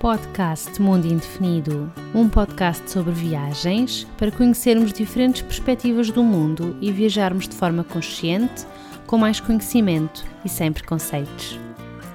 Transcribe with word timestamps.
Podcast 0.00 0.80
Mundo 0.80 1.06
Indefinido, 1.06 1.92
um 2.14 2.26
podcast 2.26 2.90
sobre 2.90 3.12
viagens 3.12 4.04
para 4.16 4.32
conhecermos 4.32 4.94
diferentes 4.94 5.42
perspectivas 5.42 6.10
do 6.10 6.24
mundo 6.24 6.74
e 6.80 6.90
viajarmos 6.90 7.46
de 7.46 7.54
forma 7.54 7.84
consciente, 7.84 8.66
com 9.06 9.18
mais 9.18 9.40
conhecimento 9.40 10.24
e 10.42 10.48
sem 10.48 10.72
preconceitos. 10.72 11.60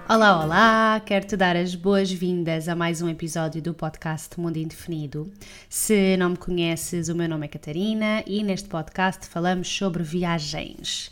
Olá, 0.09 0.43
olá! 0.43 0.99
Quero 1.05 1.27
te 1.27 1.37
dar 1.37 1.55
as 1.55 1.75
boas-vindas 1.75 2.67
a 2.67 2.75
mais 2.75 3.03
um 3.03 3.07
episódio 3.07 3.61
do 3.61 3.71
podcast 3.71 4.39
Mundo 4.39 4.57
Indefinido. 4.57 5.31
Se 5.69 6.17
não 6.17 6.31
me 6.31 6.37
conheces, 6.37 7.07
o 7.07 7.13
meu 7.13 7.29
nome 7.29 7.45
é 7.45 7.49
Catarina 7.49 8.23
e 8.25 8.41
neste 8.41 8.67
podcast 8.67 9.27
falamos 9.27 9.67
sobre 9.67 10.01
viagens. 10.01 11.11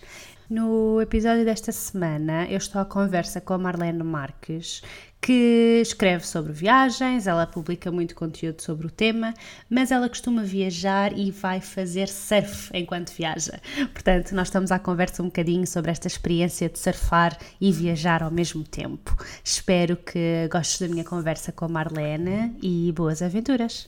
No 0.49 0.99
episódio 0.99 1.45
desta 1.45 1.71
semana, 1.71 2.47
eu 2.49 2.57
estou 2.57 2.81
à 2.81 2.85
conversa 2.85 3.39
com 3.39 3.53
a 3.53 3.57
Marlene 3.59 4.03
Marques, 4.03 4.81
que 5.23 5.79
escreve 5.81 6.27
sobre 6.27 6.51
viagens, 6.51 7.27
ela 7.27 7.47
publica 7.47 7.89
muito 7.89 8.13
conteúdo 8.13 8.61
sobre 8.61 8.87
o 8.87 8.91
tema, 8.91 9.33
mas 9.69 9.89
ela 9.89 10.09
costuma 10.09 10.43
viajar 10.43 11.17
e 11.17 11.31
vai 11.31 11.61
fazer 11.61 12.09
surf 12.09 12.69
enquanto 12.73 13.13
viaja. 13.13 13.57
Portanto, 13.93 14.35
nós 14.35 14.49
estamos 14.49 14.69
à 14.69 14.77
conversa 14.77 15.23
um 15.23 15.27
bocadinho 15.27 15.65
sobre 15.65 15.91
esta 15.91 16.07
experiência 16.07 16.67
de 16.67 16.77
surfar 16.77 17.37
e 17.61 17.71
viajar 17.71 18.21
ao 18.21 18.29
mesmo 18.29 18.65
tempo. 18.65 19.15
Espero 19.41 19.95
que 19.95 20.49
gostes 20.51 20.81
da 20.81 20.93
minha 20.93 21.05
conversa 21.05 21.53
com 21.53 21.63
a 21.63 21.69
Marlene 21.69 22.57
e 22.61 22.91
boas 22.91 23.21
aventuras. 23.21 23.87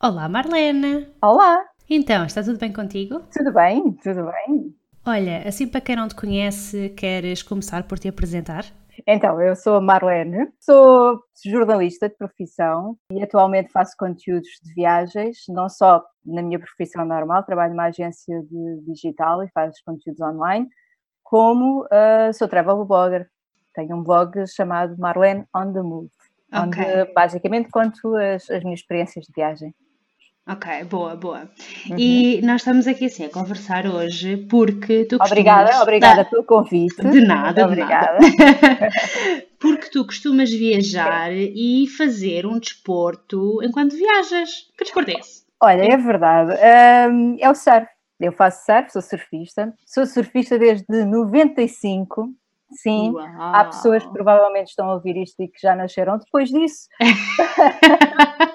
Olá, 0.00 0.26
Marlene! 0.30 1.06
Olá! 1.20 1.62
Então, 1.90 2.24
está 2.24 2.42
tudo 2.42 2.58
bem 2.58 2.72
contigo? 2.72 3.20
Tudo 3.30 3.52
bem, 3.52 3.92
tudo 4.02 4.24
bem. 4.24 4.74
Olha, 5.04 5.46
assim 5.46 5.66
para 5.66 5.82
quem 5.82 5.96
não 5.96 6.08
te 6.08 6.14
conhece, 6.14 6.88
queres 6.96 7.42
começar 7.42 7.82
por 7.82 7.98
te 7.98 8.08
apresentar? 8.08 8.64
Então, 9.06 9.40
eu 9.40 9.56
sou 9.56 9.76
a 9.76 9.80
Marlene, 9.80 10.48
sou 10.60 11.20
jornalista 11.44 12.08
de 12.08 12.16
profissão 12.16 12.96
e 13.10 13.22
atualmente 13.22 13.72
faço 13.72 13.94
conteúdos 13.98 14.48
de 14.62 14.72
viagens, 14.74 15.44
não 15.48 15.68
só 15.68 16.04
na 16.24 16.42
minha 16.42 16.58
profissão 16.58 17.04
normal, 17.04 17.42
trabalho 17.42 17.72
numa 17.72 17.86
agência 17.86 18.42
de 18.42 18.80
digital 18.86 19.42
e 19.42 19.50
faço 19.50 19.82
conteúdos 19.84 20.20
online, 20.20 20.68
como 21.22 21.84
uh, 21.84 22.32
sou 22.32 22.48
travel 22.48 22.84
blogger. 22.84 23.28
Tenho 23.74 23.96
um 23.96 24.02
blog 24.02 24.46
chamado 24.46 24.96
Marlene 24.98 25.44
on 25.54 25.72
the 25.72 25.82
Move, 25.82 26.10
okay. 26.48 26.60
onde 26.60 27.12
basicamente 27.12 27.70
conto 27.70 28.14
as, 28.14 28.48
as 28.48 28.62
minhas 28.62 28.80
experiências 28.80 29.24
de 29.26 29.32
viagem. 29.34 29.74
Ok, 30.46 30.84
boa, 30.84 31.16
boa. 31.16 31.48
Uhum. 31.88 31.96
E 31.98 32.42
nós 32.42 32.60
estamos 32.60 32.86
aqui 32.86 33.06
assim 33.06 33.24
a 33.24 33.30
conversar 33.30 33.86
hoje 33.86 34.36
porque 34.36 35.06
tu 35.06 35.16
Obrigada, 35.16 35.68
costumas... 35.68 35.82
obrigada 35.82 36.24
pelo 36.26 36.44
convite. 36.44 37.02
De 37.02 37.22
nada, 37.22 37.54
de 37.54 37.62
obrigada. 37.62 38.18
Nada. 38.20 38.90
porque 39.58 39.88
tu 39.88 40.04
costumas 40.04 40.50
viajar 40.50 41.32
e 41.32 41.86
fazer 41.96 42.44
um 42.44 42.58
desporto 42.58 43.62
enquanto 43.62 43.96
viajas. 43.96 44.70
Que 44.76 44.84
desporto 44.84 45.12
é 45.12 45.14
esse? 45.14 45.44
Olha, 45.62 45.82
é 45.82 45.96
verdade. 45.96 46.52
Um, 47.10 47.38
é 47.40 47.48
o 47.48 47.54
surf. 47.54 47.86
Eu 48.20 48.32
faço 48.32 48.66
surf, 48.66 48.92
sou 48.92 49.00
surfista. 49.00 49.72
Sou 49.86 50.04
surfista 50.04 50.58
desde 50.58 50.84
95. 51.06 52.28
Sim, 52.70 53.12
Uau. 53.12 53.26
há 53.38 53.64
pessoas 53.64 54.04
que 54.04 54.12
provavelmente 54.12 54.68
estão 54.68 54.90
a 54.90 54.94
ouvir 54.94 55.16
isto 55.16 55.42
e 55.42 55.48
que 55.48 55.58
já 55.58 55.74
nasceram 55.74 56.18
depois 56.18 56.50
disso. 56.50 56.86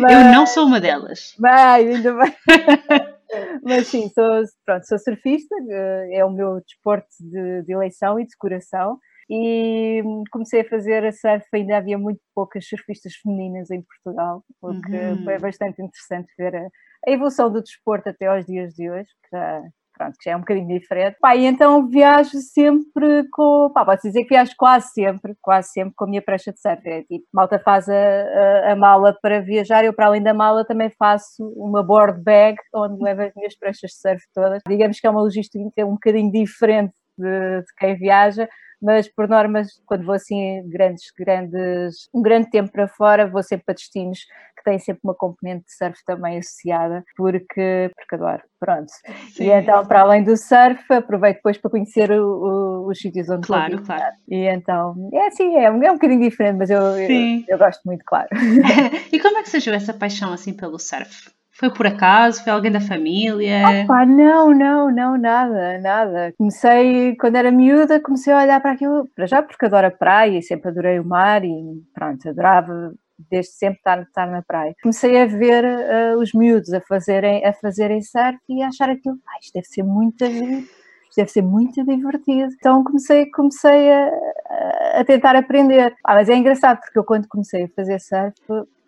Mas... 0.00 0.12
Eu 0.12 0.32
não 0.32 0.46
sou 0.46 0.66
uma 0.66 0.80
delas. 0.80 1.34
Bem, 1.38 1.94
ainda 1.94 2.14
bem. 2.14 2.34
Mas 3.62 3.88
sim, 3.88 4.08
sou, 4.10 4.42
pronto, 4.64 4.86
sou 4.86 4.98
surfista, 4.98 5.54
eh, 5.68 6.18
é 6.18 6.24
o 6.24 6.30
meu 6.30 6.60
desporto 6.60 7.08
de, 7.20 7.62
de 7.62 7.72
eleição 7.72 8.18
e 8.20 8.26
de 8.26 8.36
coração. 8.36 8.98
E 9.28 10.02
comecei 10.30 10.60
a 10.60 10.68
fazer 10.68 11.04
a 11.04 11.12
surf, 11.12 11.46
ainda 11.52 11.78
havia 11.78 11.96
muito 11.96 12.20
poucas 12.34 12.66
surfistas 12.68 13.14
femininas 13.16 13.70
em 13.70 13.82
Portugal, 13.82 14.44
o 14.60 14.80
que 14.82 14.94
uhum. 14.94 15.24
foi 15.24 15.38
bastante 15.38 15.80
interessante 15.80 16.28
ver 16.38 16.54
a, 16.54 16.68
a, 17.08 17.10
evolução 17.10 17.50
do 17.50 17.62
desporto 17.62 18.10
até 18.10 18.26
aos 18.26 18.44
dias 18.44 18.74
de 18.74 18.90
hoje, 18.90 19.08
que 19.22 19.36
já, 19.36 19.62
pronto, 19.96 20.16
que 20.18 20.28
já 20.28 20.32
é 20.32 20.36
um 20.36 20.40
bocadinho 20.40 20.68
diferente. 20.68 21.16
Pá, 21.20 21.34
e 21.36 21.46
então 21.46 21.88
viajo 21.88 22.36
sempre 22.38 23.28
com, 23.30 23.70
pá, 23.72 23.84
posso 23.84 24.02
dizer 24.02 24.24
que 24.24 24.30
viajo 24.30 24.52
quase 24.56 24.88
sempre, 24.92 25.34
quase 25.40 25.70
sempre 25.70 25.94
com 25.96 26.04
a 26.04 26.08
minha 26.08 26.22
prancha 26.22 26.52
de 26.52 26.60
surf. 26.60 26.86
É 26.88 27.02
tipo, 27.02 27.24
malta 27.32 27.58
faz 27.58 27.88
a, 27.88 27.94
a, 27.94 28.72
a, 28.72 28.76
mala 28.76 29.16
para 29.22 29.40
viajar, 29.40 29.84
eu 29.84 29.92
para 29.92 30.06
além 30.06 30.22
da 30.22 30.34
mala 30.34 30.64
também 30.64 30.90
faço 30.90 31.46
uma 31.56 31.82
board 31.82 32.20
bag 32.22 32.58
onde 32.74 33.02
levo 33.02 33.22
as 33.22 33.34
minhas 33.34 33.56
pranchas 33.56 33.92
de 33.92 33.96
surf 33.96 34.22
todas. 34.34 34.62
Digamos 34.68 35.00
que 35.00 35.06
é 35.06 35.10
uma 35.10 35.22
logística 35.22 35.64
um 35.86 35.92
bocadinho 35.92 36.30
diferente 36.30 36.94
de, 37.16 37.60
de 37.60 37.74
quem 37.78 37.96
viaja, 37.96 38.48
mas 38.82 39.08
por 39.08 39.28
normas, 39.28 39.68
quando 39.86 40.04
vou 40.04 40.14
assim 40.14 40.62
grandes, 40.68 41.04
grandes, 41.16 42.08
um 42.12 42.20
grande 42.20 42.50
tempo 42.50 42.70
para 42.70 42.88
fora, 42.88 43.26
vou 43.26 43.42
sempre 43.42 43.64
para 43.64 43.74
destinos 43.74 44.18
têm 44.64 44.78
sempre 44.78 45.00
uma 45.04 45.14
componente 45.14 45.66
de 45.66 45.74
surf 45.74 45.98
também 46.04 46.38
associada, 46.38 47.04
porque, 47.16 47.90
porque 47.94 48.14
adoro, 48.14 48.42
pronto. 48.58 48.90
Sim. 49.32 49.44
E 49.44 49.50
então, 49.50 49.84
para 49.86 50.00
além 50.00 50.24
do 50.24 50.36
surf, 50.36 50.80
aproveito 50.92 51.36
depois 51.36 51.58
para 51.58 51.70
conhecer 51.70 52.10
o, 52.10 52.24
o, 52.24 52.90
os 52.90 52.98
sítios 52.98 53.28
onde 53.28 53.46
claro, 53.46 53.82
Claro, 53.82 54.14
E 54.28 54.46
então, 54.46 55.10
é 55.12 55.26
assim, 55.26 55.56
é, 55.56 55.64
é 55.64 55.70
um 55.70 55.94
bocadinho 55.94 56.20
diferente, 56.20 56.56
mas 56.58 56.70
eu, 56.70 56.80
eu, 56.80 57.44
eu 57.48 57.58
gosto 57.58 57.82
muito, 57.84 58.04
claro. 58.04 58.28
e 59.12 59.20
como 59.20 59.38
é 59.38 59.42
que 59.42 59.50
surgiu 59.50 59.74
essa 59.74 59.92
paixão 59.92 60.32
assim 60.32 60.52
pelo 60.52 60.78
surf? 60.78 61.30
Foi 61.56 61.72
por 61.72 61.86
acaso? 61.86 62.42
Foi 62.42 62.52
alguém 62.52 62.72
da 62.72 62.80
família? 62.80 63.62
Opa, 63.84 64.04
não, 64.04 64.52
não, 64.52 64.90
não, 64.90 65.16
nada, 65.16 65.78
nada. 65.78 66.34
Comecei, 66.36 67.14
quando 67.14 67.36
era 67.36 67.52
miúda, 67.52 68.00
comecei 68.00 68.32
a 68.32 68.38
olhar 68.38 68.60
para 68.60 68.72
aquilo, 68.72 69.08
para 69.14 69.26
já 69.26 69.40
porque 69.40 69.64
adoro 69.64 69.86
a 69.86 69.90
praia 69.90 70.38
e 70.38 70.42
sempre 70.42 70.70
adorei 70.70 70.98
o 70.98 71.04
mar 71.04 71.44
e 71.44 71.52
pronto, 71.94 72.28
adorava 72.28 72.92
desde 73.18 73.52
sempre 73.52 73.78
estar, 73.78 74.02
estar 74.02 74.26
na 74.26 74.42
praia. 74.42 74.74
Comecei 74.82 75.20
a 75.20 75.26
ver 75.26 75.64
uh, 75.64 76.18
os 76.18 76.32
miúdos 76.32 76.72
a 76.72 76.80
fazerem, 76.80 77.44
a 77.44 77.52
fazerem 77.52 78.02
surf 78.02 78.38
e 78.48 78.62
a 78.62 78.68
achar 78.68 78.90
aquilo, 78.90 79.16
ah, 79.26 79.38
isto 79.40 79.52
deve 79.54 79.66
ser 79.66 79.82
muito 79.82 80.24
deve 81.16 81.30
ser 81.30 81.42
muito 81.42 81.84
divertido. 81.84 82.52
Então 82.58 82.82
comecei, 82.82 83.30
comecei 83.30 83.92
a, 83.92 84.10
a 84.96 85.04
tentar 85.04 85.36
aprender. 85.36 85.94
Ah, 86.04 86.14
mas 86.14 86.28
é 86.28 86.34
engraçado 86.34 86.80
porque 86.80 86.98
eu 86.98 87.04
quando 87.04 87.28
comecei 87.28 87.64
a 87.64 87.68
fazer 87.68 88.00
surf 88.00 88.34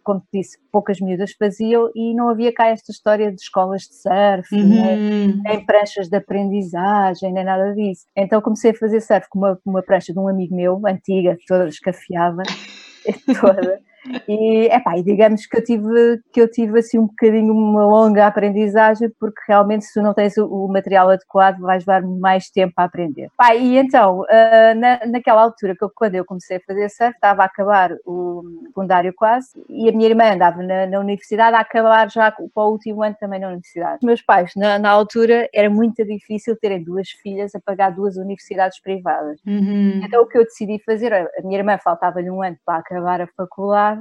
como 0.06 0.22
disse, 0.32 0.56
poucas 0.70 1.00
miúdas 1.00 1.32
faziam 1.32 1.90
e 1.92 2.14
não 2.14 2.28
havia 2.28 2.54
cá 2.54 2.68
esta 2.68 2.92
história 2.92 3.32
de 3.32 3.40
escolas 3.42 3.82
de 3.82 3.96
surf, 3.96 4.54
uhum. 4.54 4.68
nem, 4.68 5.42
nem, 5.42 5.66
pranchas 5.66 6.08
de 6.08 6.16
aprendizagem, 6.16 7.32
nem 7.32 7.42
nada 7.42 7.74
disso. 7.74 8.06
Então 8.14 8.40
comecei 8.40 8.70
a 8.70 8.74
fazer 8.74 9.00
surf 9.00 9.28
com 9.28 9.40
uma, 9.40 9.58
uma 9.66 9.82
prancha 9.82 10.12
de 10.12 10.18
um 10.20 10.28
amigo 10.28 10.54
meu, 10.54 10.80
antiga, 10.86 11.36
toda 11.48 11.66
escafiada, 11.66 12.44
toda. 13.40 13.80
E, 14.28 14.66
epá, 14.66 14.96
e 14.98 15.02
digamos 15.02 15.46
que 15.46 15.56
eu 15.56 15.64
tive 15.64 16.20
que 16.32 16.40
eu 16.40 16.50
tive 16.50 16.78
assim 16.78 16.98
um 16.98 17.06
bocadinho 17.06 17.52
uma 17.52 17.86
longa 17.86 18.26
aprendizagem 18.26 19.10
porque 19.18 19.40
realmente 19.48 19.84
se 19.84 19.94
tu 19.94 20.02
não 20.02 20.14
tens 20.14 20.36
o, 20.36 20.68
material 20.68 21.08
adequado 21.10 21.58
vais 21.60 21.84
levar 21.86 22.02
mais 22.02 22.50
tempo 22.50 22.74
a 22.76 22.84
aprender. 22.84 23.28
Pá, 23.36 23.54
e 23.54 23.76
então, 23.76 24.20
uh, 24.20 24.78
na, 24.78 25.00
naquela 25.06 25.42
altura 25.42 25.74
que 25.76 25.84
eu, 25.84 25.90
quando 25.94 26.14
eu 26.14 26.24
comecei 26.24 26.58
a 26.58 26.60
fazer 26.60 26.88
surf, 26.88 27.14
estava 27.14 27.42
a 27.42 27.46
acabar 27.46 27.92
o 28.04 28.42
secundário 28.66 29.12
quase 29.14 29.48
e 29.68 29.88
a 29.88 29.92
minha 29.92 30.08
irmã 30.08 30.32
andava 30.32 30.62
na, 30.62 30.86
na 30.86 31.00
universidade 31.00 31.56
a 31.56 31.60
acabar 31.60 32.10
já 32.10 32.30
para 32.30 32.44
o 32.54 32.70
último 32.70 33.02
ano 33.02 33.16
também 33.18 33.40
na 33.40 33.48
universidade. 33.48 33.98
Os 34.02 34.06
meus 34.06 34.22
pais, 34.22 34.52
na, 34.56 34.78
na, 34.78 34.90
altura, 34.90 35.48
era 35.54 35.70
muito 35.70 36.04
difícil 36.04 36.56
terem 36.56 36.82
duas 36.82 37.08
filhas 37.10 37.54
a 37.54 37.60
pagar 37.60 37.90
duas 37.90 38.16
universidades 38.16 38.80
privadas. 38.80 39.40
Uhum. 39.46 40.00
Então 40.04 40.22
o 40.22 40.26
que 40.26 40.38
eu 40.38 40.44
decidi 40.44 40.80
fazer, 40.84 41.12
a 41.12 41.42
minha 41.42 41.58
irmã 41.58 41.78
faltava-lhe 41.78 42.30
um 42.30 42.42
ano 42.42 42.56
para 42.64 42.78
acabar 42.78 43.20
a 43.20 43.26
faculdade 43.26 43.95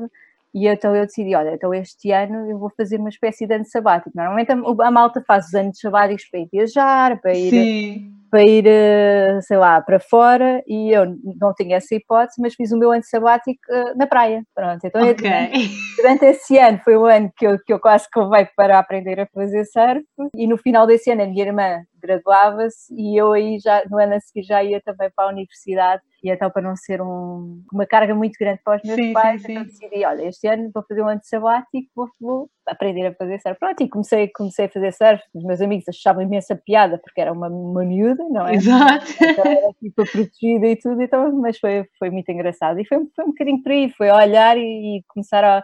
e 0.56 0.70
então 0.70 0.96
eu 0.96 1.06
decidi, 1.06 1.36
olha, 1.36 1.54
então 1.54 1.74
este 1.74 2.12
ano 2.14 2.50
eu 2.50 2.58
vou 2.58 2.72
fazer 2.78 2.98
uma 2.98 3.10
espécie 3.10 3.46
de 3.46 3.54
ano 3.54 3.66
sabático. 3.66 4.16
Normalmente 4.16 4.54
a, 4.54 4.88
a 4.88 4.90
malta 4.90 5.22
faz 5.28 5.48
os 5.48 5.54
anos 5.54 5.78
sabáticos 5.78 6.24
para 6.32 6.40
ir 6.40 6.48
viajar, 6.50 7.20
para 7.20 7.34
ir, 7.34 7.50
Sim. 7.50 8.14
para 8.32 8.42
ir, 8.42 8.66
eh, 8.66 9.38
sei 9.42 9.58
lá, 9.58 9.82
para 9.82 10.00
fora, 10.00 10.64
e 10.66 10.92
eu 10.92 11.14
não 11.42 11.54
tinha 11.54 11.76
essa 11.76 11.94
hipótese, 11.94 12.42
mas 12.42 12.56
fiz 12.56 12.72
o 12.72 12.78
meu 12.78 12.90
ano 12.94 13.04
sabático 13.04 13.60
uh, 13.70 13.98
na 13.98 14.08
praia. 14.08 14.44
Pronto, 14.56 14.80
então 14.82 15.02
okay. 15.10 15.30
durante, 15.30 15.70
durante, 15.98 16.26
esse 16.26 16.58
ano 16.58 16.80
foi 16.86 16.96
o 16.96 17.06
ano 17.06 17.30
que 17.36 17.46
eu, 17.46 17.60
que 17.60 17.74
eu 17.74 17.80
quase 17.80 18.10
que 18.10 18.18
levei 18.18 18.48
para 18.56 18.80
aprender 18.80 19.20
a 19.20 19.28
fazer 19.28 19.66
surf, 19.66 20.06
e 20.34 20.48
no 20.48 20.58
final 20.58 20.88
desse 20.88 21.12
ano 21.12 21.24
a 21.24 21.28
minha 21.28 21.44
irmã 21.44 21.84
graduava-se 22.02 22.94
e 22.96 23.20
eu 23.20 23.34
aí 23.34 23.60
já, 23.60 23.84
no 23.90 24.00
ano 24.00 24.14
a 24.14 24.20
seguir 24.22 24.44
já 24.44 24.64
ia 24.64 24.80
também 24.80 25.10
para 25.14 25.26
a 25.26 25.32
universidade 25.32 26.02
e 26.26 26.32
então 26.32 26.50
para 26.50 26.64
não 26.64 26.76
ser 26.76 27.04
um, 27.04 27.64
uma 27.72 27.86
carga 27.86 28.16
muito 28.16 28.34
grande 28.40 28.60
para 28.64 28.78
os 28.78 28.84
meus 28.84 28.96
sim, 28.96 29.14
pais, 29.14 29.42
sim, 29.42 29.48
sim. 29.48 29.54
então 29.54 29.64
decidi, 29.66 30.06
olha, 30.06 30.28
este 30.28 30.48
ano 30.48 30.72
vou 30.74 30.84
fazer 30.88 31.04
um 31.04 31.08
ano 31.08 31.22
de 31.22 31.28
sabático, 31.28 31.88
vou, 31.96 32.10
vou 32.20 32.50
aprender 32.66 33.06
a 33.06 33.14
fazer 33.14 33.40
surf. 33.40 33.60
Pronto, 33.60 33.84
e 33.84 33.88
comecei, 33.88 34.28
comecei 34.30 34.66
a 34.66 34.70
fazer 34.70 34.92
surf, 34.92 35.24
os 35.36 35.44
meus 35.44 35.62
amigos 35.62 35.88
achavam 35.88 36.24
imensa 36.24 36.56
piada 36.56 36.98
porque 36.98 37.22
era 37.22 37.32
uma, 37.32 37.48
uma 37.48 37.86
miúda, 37.86 38.24
não 38.32 38.48
é? 38.48 38.56
Exato. 38.56 39.06
Então 39.22 39.46
era 39.46 39.74
tipo 39.74 40.04
protegida 40.12 40.66
e 40.66 40.76
tudo, 40.76 41.00
então, 41.00 41.32
mas 41.40 41.60
foi, 41.60 41.86
foi 42.00 42.10
muito 42.10 42.30
engraçado 42.32 42.80
e 42.80 42.88
foi, 42.88 42.98
foi 43.16 43.26
um 43.26 43.30
bocadinho 43.30 43.62
por 43.62 43.72
aí, 43.72 43.92
foi 43.92 44.10
olhar 44.10 44.58
e, 44.58 44.98
e 44.98 45.04
começar 45.08 45.44
a, 45.44 45.64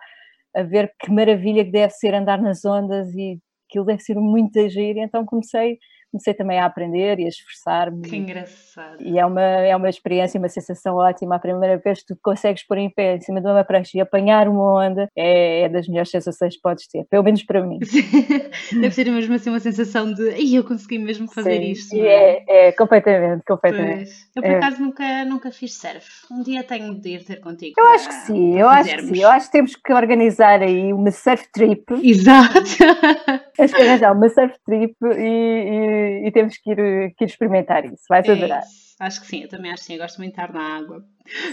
a 0.56 0.62
ver 0.62 0.94
que 1.00 1.12
maravilha 1.12 1.66
que 1.66 1.72
deve 1.72 1.92
ser 1.94 2.13
andar 2.13 2.40
nas 2.40 2.63
ondas 2.63 3.12
e 3.16 3.40
aquilo 3.68 3.86
deve 3.86 4.02
ser 4.02 4.16
muito 4.16 4.60
agir, 4.60 4.96
então 4.98 5.25
comecei 5.25 5.80
comecei 6.12 6.34
também 6.34 6.60
a 6.60 6.66
aprender 6.66 7.19
e 7.19 7.25
a 7.25 7.30
esforçar-me. 7.30 8.02
Que 8.02 8.18
engraçado. 8.18 9.02
E 9.02 9.18
é 9.18 9.25
uma, 9.25 9.42
é 9.42 9.75
uma 9.75 9.90
experiência, 9.90 10.38
uma 10.38 10.50
sensação 10.50 10.96
ótima. 10.96 11.36
A 11.36 11.40
primeira 11.40 11.78
vez 11.78 12.02
que 12.02 12.13
tu 12.13 12.19
consegues 12.22 12.66
pôr 12.66 12.78
em 12.78 12.90
pé 12.90 13.16
em 13.16 13.22
cima 13.22 13.42
de 13.42 13.48
uma 13.48 13.63
prancha 13.63 13.98
e 13.98 14.02
apanhar 14.02 14.48
uma 14.48 14.86
onda 14.86 15.10
é, 15.16 15.62
é 15.62 15.69
das 15.69 15.88
melhores 15.88 16.12
sensações 16.12 16.56
que 16.56 16.62
podes 16.62 16.88
ter, 16.88 17.06
pelo 17.06 17.24
menos 17.24 17.44
para 17.44 17.66
mim. 17.66 17.80
Deve 18.72 18.92
ser 18.92 19.10
mesmo 19.10 19.34
assim 19.34 19.50
uma 19.50 19.60
sensação 19.60 20.13
de 20.13 20.30
Ai, 20.30 20.58
eu 20.58 20.63
consegui 20.63 20.98
mesmo 20.98 21.28
fazer 21.28 21.62
Sim, 21.62 21.72
isto. 21.72 21.96
É? 21.96 22.44
é? 22.48 22.68
É, 22.68 22.72
completamente, 22.74 23.44
completamente. 23.46 24.06
Pois. 24.06 24.30
Eu 24.36 24.42
por 24.42 24.52
é. 24.52 24.58
acaso 24.58 24.81
nunca, 24.81 25.25
nunca 25.25 25.52
fiz 25.52 25.78
surf. 25.78 26.08
Um 26.31 26.44
dia 26.44 26.63
tenho 26.63 26.94
de 27.00 27.10
ir 27.10 27.25
ter 27.25 27.40
contigo. 27.40 27.74
Eu 27.78 27.90
acho 27.90 28.08
que 28.08 28.13
sim, 28.13 28.60
eu 28.60 28.68
acho 28.68 28.96
que 28.96 29.04
sim. 29.04 29.22
Eu 29.22 29.30
acho 29.30 29.46
que 29.48 29.52
temos 29.52 29.75
que 29.75 29.94
organizar 29.94 30.62
aí 30.62 30.94
uma 30.94 31.12
surf 31.12 31.48
trip. 31.52 31.84
Exato. 32.04 32.60
Acho 33.60 33.75
que 33.75 34.06
uma 34.06 34.30
surf 34.30 34.56
trip 34.66 34.96
e, 35.02 35.18
e, 35.18 36.00
e 36.01 36.31
temos 36.31 36.57
que 36.57 36.71
ir, 36.71 37.13
que 37.15 37.24
ir 37.24 37.27
experimentar 37.27 37.86
isso. 37.86 38.03
Vais 38.09 38.27
é 38.27 38.31
adorar. 38.31 38.63
Isso. 38.63 38.95
Acho 39.00 39.21
que 39.21 39.27
sim, 39.27 39.42
eu 39.42 39.50
também 39.50 39.71
acho 39.71 39.81
que 39.81 39.88
sim, 39.88 39.94
eu 39.94 40.00
gosto 40.00 40.18
muito 40.19 40.36
de 40.36 40.42
estar 40.42 40.53
na 40.53 40.77
água. 40.77 41.03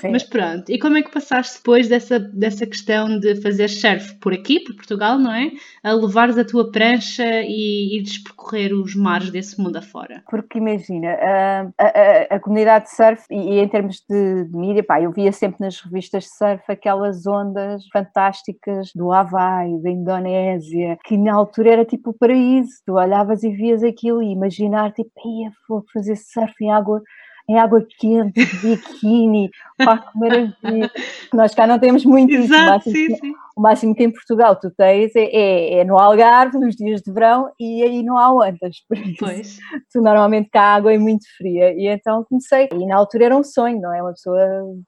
Sim. 0.01 0.11
Mas 0.11 0.23
pronto, 0.23 0.71
e 0.71 0.79
como 0.79 0.97
é 0.97 1.03
que 1.03 1.13
passaste 1.13 1.59
depois 1.59 1.89
dessa, 1.89 2.19
dessa 2.19 2.67
questão 2.67 3.19
de 3.19 3.41
fazer 3.41 3.69
surf 3.69 4.15
por 4.17 4.33
aqui, 4.33 4.61
por 4.61 4.75
Portugal, 4.75 5.19
não 5.19 5.33
é? 5.33 5.51
A 5.83 5.93
levares 5.93 6.39
a 6.39 6.45
tua 6.45 6.71
prancha 6.71 7.43
e 7.43 7.99
ires 7.99 8.19
percorrer 8.19 8.73
os 8.73 8.95
mares 8.95 9.31
desse 9.31 9.61
mundo 9.61 9.77
afora? 9.77 10.23
Porque 10.29 10.59
imagina, 10.59 11.17
a, 11.21 11.61
a, 11.79 12.37
a 12.37 12.41
comunidade 12.41 12.87
de 12.87 12.97
surf, 12.97 13.25
e, 13.31 13.55
e 13.55 13.59
em 13.61 13.69
termos 13.69 14.03
de, 14.09 14.45
de, 14.45 14.57
mídia, 14.57 14.83
pá, 14.83 15.01
eu 15.01 15.13
via 15.13 15.33
sempre 15.33 15.61
nas 15.61 15.81
revistas 15.81 16.25
de 16.25 16.31
surf 16.31 16.63
aquelas 16.69 17.27
ondas 17.27 17.87
fantásticas 17.93 18.91
do 18.95 19.13
Havaí, 19.13 19.81
da 19.83 19.91
Indonésia, 19.91 20.99
que 21.05 21.17
na 21.17 21.35
altura 21.35 21.73
era 21.73 21.85
tipo 21.85 22.11
o 22.11 22.15
paraíso. 22.15 22.71
Tu 22.85 22.93
olhavas 22.93 23.43
e 23.43 23.51
vias 23.51 23.83
aquilo 23.83 24.23
e 24.23 24.33
imaginar, 24.33 24.93
tipo, 24.93 25.11
ia 25.25 25.51
vou 25.69 25.85
fazer 25.93 26.17
surf 26.17 26.55
em 26.61 26.73
água 26.73 27.03
em 27.49 27.59
água 27.59 27.85
quente, 27.99 28.45
de 28.45 28.77
biquíni, 28.77 29.51
pá, 29.79 29.99
que 29.99 30.19
maravilha. 30.19 30.91
Nós 31.33 31.55
cá 31.55 31.67
não 31.67 31.79
temos 31.79 32.05
muito 32.05 32.33
Exato, 32.33 32.91
isso. 32.91 32.91
O 32.91 32.93
máximo, 32.93 32.93
sim, 32.93 33.17
sim. 33.17 33.33
o 33.57 33.61
máximo 33.63 33.95
que 33.95 34.05
em 34.05 34.11
Portugal 34.11 34.55
tu 34.57 34.71
tens 34.71 35.17
é, 35.17 35.25
é, 35.25 35.75
é, 35.79 35.85
no 35.85 35.99
Algarve, 35.99 36.59
nos 36.59 36.77
dias 36.77 37.01
de 37.01 37.11
verão, 37.11 37.51
e 37.59 37.83
aí 37.83 38.03
não 38.03 38.19
há 38.19 38.31
ondas. 38.31 38.77
Por 38.87 38.99
isso, 38.99 39.17
pois. 39.19 39.59
Tu 39.91 40.03
normalmente 40.03 40.51
cá 40.51 40.63
a 40.63 40.75
água 40.75 40.93
é 40.93 40.99
muito 40.99 41.25
fria. 41.39 41.73
E 41.73 41.89
então 41.89 42.23
comecei. 42.29 42.69
E 42.71 42.87
na 42.87 42.97
altura 42.97 43.27
era 43.27 43.37
um 43.37 43.43
sonho, 43.45 43.81
não 43.81 43.95
é? 43.95 44.03
Uma 44.03 44.13
pessoa 44.13 44.39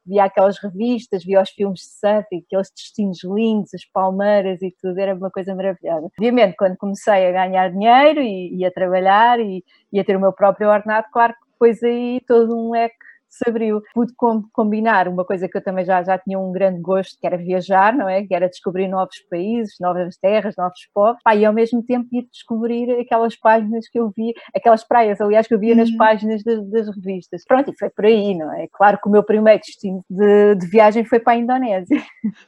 via 0.05 0.25
aquelas 0.25 0.59
revistas, 0.59 1.25
via 1.25 1.41
os 1.41 1.51
filmes 1.51 1.81
de 1.81 1.87
surf, 1.87 2.27
aqueles 2.37 2.71
destinos 2.77 3.25
lindos, 3.25 3.73
as 3.73 3.87
palmeiras 3.87 4.61
e 4.61 4.75
tudo, 4.81 4.99
era 4.99 5.15
uma 5.15 5.31
coisa 5.31 5.55
maravilhosa. 5.55 6.09
Obviamente, 6.19 6.57
quando 6.59 6.77
comecei 6.77 7.27
a 7.27 7.33
ganhar 7.33 7.71
dinheiro 7.71 8.21
e, 8.21 8.59
e 8.59 8.65
a 8.67 8.71
trabalhar 8.71 9.41
e, 9.41 9.65
e 9.91 9.99
a 9.99 10.05
ter 10.05 10.17
o 10.17 10.21
meu 10.21 10.33
próprio 10.33 10.69
ordenado, 10.69 11.07
claro 11.11 11.33
que 11.33 11.50
depois 11.61 11.83
aí 11.83 12.23
todo 12.27 12.57
um 12.57 12.71
leque 12.71 12.97
se 13.31 13.49
abriu. 13.49 13.81
Pude 13.95 14.13
combinar 14.53 15.09
uma 15.09 15.25
coisa 15.25 15.49
que 15.49 15.57
eu 15.57 15.63
também 15.63 15.85
já, 15.85 16.03
já 16.03 16.19
tinha 16.19 16.39
um 16.39 16.53
grande 16.53 16.81
gosto, 16.81 17.19
que 17.19 17.27
era 17.27 17.37
viajar, 17.37 17.97
não 17.97 18.09
é? 18.09 18.27
Que 18.27 18.35
era 18.35 18.49
descobrir 18.49 18.89
novos 18.89 19.19
países, 19.31 19.77
novas 19.81 20.17
terras, 20.17 20.55
novos 20.57 20.81
povos, 20.93 21.21
Pá, 21.23 21.35
e 21.35 21.45
ao 21.45 21.53
mesmo 21.53 21.83
tempo 21.83 22.09
ir 22.13 22.29
descobrir 22.33 22.91
aquelas 23.01 23.37
páginas 23.37 23.89
que 23.89 23.99
eu 23.99 24.13
vi, 24.17 24.35
aquelas 24.55 24.85
praias, 24.85 25.21
aliás, 25.21 25.47
que 25.47 25.55
eu 25.55 25.59
via 25.59 25.73
uhum. 25.73 25.81
nas 25.81 25.91
páginas 25.93 26.43
das, 26.43 26.69
das, 26.71 26.89
revistas. 26.97 27.45
Pronto, 27.47 27.71
e 27.71 27.79
foi 27.79 27.91
por 27.91 28.05
aí, 28.05 28.35
não 28.37 28.53
é? 28.53 28.67
Claro 28.73 28.99
que 29.01 29.09
o 29.09 29.13
meu 29.13 29.23
primeiro 29.23 29.61
destino 29.61 30.05
de, 30.11 30.57
de 30.57 30.67
viagem 30.67 31.05
foi 31.05 31.21
para 31.21 31.35
a 31.35 31.37
Indonésia. 31.37 32.03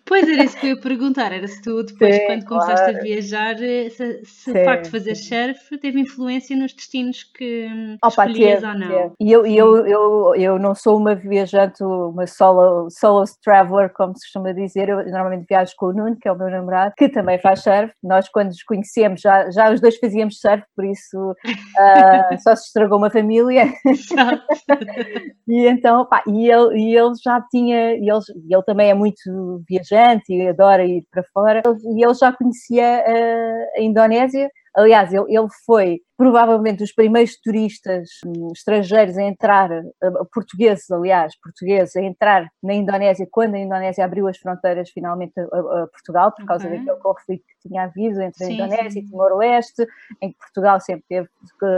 Pois 0.04 0.28
era 0.28 0.44
isso 0.44 0.58
que 0.58 0.66
eu 0.66 0.70
ia 0.70 0.80
perguntar, 0.80 1.32
era 1.32 1.46
se 1.46 1.62
tu 1.62 1.82
depois, 1.82 2.14
Sim, 2.14 2.26
quando 2.26 2.44
começaste 2.44 2.84
claro. 2.84 2.98
a 2.98 3.02
viajar, 3.02 3.56
se, 3.58 4.20
se 4.24 4.50
o 4.50 4.64
facto 4.64 4.84
de 4.84 4.90
fazer 4.90 5.14
surf 5.14 5.78
teve 5.78 6.00
influência 6.00 6.56
nos 6.56 6.72
destinos 6.72 7.24
que 7.24 7.68
Opa, 8.02 8.26
escolhias 8.26 8.60
teve, 8.60 8.66
ou 8.66 8.78
não. 8.78 8.88
Teve. 8.88 9.14
E 9.20 9.32
eu, 9.32 9.46
eu, 9.46 9.86
eu, 9.86 10.34
eu 10.34 10.58
não 10.58 10.71
não 10.72 10.74
sou 10.74 10.96
uma 10.96 11.14
viajante, 11.14 11.84
uma 11.84 12.26
solo, 12.26 12.88
solo 12.90 13.24
traveler, 13.44 13.92
como 13.92 14.16
se 14.16 14.24
costuma 14.24 14.52
dizer. 14.52 14.88
Eu 14.88 15.04
normalmente 15.04 15.44
viajo 15.46 15.74
com 15.76 15.86
o 15.86 15.92
Nuno, 15.92 16.16
que 16.18 16.26
é 16.26 16.32
o 16.32 16.36
meu 16.36 16.48
namorado, 16.48 16.94
que 16.96 17.10
também 17.10 17.38
faz 17.38 17.62
surf. 17.62 17.92
Nós, 18.02 18.28
quando 18.30 18.48
nos 18.48 18.62
conhecemos, 18.62 19.20
já, 19.20 19.50
já 19.50 19.70
os 19.70 19.82
dois 19.82 19.98
fazíamos 19.98 20.40
surf, 20.40 20.64
por 20.74 20.86
isso 20.86 21.32
uh, 21.32 22.38
só 22.42 22.56
se 22.56 22.66
estragou 22.68 22.96
uma 22.96 23.10
família. 23.10 23.66
e 25.46 25.66
então, 25.66 26.06
pá, 26.06 26.22
e 26.26 26.50
ele, 26.50 26.78
e 26.78 26.96
ele 26.96 27.12
já 27.22 27.38
tinha, 27.50 27.94
e 27.94 28.08
ele, 28.08 28.20
ele 28.50 28.62
também 28.62 28.90
é 28.90 28.94
muito 28.94 29.62
viajante 29.68 30.32
e 30.32 30.48
adora 30.48 30.86
ir 30.86 31.04
para 31.10 31.22
fora, 31.34 31.62
e 31.94 32.02
ele 32.02 32.14
já 32.14 32.32
conhecia 32.32 33.04
a, 33.06 33.78
a 33.78 33.82
Indonésia 33.82 34.48
Aliás, 34.74 35.12
ele, 35.12 35.24
ele 35.28 35.48
foi 35.66 36.00
provavelmente 36.16 36.78
dos 36.78 36.92
primeiros 36.92 37.36
turistas 37.40 38.08
hum, 38.24 38.48
estrangeiros 38.52 39.18
a 39.18 39.22
entrar, 39.22 39.68
portugueses, 40.32 40.90
aliás, 40.90 41.38
portugueses, 41.40 41.94
a 41.96 42.02
entrar 42.02 42.48
na 42.62 42.72
Indonésia 42.72 43.26
quando 43.30 43.54
a 43.54 43.58
Indonésia 43.58 44.04
abriu 44.04 44.28
as 44.28 44.38
fronteiras 44.38 44.90
finalmente 44.90 45.32
a, 45.38 45.44
a 45.44 45.86
Portugal, 45.88 46.32
por 46.32 46.46
causa 46.46 46.66
okay. 46.66 46.78
daquele 46.78 47.00
conflito 47.00 47.44
que 47.44 47.68
tinha 47.68 47.84
havido 47.84 48.22
entre 48.22 48.44
a 48.44 48.50
Indonésia 48.50 48.90
sim. 48.90 48.98
e 49.00 49.06
Timor-Leste, 49.06 49.86
em 50.22 50.30
que 50.30 50.38
Portugal 50.38 50.80
sempre 50.80 51.04
esteve 51.10 51.28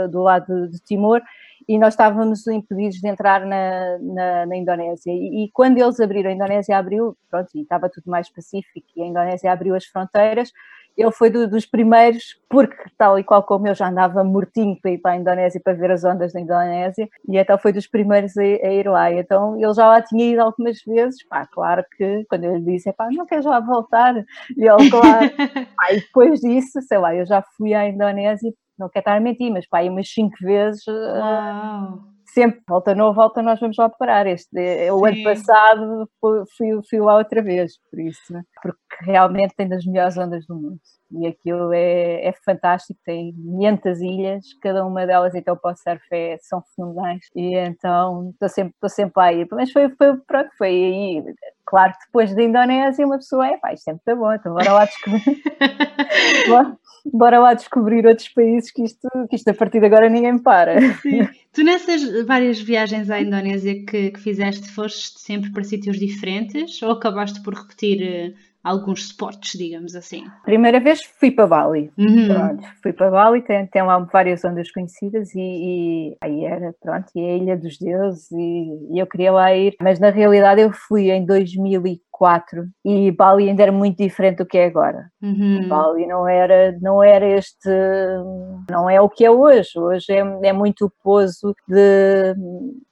do 0.09 0.21
lado 0.21 0.45
de, 0.45 0.71
de 0.71 0.79
Timor 0.79 1.21
e 1.67 1.79
nós 1.79 1.93
estávamos 1.93 2.45
impedidos 2.47 2.97
de 2.97 3.07
entrar 3.07 3.45
na, 3.45 3.97
na, 3.99 4.45
na 4.45 4.55
Indonésia. 4.55 5.11
E, 5.11 5.45
e, 5.45 5.51
quando 5.51 5.77
eles 5.77 5.99
abriram, 5.99 6.29
a 6.29 6.33
Indonésia 6.33 6.77
abriu, 6.77 7.17
pronto, 7.29 7.49
e 7.55 7.61
estava 7.61 7.89
tudo 7.89 8.09
mais 8.09 8.29
pacífico, 8.29 8.87
e 8.95 9.01
a 9.01 9.07
Indonésia 9.07 9.51
abriu 9.51 9.73
as 9.75 9.85
fronteiras, 9.85 10.51
ele 10.97 11.11
foi 11.11 11.29
do, 11.29 11.47
dos 11.47 11.65
primeiros, 11.65 12.39
porque 12.49 12.75
tal 12.97 13.19
e 13.19 13.23
qual 13.23 13.43
como 13.43 13.67
eu 13.67 13.75
já 13.75 13.89
andava 13.89 14.23
mortinho 14.23 14.77
para 14.81 14.91
ir 14.91 14.97
para 14.99 15.11
a 15.11 15.17
Indonésia 15.17 15.61
para 15.63 15.73
ver 15.73 15.91
as 15.91 16.03
ondas 16.03 16.33
da 16.33 16.39
Indonésia, 16.39 17.07
e 17.27 17.37
então 17.37 17.57
foi 17.57 17.73
dos 17.73 17.87
primeiros 17.87 18.37
a, 18.37 18.41
a 18.41 18.73
ir 18.73 18.87
lá. 18.87 19.11
Então 19.11 19.55
ele 19.59 19.73
já 19.73 19.87
lá 19.87 20.01
tinha 20.01 20.25
ido 20.25 20.41
algumas 20.41 20.81
vezes, 20.83 21.27
pá, 21.27 21.45
claro 21.47 21.83
que 21.97 22.25
quando 22.29 22.45
eu 22.45 22.55
lhe 22.55 22.73
disse, 22.73 22.91
pá, 22.93 23.07
não 23.11 23.25
queres 23.25 23.45
lá 23.45 23.59
voltar? 23.59 24.15
E 24.57 24.67
ele, 24.67 24.89
claro, 24.89 25.29
pá, 25.75 25.91
e 25.91 25.99
depois 25.99 26.39
disso, 26.39 26.81
sei 26.81 26.97
lá, 26.97 27.15
eu 27.15 27.25
já 27.25 27.43
fui 27.57 27.73
à 27.73 27.87
Indonésia, 27.87 28.51
não 28.77 28.89
quero 28.89 29.01
estar 29.01 29.17
a 29.17 29.19
mentir, 29.19 29.51
mas 29.51 29.67
pá, 29.67 29.81
umas 29.81 30.09
cinco 30.09 30.35
vezes. 30.41 30.85
Uau 30.87 32.14
sempre, 32.35 32.61
volta 32.67 32.93
não, 32.93 33.13
volta, 33.13 33.41
nós 33.41 33.59
vamos 33.59 33.77
lá 33.77 33.89
parar. 33.89 34.27
Este, 34.27 34.49
Sim. 34.51 34.91
o 34.91 35.05
ano 35.05 35.23
passado 35.23 36.09
fui, 36.19 36.81
fui 36.89 36.99
lá 36.99 37.17
outra 37.17 37.41
vez, 37.41 37.79
por 37.89 37.99
isso, 37.99 38.33
né? 38.33 38.43
porque 38.61 38.77
realmente 39.01 39.55
tem 39.55 39.67
das 39.67 39.85
melhores 39.85 40.17
ondas 40.17 40.45
do 40.45 40.55
mundo. 40.55 40.79
E 41.11 41.27
aquilo 41.27 41.71
é, 41.71 42.27
é 42.27 42.33
fantástico, 42.43 42.99
tem 43.05 43.31
500 43.33 44.01
ilhas, 44.01 44.45
cada 44.61 44.85
uma 44.85 45.05
delas 45.05 45.33
então 45.33 45.55
para 45.55 45.71
o 45.71 45.77
surf 45.77 46.03
é, 46.11 46.37
são 46.41 46.61
fenomenais. 46.75 47.25
E 47.33 47.55
então 47.55 48.31
estou 48.31 48.49
sempre, 48.49 48.73
estou 48.73 48.89
sempre 48.89 49.23
a 49.23 49.31
ir. 49.33 49.47
Mas 49.51 49.71
foi, 49.71 49.89
foi, 49.95 50.17
pronto, 50.27 50.49
foi 50.57 50.67
aí. 50.67 51.23
Claro 51.65 51.93
que 51.93 52.05
depois 52.07 52.35
da 52.35 52.43
Indonésia 52.43 53.05
uma 53.05 53.17
pessoa 53.17 53.47
é, 53.47 53.57
pá, 53.57 53.73
isto 53.73 53.83
sempre 53.83 54.01
está 54.01 54.15
bom, 54.15 54.33
então 54.33 54.53
bora 54.53 54.73
lá 54.73 54.85
descobrir. 54.85 55.23
bora, 57.05 57.39
lá 57.39 57.53
descobrir 57.53 58.05
outros 58.05 58.29
países 58.29 58.71
que 58.71 58.83
isto, 58.83 59.07
que 59.29 59.35
isto 59.35 59.47
a 59.49 59.53
partir 59.53 59.79
de 59.79 59.85
agora 59.85 60.09
ninguém 60.09 60.37
para. 60.37 60.79
Sim. 61.01 61.27
Tu 61.53 61.63
nessas 61.63 62.25
várias 62.25 62.59
viagens 62.59 63.09
à 63.09 63.21
Indonésia 63.21 63.85
que, 63.85 64.11
que 64.11 64.19
fizeste, 64.19 64.69
foste 64.71 65.19
sempre 65.19 65.51
para 65.51 65.63
sítios 65.63 65.97
diferentes 65.97 66.81
ou 66.81 66.91
acabaste 66.91 67.41
por 67.43 67.53
repetir 67.53 68.01
eh, 68.01 68.33
alguns 68.65 69.01
spots, 69.01 69.57
digamos 69.57 69.95
assim? 69.95 70.25
Primeira 70.43 70.79
vez 70.79 70.99
fui 71.19 71.29
para 71.29 71.45
Bali. 71.45 71.91
Uhum. 71.95 72.27
Pronto, 72.27 72.63
fui 72.81 72.93
para 72.93 73.11
Bali, 73.11 73.43
tem, 73.43 73.67
tem 73.67 73.83
lá 73.83 73.99
várias 73.99 74.43
ondas 74.43 74.71
conhecidas 74.71 75.33
e, 75.35 75.39
e, 75.39 76.17
aí 76.19 76.45
era, 76.45 76.73
pronto, 76.81 77.05
e 77.15 77.19
a 77.19 77.37
Ilha 77.37 77.57
dos 77.57 77.77
Deuses 77.77 78.31
e, 78.31 78.95
e, 78.95 78.99
eu 78.99 79.05
queria 79.05 79.31
lá 79.31 79.55
ir, 79.55 79.75
mas 79.79 79.99
na 79.99 80.09
realidade 80.09 80.61
eu 80.61 80.71
fui 80.73 81.11
em 81.11 81.23
2004 81.23 82.65
e 82.83 83.11
Bali 83.11 83.49
ainda 83.49 83.61
era 83.61 83.71
muito 83.71 83.97
diferente 83.97 84.37
do 84.37 84.47
que 84.47 84.57
é 84.57 84.65
agora. 84.65 85.11
Uhum. 85.21 85.67
Bali 85.67 86.07
não 86.07 86.27
era, 86.27 86.75
não 86.81 87.03
era 87.03 87.25
este, 87.37 87.69
não 88.69 88.89
é 88.89 88.99
o 88.99 89.09
que 89.09 89.23
é 89.23 89.29
hoje. 89.29 89.77
Hoje 89.77 90.11
é, 90.11 90.47
é 90.47 90.53
muito 90.53 90.85
o 90.85 90.91
pozo 91.03 91.53
de 91.67 92.33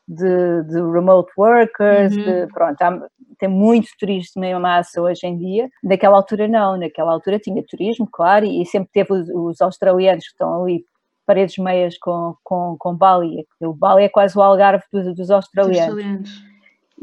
de, 0.08 0.63
de, 0.63 0.82
remote 0.92 1.32
workers, 1.38 2.15
uhum. 2.15 2.24
de, 2.24 2.48
pronto, 2.48 2.82
há, 2.82 3.08
tem 3.43 3.50
muito 3.50 3.89
turismo 4.00 4.41
em 4.45 4.57
massa 4.57 5.01
hoje 5.01 5.27
em 5.27 5.38
dia. 5.38 5.69
Naquela 5.83 6.15
altura 6.15 6.47
não, 6.47 6.77
naquela 6.77 7.12
altura 7.12 7.38
tinha 7.38 7.62
turismo, 7.67 8.07
claro, 8.09 8.45
e 8.45 8.65
sempre 8.65 8.89
teve 8.93 9.12
os, 9.12 9.27
os 9.27 9.62
australianos 9.62 10.23
que 10.23 10.31
estão 10.31 10.63
ali 10.63 10.85
paredes 11.25 11.57
meias 11.57 11.97
com, 11.97 12.35
com, 12.41 12.77
com 12.79 12.95
Bali. 12.95 13.45
O 13.59 13.73
Bali 13.73 14.03
é 14.03 14.09
quase 14.09 14.38
o 14.38 14.41
algarve 14.41 14.85
dos, 14.93 15.13
dos 15.13 15.29
australianos. 15.29 15.89
australianos. 15.89 16.52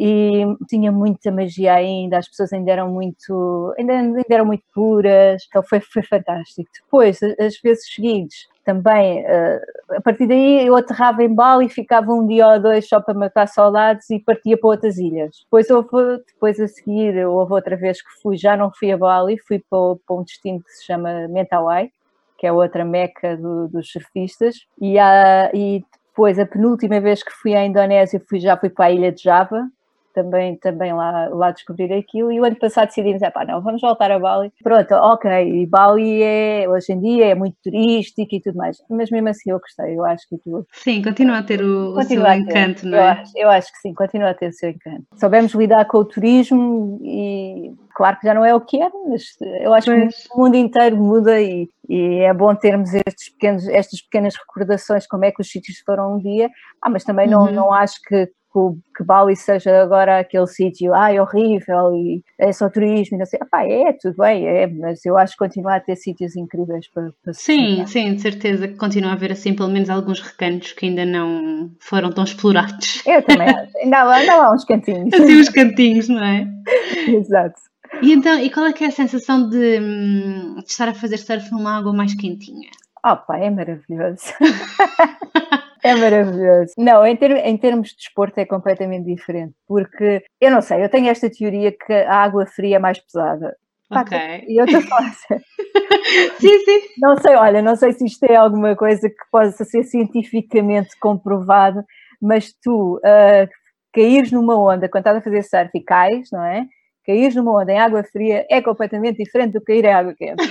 E 0.02 0.46
tinha 0.66 0.90
muita 0.90 1.30
magia 1.30 1.74
ainda, 1.74 2.16
as 2.16 2.26
pessoas 2.26 2.54
ainda 2.54 2.72
eram 2.72 2.88
muito, 2.88 3.74
ainda, 3.78 3.92
ainda 3.92 4.24
eram 4.30 4.46
muito 4.46 4.64
puras, 4.74 5.44
então 5.46 5.62
foi, 5.62 5.78
foi 5.80 6.02
fantástico. 6.02 6.70
Depois, 6.82 7.20
as 7.38 7.60
vezes 7.60 7.92
seguintes, 7.92 8.48
também, 8.64 9.22
uh, 9.22 9.96
a 9.96 10.00
partir 10.00 10.26
daí 10.26 10.66
eu 10.66 10.74
aterrava 10.74 11.22
em 11.22 11.34
Bali 11.34 11.66
e 11.66 11.68
ficava 11.68 12.14
um 12.14 12.26
dia 12.26 12.48
ou 12.48 12.58
dois 12.58 12.88
só 12.88 12.98
para 12.98 13.12
matar 13.12 13.46
saudades 13.46 14.08
e 14.08 14.18
partia 14.18 14.56
para 14.56 14.70
outras 14.70 14.96
ilhas. 14.96 15.40
Depois, 15.44 15.68
houve, 15.68 16.22
depois 16.26 16.58
a 16.58 16.66
seguir, 16.66 17.26
houve 17.26 17.52
outra 17.52 17.76
vez 17.76 18.00
que 18.00 18.10
fui, 18.22 18.38
já 18.38 18.56
não 18.56 18.72
fui 18.72 18.90
a 18.90 18.96
Bali, 18.96 19.38
fui 19.46 19.58
para, 19.58 19.96
para 20.06 20.16
um 20.16 20.22
destino 20.22 20.62
que 20.62 20.70
se 20.70 20.86
chama 20.86 21.28
Mentawai, 21.28 21.90
que 22.38 22.46
é 22.46 22.52
outra 22.52 22.86
meca 22.86 23.36
do, 23.36 23.68
dos 23.68 23.92
surfistas, 23.92 24.66
e, 24.80 24.98
há, 24.98 25.50
e 25.52 25.84
depois 26.08 26.38
a 26.38 26.46
penúltima 26.46 27.00
vez 27.00 27.22
que 27.22 27.32
fui 27.32 27.54
à 27.54 27.66
Indonésia 27.66 28.18
fui, 28.26 28.40
já 28.40 28.56
fui 28.56 28.70
para 28.70 28.86
a 28.86 28.90
ilha 28.90 29.12
de 29.12 29.22
Java, 29.22 29.68
também, 30.12 30.56
também 30.56 30.92
lá, 30.92 31.28
lá 31.28 31.50
descobrir 31.50 31.92
aquilo. 31.92 32.32
E 32.32 32.40
o 32.40 32.44
ano 32.44 32.56
passado 32.56 32.88
decidimos, 32.88 33.22
é 33.22 33.30
pá, 33.30 33.44
não, 33.44 33.60
vamos 33.60 33.80
voltar 33.80 34.10
a 34.10 34.18
Bali. 34.18 34.52
Pronto, 34.62 34.94
ok, 34.94 35.30
e 35.30 35.66
Bali 35.66 36.22
é, 36.22 36.68
hoje 36.68 36.92
em 36.92 37.00
dia 37.00 37.26
é 37.26 37.34
muito 37.34 37.56
turístico 37.62 38.34
e 38.34 38.40
tudo 38.40 38.56
mais, 38.56 38.78
mas 38.88 39.10
mesmo 39.10 39.28
assim 39.28 39.50
eu 39.50 39.58
gostei, 39.58 39.98
eu 39.98 40.04
acho 40.04 40.28
que 40.28 40.38
tudo. 40.38 40.66
Sim, 40.72 41.02
continua 41.02 41.38
a 41.38 41.42
ter 41.42 41.62
o, 41.62 41.96
o 41.96 42.02
seu 42.02 42.26
encanto, 42.32 42.86
não 42.86 42.98
é? 42.98 43.00
Eu 43.00 43.08
acho, 43.08 43.32
eu 43.36 43.50
acho 43.50 43.72
que 43.72 43.78
sim, 43.78 43.94
continua 43.94 44.30
a 44.30 44.34
ter 44.34 44.48
o 44.48 44.52
seu 44.52 44.70
encanto. 44.70 45.04
Soubemos 45.16 45.52
lidar 45.52 45.84
com 45.86 45.98
o 45.98 46.04
turismo 46.04 47.00
e 47.02 47.72
claro 47.94 48.18
que 48.18 48.26
já 48.26 48.34
não 48.34 48.44
é 48.44 48.54
o 48.54 48.60
que 48.60 48.80
era, 48.80 48.92
mas 49.08 49.36
eu 49.60 49.74
acho 49.74 49.90
pois. 49.90 50.16
que 50.16 50.28
o 50.34 50.40
mundo 50.40 50.56
inteiro 50.56 50.96
muda 50.96 51.40
e, 51.40 51.68
e, 51.88 52.20
é 52.20 52.32
bom 52.32 52.54
termos 52.54 52.94
estes 52.94 53.28
pequenos, 53.30 53.68
estas 53.68 54.00
pequenas 54.00 54.34
recordações, 54.36 55.06
como 55.06 55.24
é 55.24 55.30
que 55.30 55.40
os 55.40 55.50
sítios 55.50 55.78
foram 55.80 56.16
um 56.16 56.18
dia, 56.18 56.48
ah, 56.80 56.88
mas 56.88 57.04
também 57.04 57.28
não, 57.28 57.44
uhum. 57.44 57.52
não 57.52 57.72
acho 57.72 58.00
que 58.02 58.30
que 58.52 59.04
Bali 59.04 59.36
seja 59.36 59.82
agora 59.82 60.18
aquele 60.18 60.46
sítio, 60.46 60.92
ai, 60.92 61.16
é 61.16 61.22
horrível, 61.22 61.94
e 61.94 62.22
é 62.38 62.52
só 62.52 62.68
turismo, 62.68 63.16
e 63.16 63.18
não 63.18 63.26
sei, 63.26 63.38
ah, 63.52 63.66
é, 63.66 63.92
tudo 63.92 64.16
bem, 64.16 64.46
é, 64.46 64.66
mas 64.66 65.04
eu 65.06 65.16
acho 65.16 65.32
que 65.32 65.38
continua 65.38 65.76
a 65.76 65.80
ter 65.80 65.96
sítios 65.96 66.34
incríveis 66.36 66.88
para, 66.92 67.12
para 67.22 67.32
Sim, 67.32 67.86
sim, 67.86 68.14
de 68.14 68.22
certeza 68.22 68.66
que 68.66 68.74
continua 68.74 69.10
a 69.10 69.14
haver 69.14 69.32
assim 69.32 69.54
pelo 69.54 69.68
menos 69.68 69.88
alguns 69.88 70.20
recantos 70.20 70.72
que 70.72 70.86
ainda 70.86 71.06
não 71.06 71.70
foram 71.78 72.10
tão 72.10 72.24
explorados. 72.24 73.02
Eu 73.06 73.22
também 73.22 73.48
acho, 73.54 73.78
ainda 73.78 73.98
há, 73.98 74.14
ainda 74.14 74.32
há 74.32 74.52
uns 74.52 74.64
cantinhos. 74.64 75.14
Assim 75.14 75.40
uns 75.40 75.48
cantinhos, 75.48 76.08
não 76.08 76.24
é? 76.24 76.48
Exato. 77.08 77.60
E 78.02 78.12
então, 78.12 78.38
e 78.38 78.50
qual 78.50 78.66
é 78.66 78.72
que 78.72 78.84
é 78.84 78.88
a 78.88 78.92
sensação 78.92 79.48
de, 79.48 79.80
hum, 79.80 80.56
de 80.58 80.70
estar 80.70 80.88
a 80.88 80.94
fazer 80.94 81.18
surf 81.18 81.50
numa 81.50 81.78
água 81.78 81.92
mais 81.92 82.14
quentinha? 82.14 82.70
Oh 83.04 83.16
pá, 83.16 83.38
é 83.38 83.50
maravilhoso. 83.50 84.32
É 85.82 85.94
maravilhoso. 85.94 86.72
Não, 86.76 87.06
em, 87.06 87.16
ter, 87.16 87.30
em, 87.30 87.56
termos 87.56 87.90
de 87.90 87.96
desporto 87.96 88.38
é 88.38 88.44
completamente 88.44 89.04
diferente, 89.04 89.54
porque 89.66 90.22
eu 90.40 90.50
não 90.50 90.60
sei, 90.60 90.84
eu 90.84 90.88
tenho 90.88 91.08
esta 91.08 91.30
teoria 91.30 91.72
que 91.72 91.92
a 91.92 92.16
água 92.16 92.46
fria 92.46 92.76
é 92.76 92.78
mais 92.78 92.98
pesada. 92.98 93.56
Ok. 93.90 94.16
E 94.48 94.60
eu 94.60 94.64
estou 94.64 94.80
a 94.80 94.82
falar 94.82 95.12
Sim, 96.40 96.58
sim. 96.64 96.80
Não 96.98 97.16
sei, 97.18 97.34
olha, 97.34 97.62
não 97.62 97.76
sei 97.76 97.92
se 97.92 98.04
isto 98.04 98.24
é 98.24 98.36
alguma 98.36 98.74
coisa 98.76 99.08
que 99.08 99.30
possa 99.30 99.64
ser 99.64 99.84
cientificamente 99.84 100.98
comprovado, 100.98 101.82
mas 102.20 102.52
tu 102.62 102.96
uh, 102.98 103.48
caíres 103.92 104.30
numa 104.32 104.56
onda 104.56 104.88
quando 104.88 105.02
estás 105.02 105.16
a 105.18 105.22
fazer 105.22 105.42
surf 105.42 105.70
e 105.74 105.82
cais, 105.82 106.28
não 106.32 106.44
é? 106.44 106.66
Cair 107.04 107.34
numa 107.34 107.60
onda 107.60 107.72
em 107.72 107.78
água 107.78 108.04
fria 108.04 108.46
é 108.50 108.60
completamente 108.60 109.22
diferente 109.22 109.52
do 109.52 109.60
cair 109.60 109.84
em 109.84 109.92
água 109.92 110.14
quente. 110.14 110.42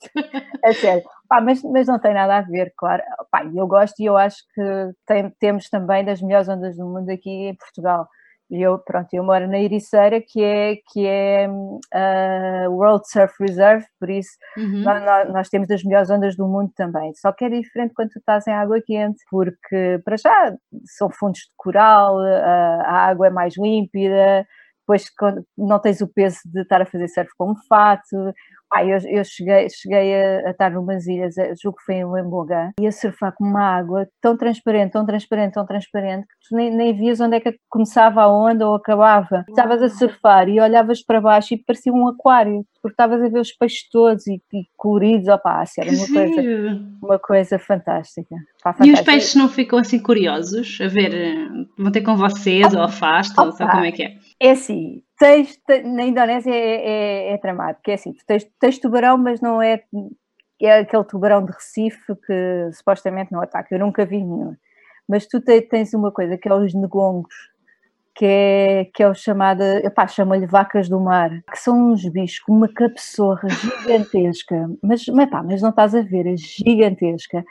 é 0.64 0.72
sério. 0.72 1.04
Pá, 1.30 1.40
mas, 1.40 1.62
mas 1.62 1.86
não 1.86 1.96
tem 2.00 2.12
nada 2.12 2.38
a 2.38 2.40
ver, 2.42 2.72
claro. 2.76 3.04
Pá, 3.30 3.44
eu 3.44 3.64
gosto 3.68 4.00
e 4.00 4.06
eu 4.06 4.16
acho 4.16 4.38
que 4.52 4.62
tem, 5.06 5.30
temos 5.38 5.70
também 5.70 6.04
das 6.04 6.20
melhores 6.20 6.48
ondas 6.48 6.76
do 6.76 6.84
mundo 6.84 7.08
aqui 7.08 7.30
em 7.30 7.54
Portugal. 7.54 8.08
E 8.50 8.60
eu, 8.60 8.80
pronto, 8.80 9.06
eu 9.14 9.22
moro 9.22 9.46
na 9.46 9.60
Ericeira, 9.60 10.20
que 10.20 10.42
é, 10.42 10.74
que 10.92 11.06
é 11.06 11.48
uh, 11.48 12.70
World 12.72 13.08
Surf 13.08 13.32
Reserve, 13.38 13.86
por 14.00 14.10
isso 14.10 14.32
uhum. 14.56 14.82
nós, 14.82 15.32
nós, 15.32 15.48
temos 15.48 15.68
das 15.68 15.84
melhores 15.84 16.10
ondas 16.10 16.34
do 16.34 16.48
mundo 16.48 16.72
também. 16.74 17.14
Só 17.14 17.30
que 17.30 17.44
é 17.44 17.48
diferente 17.48 17.94
quando 17.94 18.10
tu 18.10 18.18
estás 18.18 18.48
em 18.48 18.52
água 18.52 18.82
quente, 18.84 19.22
porque 19.30 20.00
para 20.04 20.16
já 20.16 20.52
são 20.98 21.08
fundos 21.10 21.42
de 21.42 21.52
coral, 21.56 22.18
a, 22.18 22.82
a 22.82 23.06
água 23.06 23.28
é 23.28 23.30
mais 23.30 23.56
límpida, 23.56 24.44
depois 24.80 25.06
não 25.56 25.78
tens 25.78 26.00
o 26.00 26.08
peso 26.08 26.40
de 26.44 26.62
estar 26.62 26.82
a 26.82 26.86
fazer 26.86 27.06
surf 27.06 27.30
com 27.38 27.52
um 27.52 27.56
fato, 27.68 28.34
ah, 28.72 28.84
eu, 28.84 28.98
eu 29.08 29.24
cheguei, 29.24 29.68
cheguei 29.68 30.14
a, 30.14 30.48
a, 30.48 30.50
estar 30.50 30.70
numas 30.70 31.06
ilhas, 31.06 31.34
julgo 31.60 31.78
que 31.78 31.84
foi 31.84 31.96
em 31.96 32.10
Lemboga, 32.10 32.72
e 32.80 32.86
a 32.86 32.92
surfar 32.92 33.34
com 33.34 33.44
uma 33.44 33.62
água 33.62 34.06
tão 34.20 34.36
transparente, 34.36 34.92
tão 34.92 35.04
transparente, 35.04 35.54
tão 35.54 35.66
transparente, 35.66 36.22
que 36.22 36.48
tu 36.48 36.56
nem, 36.56 36.70
nem 36.70 36.96
vias 36.96 37.20
onde 37.20 37.36
é 37.36 37.40
que 37.40 37.56
começava 37.68 38.22
a 38.22 38.32
onda 38.32 38.68
ou 38.68 38.76
acabava. 38.76 39.44
Estavas 39.48 39.82
a 39.82 39.88
surfar 39.88 40.48
e 40.48 40.60
olhavas 40.60 41.02
para 41.02 41.20
baixo 41.20 41.54
e 41.54 41.58
parecia 41.58 41.92
um 41.92 42.06
aquário, 42.06 42.64
porque 42.80 42.94
estavas 42.94 43.20
a 43.20 43.28
ver 43.28 43.40
os 43.40 43.52
peixes 43.52 43.88
todos 43.90 44.26
e, 44.26 44.40
e 44.52 44.64
coloridos, 44.76 45.28
opá, 45.28 45.62
assim, 45.62 45.80
era 45.80 45.90
uma 45.90 46.06
coisa, 46.06 46.80
uma 47.02 47.18
coisa 47.18 47.58
fantástica. 47.58 48.36
Pá, 48.62 48.72
fantástica. 48.72 48.86
E 48.86 48.92
os 48.92 49.00
peixes 49.00 49.34
não 49.34 49.48
ficam 49.48 49.78
assim 49.78 50.00
curiosos 50.00 50.78
a 50.80 50.86
ver, 50.86 51.12
eh, 51.12 51.48
vão 51.76 51.90
ter 51.90 52.02
com 52.02 52.16
vocês 52.16 52.72
ou 52.72 52.82
afastam, 52.82 53.50
sabe 53.52 53.72
como 53.72 53.84
é 53.84 53.92
que 53.92 54.02
é? 54.04 54.14
É 54.40 54.50
assim, 54.52 55.02
tens, 55.20 55.60
na 55.84 56.04
Indonésia 56.04 56.52
é, 56.52 57.28
é, 57.28 57.32
é 57.34 57.38
porque 57.74 57.90
é 57.90 57.94
assim, 57.94 58.14
tu 58.14 58.24
tens, 58.26 58.50
tens 58.58 58.78
tubarão, 58.78 59.18
mas 59.18 59.40
não 59.40 59.60
é, 59.60 59.84
é 60.62 60.78
aquele 60.78 61.04
tubarão 61.04 61.44
de 61.44 61.52
Recife 61.52 62.16
que 62.26 62.72
supostamente 62.72 63.30
não 63.30 63.42
ataca, 63.42 63.68
eu 63.74 63.78
nunca 63.78 64.06
vi 64.06 64.16
nenhum. 64.16 64.56
Mas 65.06 65.26
tu 65.26 65.40
tens 65.42 65.92
uma 65.92 66.10
coisa 66.10 66.38
que 66.38 66.48
é 66.48 66.54
os 66.54 66.72
negongos, 66.72 67.34
que 68.14 68.26
é, 68.26 68.84
que 68.92 69.02
é 69.02 69.08
o 69.08 69.14
chamado, 69.14 69.62
epá, 69.62 70.06
chama-lhe 70.06 70.46
vacas 70.46 70.88
do 70.88 71.00
mar, 71.00 71.30
que 71.50 71.58
são 71.58 71.92
uns 71.92 72.06
bichos 72.08 72.40
com 72.40 72.52
uma 72.52 72.68
cabeçorra 72.68 73.48
gigantesca, 73.48 74.68
mas, 74.82 75.06
mas, 75.06 75.30
pá, 75.30 75.42
mas 75.42 75.62
não 75.62 75.70
estás 75.70 75.94
a 75.94 76.02
ver, 76.02 76.26
é 76.26 76.36
gigantesca, 76.36 77.44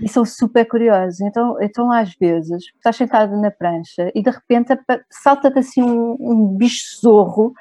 e 0.00 0.08
são 0.08 0.24
super 0.24 0.66
curiosos. 0.66 1.20
Então, 1.20 1.56
então 1.60 1.92
às 1.92 2.14
vezes, 2.14 2.64
estás 2.74 2.96
sentado 2.96 3.40
na 3.40 3.50
prancha 3.50 4.10
e 4.14 4.22
de 4.22 4.30
repente 4.30 4.78
salta-te 5.10 5.58
assim 5.58 5.82
um, 5.82 6.16
um 6.18 6.46
bicho 6.56 7.00
zorro, 7.00 7.52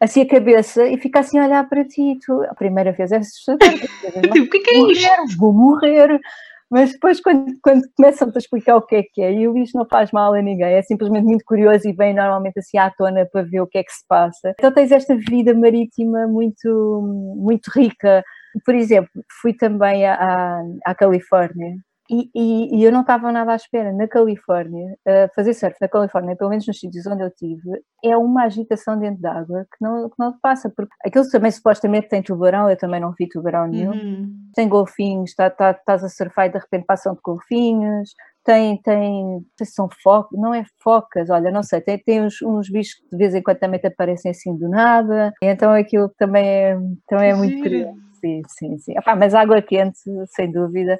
assim 0.00 0.22
a 0.22 0.28
cabeça 0.28 0.86
e 0.86 0.96
fica 0.98 1.20
assim 1.20 1.38
a 1.38 1.44
olhar 1.44 1.68
para 1.68 1.84
ti. 1.84 2.18
Tu, 2.24 2.42
a 2.44 2.54
primeira 2.54 2.92
vez 2.92 3.10
é 3.12 3.16
assustador. 3.16 3.68
Tipo, 3.68 4.38
o 4.38 4.48
que 4.48 4.70
é, 4.70 4.74
é 4.74 4.92
isto? 4.92 5.38
Vou 5.38 5.52
morrer. 5.52 6.20
Mas 6.70 6.92
depois, 6.92 7.20
quando, 7.20 7.52
quando 7.62 7.82
começam-te 7.96 8.36
a 8.36 8.38
explicar 8.38 8.76
o 8.76 8.82
que 8.82 8.96
é 8.96 9.02
que 9.02 9.22
é, 9.22 9.32
e 9.32 9.48
o 9.48 9.54
bicho 9.54 9.76
não 9.76 9.86
faz 9.86 10.12
mal 10.12 10.34
a 10.34 10.42
ninguém, 10.42 10.74
é 10.74 10.82
simplesmente 10.82 11.24
muito 11.24 11.44
curioso 11.44 11.88
e 11.88 11.92
vem 11.92 12.14
normalmente 12.14 12.58
assim 12.58 12.78
à 12.78 12.90
tona 12.90 13.26
para 13.26 13.42
ver 13.42 13.60
o 13.60 13.66
que 13.66 13.78
é 13.78 13.84
que 13.84 13.92
se 13.92 14.06
passa. 14.06 14.54
Então 14.58 14.72
tens 14.72 14.92
esta 14.92 15.16
vida 15.16 15.54
marítima 15.54 16.26
muito, 16.26 17.34
muito 17.36 17.70
rica. 17.74 18.22
Por 18.64 18.74
exemplo, 18.74 19.10
fui 19.40 19.54
também 19.54 20.06
à, 20.06 20.60
à 20.84 20.94
Califórnia 20.94 21.76
e, 22.10 22.30
e, 22.34 22.78
e, 22.78 22.84
eu 22.84 22.90
não 22.90 23.02
estava 23.02 23.30
nada 23.30 23.52
à 23.52 23.56
espera. 23.56 23.92
Na 23.92 24.08
Califórnia, 24.08 24.96
uh, 25.06 25.34
fazer 25.34 25.52
surf 25.52 25.76
na 25.80 25.88
Califórnia, 25.88 26.36
pelo 26.36 26.50
menos 26.50 26.66
nos 26.66 26.78
sítios 26.78 27.06
onde 27.06 27.22
eu 27.22 27.30
tive, 27.30 27.82
é 28.02 28.16
uma 28.16 28.44
agitação 28.44 28.98
dentro 28.98 29.20
d'água 29.20 29.64
que 29.64 29.84
não, 29.84 30.08
que 30.08 30.14
não 30.18 30.38
passa. 30.40 30.70
Porque 30.70 30.92
aquilo 31.04 31.28
também 31.28 31.50
supostamente 31.50 32.08
tem 32.08 32.22
tubarão, 32.22 32.70
eu 32.70 32.76
também 32.76 33.00
não 33.00 33.12
vi 33.18 33.28
tubarão 33.28 33.66
nenhum. 33.66 33.92
Uhum. 33.92 34.50
Tem 34.54 34.68
golfinhos, 34.68 35.34
tá, 35.34 35.50
tá, 35.50 35.72
estás 35.72 36.02
a 36.02 36.08
surfar 36.08 36.46
e 36.46 36.50
de 36.50 36.58
repente 36.58 36.86
passam 36.86 37.14
de 37.14 37.20
golfinhos. 37.22 38.14
Tem, 38.42 38.80
tem, 38.80 39.44
são 39.62 39.88
focas, 40.02 40.38
não 40.40 40.54
é 40.54 40.64
focas, 40.82 41.28
olha, 41.28 41.50
não 41.50 41.62
sei, 41.62 41.82
tem, 41.82 41.98
tem 41.98 42.22
uns, 42.22 42.40
uns 42.40 42.70
bichos 42.70 42.94
que 42.94 43.10
de 43.10 43.16
vez 43.18 43.34
em 43.34 43.42
quando 43.42 43.58
também 43.58 43.78
te 43.78 43.88
aparecem 43.88 44.30
assim 44.30 44.56
do 44.56 44.70
nada. 44.70 45.34
Então 45.42 45.72
aquilo 45.72 46.08
também 46.16 46.46
é, 46.46 46.78
também 47.06 47.30
é 47.30 47.34
muito 47.34 47.62
curioso. 47.62 48.08
Sim, 48.18 48.42
sim, 48.48 48.78
sim. 48.78 48.98
Epá, 48.98 49.14
mas 49.14 49.34
água 49.34 49.60
quente, 49.60 50.00
sem 50.34 50.50
dúvida 50.50 50.98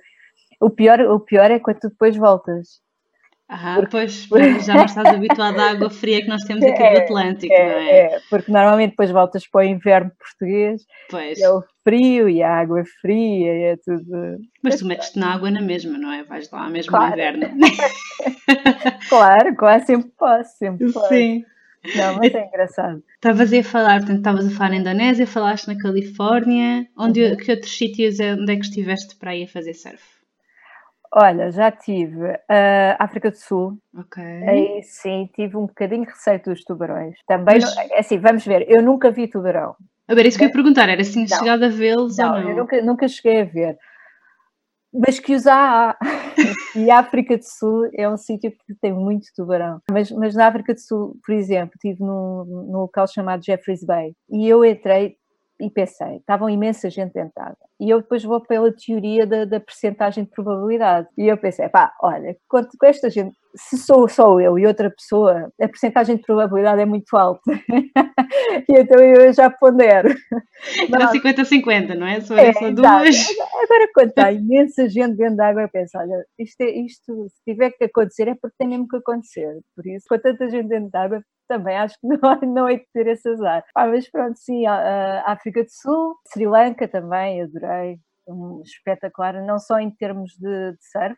o 0.61 0.71
pior, 0.71 1.01
o 1.01 1.21
pior 1.21 1.51
é 1.51 1.59
quando 1.59 1.81
tu 1.81 1.89
depois 1.89 2.17
voltas. 2.17 2.81
Ah, 3.51 3.77
porque, 3.77 3.97
pois, 4.29 4.67
já 4.67 4.75
não 4.75 4.85
estás 4.85 5.07
habituado 5.07 5.59
à 5.59 5.71
água 5.71 5.89
fria 5.89 6.21
que 6.21 6.29
nós 6.29 6.43
temos 6.43 6.63
aqui 6.63 6.83
é, 6.83 6.93
do 6.93 6.99
Atlântico, 6.99 7.55
é, 7.55 7.67
não 7.67 7.79
é? 7.79 7.91
É, 7.91 8.21
porque 8.29 8.53
normalmente 8.53 8.91
depois 8.91 9.11
voltas 9.11 9.47
para 9.47 9.63
o 9.63 9.65
inverno 9.65 10.13
português, 10.19 10.83
pois. 11.11 11.41
é 11.41 11.49
o 11.49 11.65
frio 11.83 12.29
e 12.29 12.43
a 12.43 12.61
água 12.61 12.85
fria, 13.01 13.55
e 13.55 13.63
é 13.63 13.77
tudo. 13.79 14.37
Mas 14.63 14.77
tu 14.77 14.87
metes-te 14.87 15.19
na 15.19 15.33
água 15.33 15.51
na 15.51 15.63
mesma, 15.63 15.97
não 15.97 16.13
é? 16.13 16.25
Vais 16.25 16.51
lá 16.51 16.69
mesmo 16.69 16.91
claro. 16.91 17.07
no 17.07 17.15
inverno. 17.15 17.49
claro, 19.09 19.57
claro, 19.57 19.87
sempre 19.87 20.11
posso, 20.19 20.59
sempre 20.59 20.93
posso. 20.93 21.09
Sim. 21.09 21.43
Não, 21.97 22.17
mas 22.17 22.35
é 22.35 22.47
engraçado. 22.47 23.03
Estavas 23.15 23.51
a 23.51 23.63
falar, 23.63 24.01
portanto, 24.01 24.19
estavas 24.19 24.47
a 24.47 24.51
falar 24.51 24.71
na 24.71 24.77
Indonésia, 24.77 25.27
falaste 25.27 25.69
na 25.69 25.79
Califórnia, 25.79 26.87
onde, 26.99 27.23
uhum. 27.23 27.37
que 27.37 27.51
outros 27.51 27.79
sítios 27.79 28.21
é, 28.21 28.35
onde 28.35 28.53
é 28.53 28.57
que 28.57 28.65
estiveste 28.67 29.17
para 29.17 29.35
ir 29.35 29.45
a 29.45 29.49
fazer 29.49 29.73
surf? 29.73 30.18
Olha, 31.13 31.51
já 31.51 31.71
tive 31.71 32.27
a 32.49 32.97
uh, 32.99 33.03
África 33.03 33.31
do 33.31 33.37
Sul. 33.37 33.79
Ok. 33.97 34.23
Aí 34.23 34.83
sim, 34.83 35.29
tive 35.35 35.57
um 35.57 35.67
bocadinho 35.67 36.05
de 36.05 36.11
receio 36.11 36.41
dos 36.45 36.63
tubarões. 36.65 37.17
Também, 37.27 37.61
Mas... 37.61 37.75
não, 37.75 37.83
é 37.83 37.99
assim, 37.99 38.19
vamos 38.19 38.45
ver, 38.45 38.67
eu 38.69 38.83
nunca 38.83 39.11
vi 39.11 39.27
tubarão. 39.27 39.75
A 40.07 40.15
ver, 40.15 40.27
isso 40.27 40.39
que 40.39 40.45
eu 40.45 40.49
ia 40.49 40.53
perguntar, 40.53 40.89
era 40.89 41.01
assim, 41.01 41.27
chegado 41.27 41.65
a 41.65 41.69
vê-los 41.69 42.19
ou 42.19 42.27
não? 42.27 42.51
eu 42.51 42.57
nunca, 42.57 42.83
nunca 42.83 43.09
cheguei 43.09 43.43
a 43.43 43.45
ver. 43.45 43.79
Mas 44.93 45.19
que 45.21 45.35
os 45.35 45.47
há. 45.47 45.97
e 46.75 46.91
a 46.91 46.99
África 46.99 47.37
do 47.37 47.45
Sul 47.45 47.91
é 47.95 48.09
um 48.09 48.17
sítio 48.17 48.51
que 48.51 48.75
tem 48.81 48.93
muito 48.93 49.29
tubarão. 49.37 49.81
Mas, 49.91 50.11
mas 50.11 50.35
na 50.35 50.47
África 50.47 50.73
do 50.73 50.81
Sul, 50.81 51.19
por 51.25 51.35
exemplo, 51.35 51.73
estive 51.75 52.03
num, 52.03 52.45
num 52.45 52.79
local 52.79 53.07
chamado 53.07 53.45
Jeffreys 53.45 53.85
Bay 53.85 54.15
e 54.31 54.49
eu 54.49 54.65
entrei, 54.65 55.17
e 55.61 55.71
pensei, 55.71 56.17
estavam 56.17 56.49
imensa 56.49 56.89
gente 56.89 57.13
dentada. 57.13 57.57
E 57.81 57.91
eu 57.91 58.01
depois 58.01 58.23
vou 58.23 58.41
pela 58.41 58.73
teoria 58.73 59.27
da, 59.27 59.45
da 59.45 59.61
percentagem 59.61 60.25
de 60.25 60.31
probabilidade. 60.31 61.09
E 61.17 61.27
eu 61.27 61.37
pensei, 61.37 61.69
pá, 61.69 61.93
olha, 62.01 62.37
com 62.49 62.87
esta 62.87 63.11
gente, 63.11 63.37
se 63.59 63.77
sou 63.77 64.09
só 64.09 64.41
eu 64.41 64.59
e 64.59 64.67
outra 64.67 64.91
pessoa, 64.91 65.53
a 65.61 65.69
porcentagem 65.69 66.17
de 66.17 66.23
probabilidade 66.23 66.81
é 66.81 66.87
muito 66.87 67.17
alta. 67.17 67.41
e 68.69 68.79
então 68.79 69.01
eu 69.01 69.33
já 69.33 69.51
pondero. 69.51 70.09
Era 70.93 71.13
50-50, 71.13 71.95
não 71.95 72.07
é? 72.07 72.21
Só 72.21 72.37
é, 72.37 72.53
só 72.53 72.71
duas. 72.71 73.27
Agora, 73.63 73.91
quando 73.93 74.11
está 74.11 74.33
imensa 74.33 74.89
gente 74.89 75.17
dentro 75.17 75.37
da 75.37 75.49
água, 75.49 75.63
eu 75.63 75.69
penso: 75.69 75.99
olha, 75.99 76.25
isto, 76.39 76.61
é, 76.61 76.71
isto, 76.71 77.29
se 77.29 77.43
tiver 77.45 77.71
que 77.73 77.85
acontecer, 77.85 78.29
é 78.29 78.35
porque 78.35 78.57
tem 78.59 78.69
mesmo 78.69 78.89
que 78.89 78.97
acontecer. 78.97 79.59
Por 79.75 79.87
isso, 79.87 80.07
com 80.09 80.19
tanta 80.19 80.49
gente 80.49 80.69
dentro 80.69 80.91
da 80.91 81.03
água, 81.03 81.23
também 81.49 81.77
acho 81.77 81.95
que 82.01 82.07
não, 82.07 82.55
não 82.55 82.69
é 82.69 82.77
de 82.77 82.87
ter 82.93 83.09
esse 83.09 83.29
azar. 83.29 83.65
Ah, 83.75 83.87
mas 83.89 84.09
pronto, 84.09 84.39
sim, 84.39 84.67
a, 84.67 85.23
a 85.27 85.33
África 85.33 85.65
do 85.65 85.71
Sul, 85.71 86.17
Sri 86.33 86.47
Lanka 86.47 86.87
também, 86.87 87.43
adorei. 87.43 87.99
Um 88.31 88.61
espetacular, 88.63 89.43
não 89.43 89.59
só 89.59 89.81
em 89.81 89.91
termos 89.91 90.33
de, 90.33 90.73
de 90.73 90.85
surf, 90.93 91.17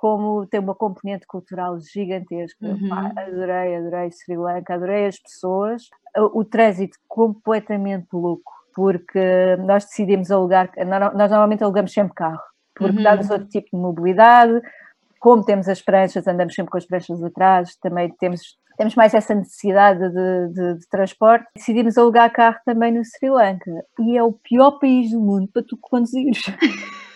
como 0.00 0.46
tem 0.46 0.60
uma 0.60 0.76
componente 0.76 1.26
cultural 1.26 1.76
gigantesca. 1.80 2.64
Uhum. 2.64 2.88
adorei, 2.92 3.74
adorei 3.74 4.12
Sri 4.12 4.36
Lanka, 4.36 4.74
adorei 4.74 5.06
as 5.06 5.18
pessoas. 5.18 5.88
O, 6.16 6.38
o 6.38 6.44
trânsito 6.44 6.96
completamente 7.08 8.06
louco, 8.12 8.52
porque 8.76 9.56
nós 9.58 9.86
decidimos 9.86 10.30
alugar, 10.30 10.70
nós 10.86 11.28
normalmente 11.32 11.64
alugamos 11.64 11.92
sempre 11.92 12.14
carro, 12.14 12.38
porque 12.76 12.96
uhum. 12.96 13.02
dá-nos 13.02 13.28
outro 13.28 13.48
tipo 13.48 13.70
de 13.72 13.82
mobilidade. 13.82 14.62
Como 15.18 15.44
temos 15.44 15.68
as 15.68 15.82
pranchas, 15.82 16.28
andamos 16.28 16.54
sempre 16.54 16.70
com 16.70 16.78
as 16.78 16.86
pranchas 16.86 17.20
atrás, 17.20 17.74
também 17.82 18.08
temos, 18.20 18.56
temos 18.76 18.94
mais 18.94 19.14
essa 19.14 19.34
necessidade 19.34 19.98
de, 19.98 20.52
de, 20.52 20.78
de 20.78 20.88
transporte. 20.88 21.44
Decidimos 21.56 21.98
alugar 21.98 22.32
carro 22.32 22.58
também 22.64 22.92
no 22.92 23.04
Sri 23.04 23.30
Lanka 23.30 23.84
e 23.98 24.16
é 24.16 24.22
o 24.22 24.32
pior 24.32 24.78
país 24.78 25.10
do 25.10 25.18
mundo 25.18 25.48
para 25.52 25.64
tu 25.64 25.76
conduzires. 25.76 26.42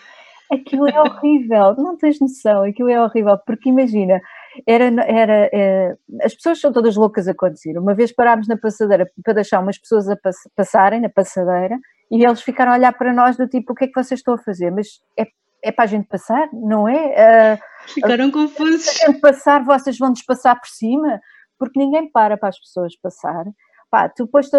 aquilo 0.51 0.87
é 0.87 0.99
horrível, 0.99 1.75
não 1.77 1.97
tens 1.97 2.19
noção, 2.19 2.63
aquilo 2.63 2.89
é 2.89 3.01
horrível, 3.01 3.37
porque 3.45 3.69
imagina, 3.69 4.21
era, 4.67 4.85
era, 4.85 5.49
é, 5.51 5.95
as 6.21 6.33
pessoas 6.35 6.59
são 6.59 6.71
todas 6.71 6.95
loucas 6.95 7.27
a 7.27 7.33
conduzir. 7.33 7.77
Uma 7.77 7.93
vez 7.93 8.11
parámos 8.11 8.47
na 8.47 8.57
passadeira 8.57 9.09
para 9.23 9.33
deixar 9.33 9.59
umas 9.59 9.77
pessoas 9.77 10.07
a 10.09 10.15
pass 10.15 10.37
passarem 10.55 11.01
na 11.01 11.09
passadeira 11.09 11.79
e 12.11 12.23
eles 12.23 12.41
ficaram 12.41 12.71
a 12.71 12.75
olhar 12.75 12.93
para 12.93 13.13
nós 13.13 13.35
do 13.37 13.47
tipo, 13.47 13.73
o 13.73 13.75
que 13.75 13.85
é 13.85 13.87
que 13.87 13.95
vocês 13.95 14.19
estão 14.19 14.35
a 14.35 14.37
fazer? 14.37 14.71
Mas 14.71 15.01
é, 15.17 15.25
é 15.63 15.71
para 15.71 15.85
a 15.85 15.87
gente 15.87 16.07
passar, 16.07 16.47
não 16.53 16.87
é? 16.87 17.55
Uh, 17.55 17.91
ficaram 17.93 18.29
confusos. 18.29 18.83
Se 18.83 19.03
a 19.03 19.07
gente 19.07 19.19
passar, 19.19 19.63
vocês 19.63 19.97
vão-nos 19.97 20.21
passar 20.23 20.59
por 20.59 20.67
cima, 20.67 21.19
porque 21.57 21.79
ninguém 21.79 22.11
para 22.11 22.37
para 22.37 22.49
as 22.49 22.59
pessoas 22.59 22.95
passar. 22.95 23.45
Pá, 23.89 24.09
tu 24.09 24.25
depois 24.25 24.49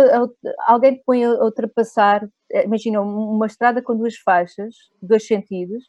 alguém 0.67 0.95
te 0.95 1.03
põe 1.05 1.25
a 1.25 1.31
ultrapassar, 1.31 2.27
imagina 2.63 3.01
uma 3.01 3.47
estrada 3.47 3.83
com 3.83 3.97
duas 3.97 4.17
faixas, 4.17 4.75
dois 5.03 5.27
sentidos, 5.27 5.85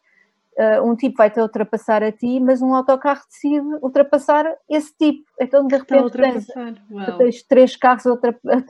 uh, 0.58 0.84
um 0.84 0.96
tipo 0.96 1.18
vai-te 1.18 1.40
ultrapassar 1.40 2.04
a 2.04 2.12
ti, 2.12 2.40
mas 2.40 2.62
um 2.62 2.74
autocarro 2.74 3.22
decide 3.30 3.66
ultrapassar 3.82 4.46
esse 4.70 4.96
tipo. 4.98 5.24
Então 5.40 5.68
de 5.68 5.78
repente 5.78 6.12
tens, 6.12 6.48
tens, 7.18 7.44
três 7.44 7.76
carros 7.76 8.06
a 8.06 8.12
ultrapassar. 8.12 8.64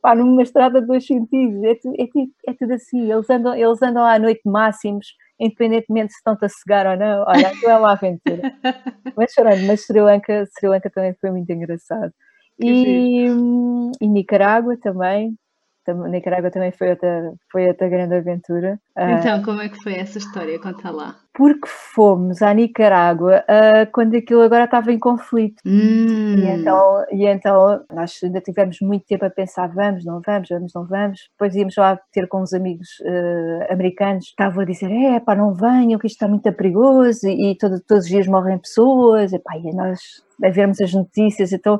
pá, 0.00 0.14
numa 0.14 0.42
estrada 0.42 0.80
de 0.80 0.86
dois 0.86 1.06
sentidos, 1.06 1.62
é, 1.64 1.74
tu, 1.74 1.92
é, 1.98 2.06
tudo, 2.06 2.30
é 2.48 2.52
tudo 2.54 2.72
assim, 2.72 3.10
eles 3.10 3.28
andam, 3.28 3.54
eles 3.54 3.82
andam 3.82 4.04
à 4.04 4.18
noite 4.18 4.40
máximos, 4.44 5.08
independentemente 5.38 6.12
se 6.12 6.18
estão-te 6.18 6.44
a 6.44 6.48
cegar 6.48 6.86
ou 6.86 6.96
não, 6.96 7.24
olha, 7.26 7.48
aquilo 7.48 7.70
é 7.70 7.76
uma 7.76 7.92
aventura. 7.92 8.42
mas 9.16 9.32
chorando, 9.32 9.66
mas 9.66 9.84
Sri 9.84 10.00
Lanka, 10.00 10.46
Sri 10.46 10.68
Lanka 10.68 10.90
também 10.90 11.14
foi 11.20 11.30
muito 11.30 11.50
engraçado. 11.50 12.12
E, 12.58 13.26
e, 14.00 14.08
Nicarágua 14.08 14.78
também. 14.78 15.36
Nicarágua 15.94 16.50
também 16.50 16.72
foi 16.72 16.90
outra, 16.90 17.32
foi 17.50 17.66
outra 17.68 17.88
grande 17.88 18.14
aventura. 18.14 18.78
Então, 18.96 19.40
uh, 19.40 19.44
como 19.44 19.60
é 19.60 19.68
que 19.68 19.82
foi 19.82 19.94
essa 19.94 20.18
história? 20.18 20.58
Conta 20.58 20.90
lá. 20.90 21.16
Porque 21.34 21.68
fomos 21.94 22.40
à 22.42 22.54
Nicarágua 22.54 23.44
uh, 23.44 23.90
quando 23.92 24.16
aquilo 24.16 24.42
agora 24.42 24.64
estava 24.64 24.92
em 24.92 24.98
conflito. 24.98 25.60
Hum. 25.66 26.36
E, 26.38 26.46
então, 26.46 27.04
e 27.12 27.26
então 27.26 27.84
nós 27.92 28.18
ainda 28.22 28.40
tivemos 28.40 28.78
muito 28.80 29.04
tempo 29.06 29.24
a 29.24 29.30
pensar: 29.30 29.68
vamos, 29.68 30.04
não 30.04 30.20
vamos, 30.24 30.48
vamos, 30.48 30.72
não 30.74 30.86
vamos. 30.86 31.28
Depois 31.32 31.54
íamos 31.54 31.76
lá 31.76 31.98
ter 32.12 32.26
com 32.28 32.42
uns 32.42 32.52
amigos 32.52 32.88
uh, 33.00 33.72
americanos, 33.72 34.26
estavam 34.26 34.62
a 34.62 34.64
dizer: 34.64 34.90
é 34.90 35.20
pá, 35.20 35.34
não 35.34 35.54
venham, 35.54 35.98
que 35.98 36.06
isto 36.06 36.16
está 36.16 36.28
muito 36.28 36.50
perigoso 36.52 37.28
e, 37.28 37.52
e 37.52 37.58
todo, 37.58 37.80
todos 37.80 38.04
os 38.04 38.10
dias 38.10 38.26
morrem 38.26 38.58
pessoas. 38.58 39.32
E, 39.32 39.38
pá, 39.38 39.56
e 39.56 39.74
nós 39.74 40.00
a 40.42 40.50
vermos 40.50 40.80
as 40.80 40.92
notícias, 40.92 41.52
então 41.52 41.78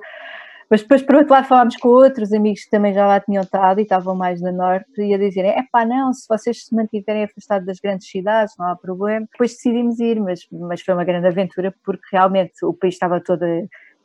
mas 0.70 0.82
depois, 0.82 1.02
por 1.02 1.16
outro 1.16 1.32
lado, 1.32 1.46
falámos 1.46 1.76
com 1.76 1.88
outros 1.88 2.32
amigos 2.32 2.64
que 2.64 2.70
também 2.70 2.92
já 2.92 3.06
lá 3.06 3.20
tinham 3.20 3.42
estado 3.42 3.78
e 3.78 3.82
estavam 3.82 4.14
mais 4.14 4.40
no 4.40 4.52
norte 4.52 5.00
e 5.00 5.14
a 5.14 5.18
dizerem: 5.18 5.52
é 5.52 5.62
pá, 5.70 5.84
não, 5.84 6.12
se 6.12 6.26
vocês 6.28 6.66
se 6.66 6.74
mantiverem 6.74 7.24
afastados 7.24 7.66
das 7.66 7.78
grandes 7.78 8.08
cidades, 8.10 8.54
não 8.58 8.68
há 8.68 8.76
problema. 8.76 9.26
Depois 9.30 9.52
decidimos 9.52 10.00
ir, 10.00 10.20
mas, 10.20 10.46
mas 10.50 10.82
foi 10.82 10.94
uma 10.94 11.04
grande 11.04 11.26
aventura 11.26 11.74
porque 11.84 12.04
realmente 12.12 12.64
o 12.64 12.72
país 12.72 12.94
estava 12.94 13.20
todo 13.20 13.44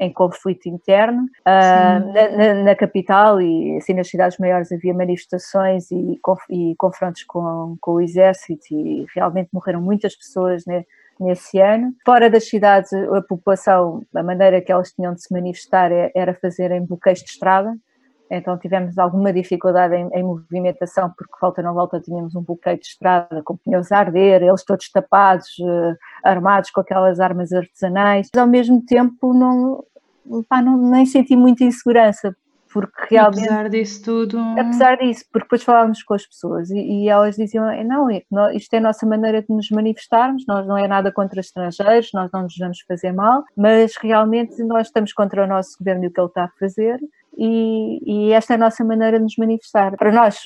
em 0.01 0.11
conflito 0.11 0.67
interno. 0.67 1.23
Uh, 1.41 2.13
na, 2.13 2.29
na, 2.35 2.63
na, 2.63 2.75
capital 2.75 3.39
e 3.39 3.77
assim 3.77 3.93
nas 3.93 4.09
cidades 4.09 4.37
maiores 4.39 4.71
havia 4.71 4.93
manifestações 4.93 5.91
e, 5.91 6.19
e 6.49 6.75
confrontos 6.75 7.23
com, 7.23 7.77
com 7.79 7.91
o 7.93 8.01
exército 8.01 8.65
e 8.71 9.05
realmente 9.15 9.49
morreram 9.53 9.79
muitas 9.79 10.15
pessoas 10.15 10.65
né, 10.65 10.83
nesse 11.21 11.59
ano. 11.59 11.93
Fora 12.05 12.29
das 12.29 12.47
cidades, 12.49 12.91
a 12.93 13.21
população, 13.21 14.01
a 14.13 14.23
maneira 14.23 14.61
que 14.61 14.71
elas 14.71 14.91
tinham 14.91 15.13
de 15.13 15.21
se 15.21 15.33
manifestar 15.33 15.91
é, 15.91 16.11
era 16.15 16.33
fazerem 16.33 16.85
bloqueios 16.85 17.19
de 17.19 17.29
estrada, 17.29 17.73
então 18.31 18.57
tivemos 18.57 18.97
alguma 18.97 19.33
dificuldade 19.33 19.93
em, 19.93 20.07
em, 20.13 20.23
movimentação, 20.23 21.09
porque 21.17 21.33
volta 21.41 21.61
não 21.61 21.73
volta 21.73 21.99
tínhamos 21.99 22.33
um 22.33 22.41
bloqueio 22.41 22.79
de 22.79 22.85
estrada 22.85 23.43
com 23.43 23.57
pneus 23.57 23.91
a 23.91 23.97
arder, 23.99 24.41
eles 24.41 24.63
todos 24.63 24.89
tapados, 24.89 25.47
uh, 25.59 25.97
armados 26.23 26.71
com 26.71 26.79
aquelas 26.79 27.19
armas 27.19 27.51
artesanais, 27.51 28.29
mas 28.33 28.41
ao 28.41 28.47
mesmo 28.47 28.81
tempo 28.85 29.33
não, 29.33 29.83
pá, 30.47 30.61
não 30.61 30.77
nem 30.77 31.05
senti 31.05 31.35
muita 31.35 31.65
insegurança, 31.65 32.33
porque 32.71 33.15
realmente. 33.15 33.43
Apesar 33.43 33.69
disso 33.69 34.03
tudo. 34.03 34.39
Apesar 34.57 34.97
disso, 34.97 35.25
porque 35.31 35.45
depois 35.45 35.63
falávamos 35.63 36.03
com 36.03 36.13
as 36.13 36.25
pessoas 36.25 36.69
e, 36.69 36.77
e 36.77 37.09
elas 37.09 37.35
diziam: 37.35 37.65
não, 37.83 38.09
isto 38.51 38.73
é 38.73 38.77
a 38.77 38.81
nossa 38.81 39.05
maneira 39.05 39.41
de 39.41 39.53
nos 39.53 39.69
manifestarmos, 39.69 40.43
nós 40.47 40.65
não 40.65 40.77
é 40.77 40.87
nada 40.87 41.11
contra 41.11 41.39
estrangeiros, 41.39 42.09
nós 42.13 42.29
não 42.31 42.43
nos 42.43 42.57
vamos 42.57 42.79
fazer 42.87 43.11
mal, 43.11 43.43
mas 43.55 43.95
realmente 43.97 44.63
nós 44.63 44.87
estamos 44.87 45.13
contra 45.13 45.43
o 45.43 45.47
nosso 45.47 45.77
governo 45.77 46.05
e 46.05 46.07
o 46.07 46.11
que 46.11 46.19
ele 46.19 46.27
está 46.27 46.45
a 46.45 46.51
fazer. 46.59 46.99
E, 47.37 47.99
e 48.05 48.31
esta 48.33 48.53
é 48.53 48.55
a 48.55 48.59
nossa 48.59 48.83
maneira 48.83 49.17
de 49.17 49.23
nos 49.23 49.37
manifestar. 49.37 49.95
Para 49.97 50.11
nós, 50.11 50.43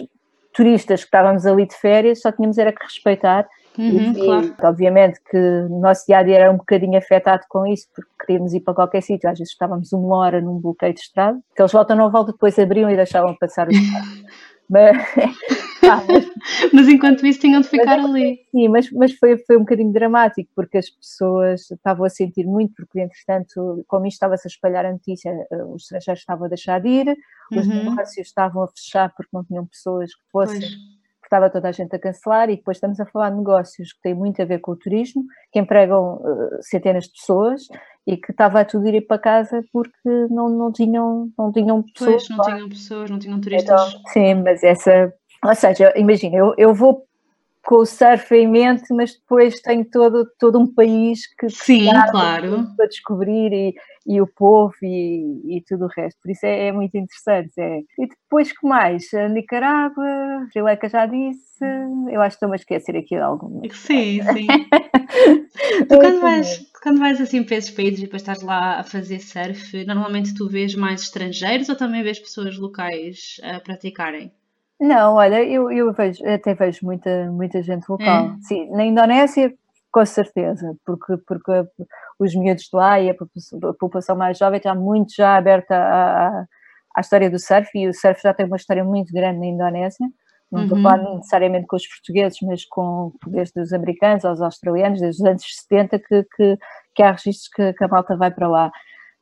turistas 0.53 1.01
que 1.01 1.07
estávamos 1.07 1.45
ali 1.45 1.67
de 1.67 1.75
férias, 1.75 2.21
só 2.21 2.31
tínhamos 2.31 2.57
era 2.57 2.71
que 2.71 2.83
respeitar 2.83 3.47
Uhum, 3.77 4.11
e, 4.11 4.25
claro. 4.25 4.55
Obviamente 4.63 5.19
que 5.29 5.37
o 5.37 5.79
nosso 5.79 6.05
dia 6.05 6.19
a 6.19 6.23
dia 6.23 6.35
era 6.37 6.51
um 6.51 6.57
bocadinho 6.57 6.97
afetado 6.97 7.43
com 7.49 7.65
isso, 7.65 7.87
porque 7.93 8.09
queríamos 8.25 8.53
ir 8.53 8.61
para 8.61 8.73
qualquer 8.73 9.01
sítio, 9.01 9.29
às 9.29 9.37
vezes 9.37 9.53
estávamos 9.53 9.91
uma 9.93 10.17
hora 10.17 10.41
num 10.41 10.59
bloqueio 10.59 10.93
de 10.93 11.01
estrada, 11.01 11.39
que 11.55 11.61
eles 11.61 11.71
voltam 11.71 11.95
não 11.95 12.11
voltam, 12.11 12.33
depois 12.33 12.57
abriam 12.57 12.89
e 12.89 12.95
deixavam 12.95 13.35
passar 13.35 13.67
o 13.67 13.71
carro. 13.71 14.23
mas, 14.69 14.97
mas, 16.07 16.25
mas, 16.73 16.87
enquanto 16.87 17.25
isso 17.25 17.39
tinham 17.39 17.61
de 17.61 17.67
ficar 17.67 17.97
mas, 17.97 18.09
ali. 18.09 18.39
Sim, 18.51 18.69
mas, 18.69 18.91
mas 18.91 19.13
foi, 19.13 19.37
foi 19.37 19.57
um 19.57 19.61
bocadinho 19.61 19.91
dramático, 19.91 20.49
porque 20.55 20.77
as 20.77 20.89
pessoas 20.89 21.69
estavam 21.69 22.05
a 22.05 22.09
sentir 22.09 22.45
muito, 22.45 22.73
porque 22.75 23.01
entretanto, 23.01 23.83
como 23.87 24.05
isto 24.05 24.15
estava-se 24.15 24.47
a 24.47 24.49
espalhar 24.49 24.85
a 24.85 24.91
notícia, 24.91 25.29
eh, 25.29 25.63
os 25.65 25.83
estrangeiros 25.83 26.21
estavam 26.21 26.45
a 26.45 26.49
deixar 26.49 26.79
de 26.81 26.87
ir, 26.87 27.17
os 27.51 27.67
uhum. 27.67 27.89
negócios 27.89 28.27
estavam 28.27 28.63
a 28.63 28.67
fechar 28.67 29.13
porque 29.15 29.29
não 29.33 29.43
tinham 29.43 29.65
pessoas 29.65 30.13
que 30.13 30.21
fossem. 30.31 30.59
Pois 30.59 30.94
estava 31.25 31.49
toda 31.49 31.69
a 31.69 31.71
gente 31.71 31.95
a 31.95 31.99
cancelar 31.99 32.49
e 32.49 32.55
depois 32.55 32.77
estamos 32.77 32.99
a 32.99 33.05
falar 33.05 33.29
de 33.29 33.37
negócios 33.37 33.93
que 33.93 34.01
têm 34.01 34.13
muito 34.13 34.41
a 34.41 34.45
ver 34.45 34.59
com 34.59 34.71
o 34.71 34.75
turismo, 34.75 35.23
que 35.51 35.59
empregam 35.59 36.15
uh, 36.15 36.57
centenas 36.61 37.05
de 37.05 37.11
pessoas 37.13 37.67
e 38.07 38.17
que 38.17 38.31
estava 38.31 38.61
a 38.61 38.65
tudo 38.65 38.87
ir 38.87 39.01
para 39.01 39.17
casa 39.17 39.63
porque 39.71 40.09
não, 40.29 40.49
não, 40.49 40.71
tinham, 40.71 41.29
não 41.37 41.51
tinham 41.51 41.81
pessoas. 41.83 42.27
Pois, 42.27 42.29
não 42.29 42.45
tinham 42.45 42.69
pessoas, 42.69 43.09
não 43.09 43.19
tinham 43.19 43.41
turistas. 43.41 43.89
Então, 43.89 44.01
sim, 44.11 44.33
mas 44.35 44.63
essa, 44.63 45.13
ou 45.43 45.55
seja, 45.55 45.93
imagina, 45.95 46.37
eu, 46.37 46.53
eu 46.57 46.73
vou 46.73 47.05
com 47.65 47.77
o 47.77 47.85
surf 47.85 48.33
em 48.33 48.47
mente, 48.47 48.93
mas 48.93 49.15
depois 49.15 49.59
tenho 49.59 49.83
todo, 49.85 50.27
todo 50.39 50.59
um 50.59 50.71
país 50.71 51.21
que, 51.35 51.49
Sim, 51.49 51.89
claro. 52.11 52.67
para 52.77 52.87
descobrir 52.87 53.51
e, 53.51 53.75
e 54.05 54.21
o 54.21 54.27
povo 54.27 54.75
e, 54.83 55.57
e 55.57 55.63
tudo 55.67 55.85
o 55.85 55.87
resto. 55.87 56.19
Por 56.21 56.29
isso 56.29 56.45
é, 56.45 56.67
é, 56.67 56.71
muito 56.71 56.95
interessante. 56.95 57.53
É. 57.57 57.79
E 57.79 58.07
depois 58.07 58.51
que 58.51 58.67
mais? 58.67 59.11
A 59.15 59.27
Nicarágua, 59.27 60.47
Sri 60.51 60.61
Lanka 60.61 60.87
já 60.87 61.07
disse, 61.07 61.65
eu 62.11 62.21
acho 62.21 62.37
que 62.37 62.45
estou 62.45 62.53
a 62.53 62.55
esquecer 62.55 62.95
aqui 62.95 63.15
algum. 63.15 63.61
Sim, 63.71 64.21
sim. 64.21 64.47
tu 65.89 65.97
quando 65.97 66.21
vais, 66.21 66.71
quando 66.83 66.99
vais 66.99 67.19
assim 67.19 67.43
para 67.43 67.55
esses 67.55 67.71
países 67.71 67.97
e 67.97 68.03
depois 68.03 68.21
estás 68.21 68.43
lá 68.43 68.79
a 68.79 68.83
fazer 68.83 69.19
surf, 69.19 69.83
normalmente 69.85 70.35
tu 70.35 70.47
vês 70.47 70.75
mais 70.75 71.01
estrangeiros 71.01 71.67
ou 71.67 71.75
também 71.75 72.03
vês 72.03 72.19
pessoas 72.19 72.59
locais 72.59 73.37
a 73.41 73.59
praticarem? 73.59 74.31
Não, 74.79 75.15
olha, 75.15 75.43
eu, 75.43 75.71
eu 75.71 75.93
vejo, 75.93 76.25
até 76.27 76.53
vejo 76.53 76.79
muita, 76.83 77.31
muita 77.31 77.61
gente 77.63 77.87
local. 77.87 78.25
É. 78.25 78.37
Sim, 78.41 78.69
na 78.71 78.85
Indonésia, 78.85 79.53
com 79.91 80.05
certeza, 80.05 80.75
porque, 80.85 81.17
porque 81.25 81.51
os 82.19 82.35
miúdos 82.35 82.63
de 82.63 82.75
lá 82.75 82.99
e 82.99 83.09
a 83.09 83.15
população, 83.79 84.15
mais 84.17 84.37
jovem 84.37 84.57
está 84.57 84.75
muito 84.75 85.13
já 85.15 85.37
aberta 85.37 85.75
à, 85.75 86.45
à 86.95 87.01
história 87.01 87.29
do 87.29 87.39
surf 87.39 87.69
e 87.73 87.87
o 87.87 87.93
surf 87.93 88.21
já 88.21 88.33
tem 88.33 88.45
uma 88.45 88.57
história 88.57 88.83
muito 88.83 89.13
grande 89.13 89.39
na 89.39 89.45
Indonésia. 89.45 90.07
Não 90.51 90.63
estou 90.63 90.77
uhum. 90.77 90.87
a 90.87 90.91
falar 90.91 91.15
necessariamente 91.15 91.67
com 91.67 91.75
os 91.75 91.87
portugueses, 91.87 92.37
mas 92.43 92.65
com 92.65 93.11
desde 93.27 93.59
os 93.59 93.73
americanos 93.73 94.25
aos 94.25 94.41
australianos, 94.41 94.99
desde 94.99 95.21
os 95.21 95.27
anos 95.27 95.43
70, 95.43 95.99
que, 95.99 96.23
que, 96.35 96.57
que 96.93 97.03
há 97.03 97.11
registros 97.11 97.49
que, 97.49 97.73
que 97.73 97.83
a 97.83 97.87
malta 97.87 98.15
vai 98.15 98.31
para 98.31 98.47
lá. 98.47 98.71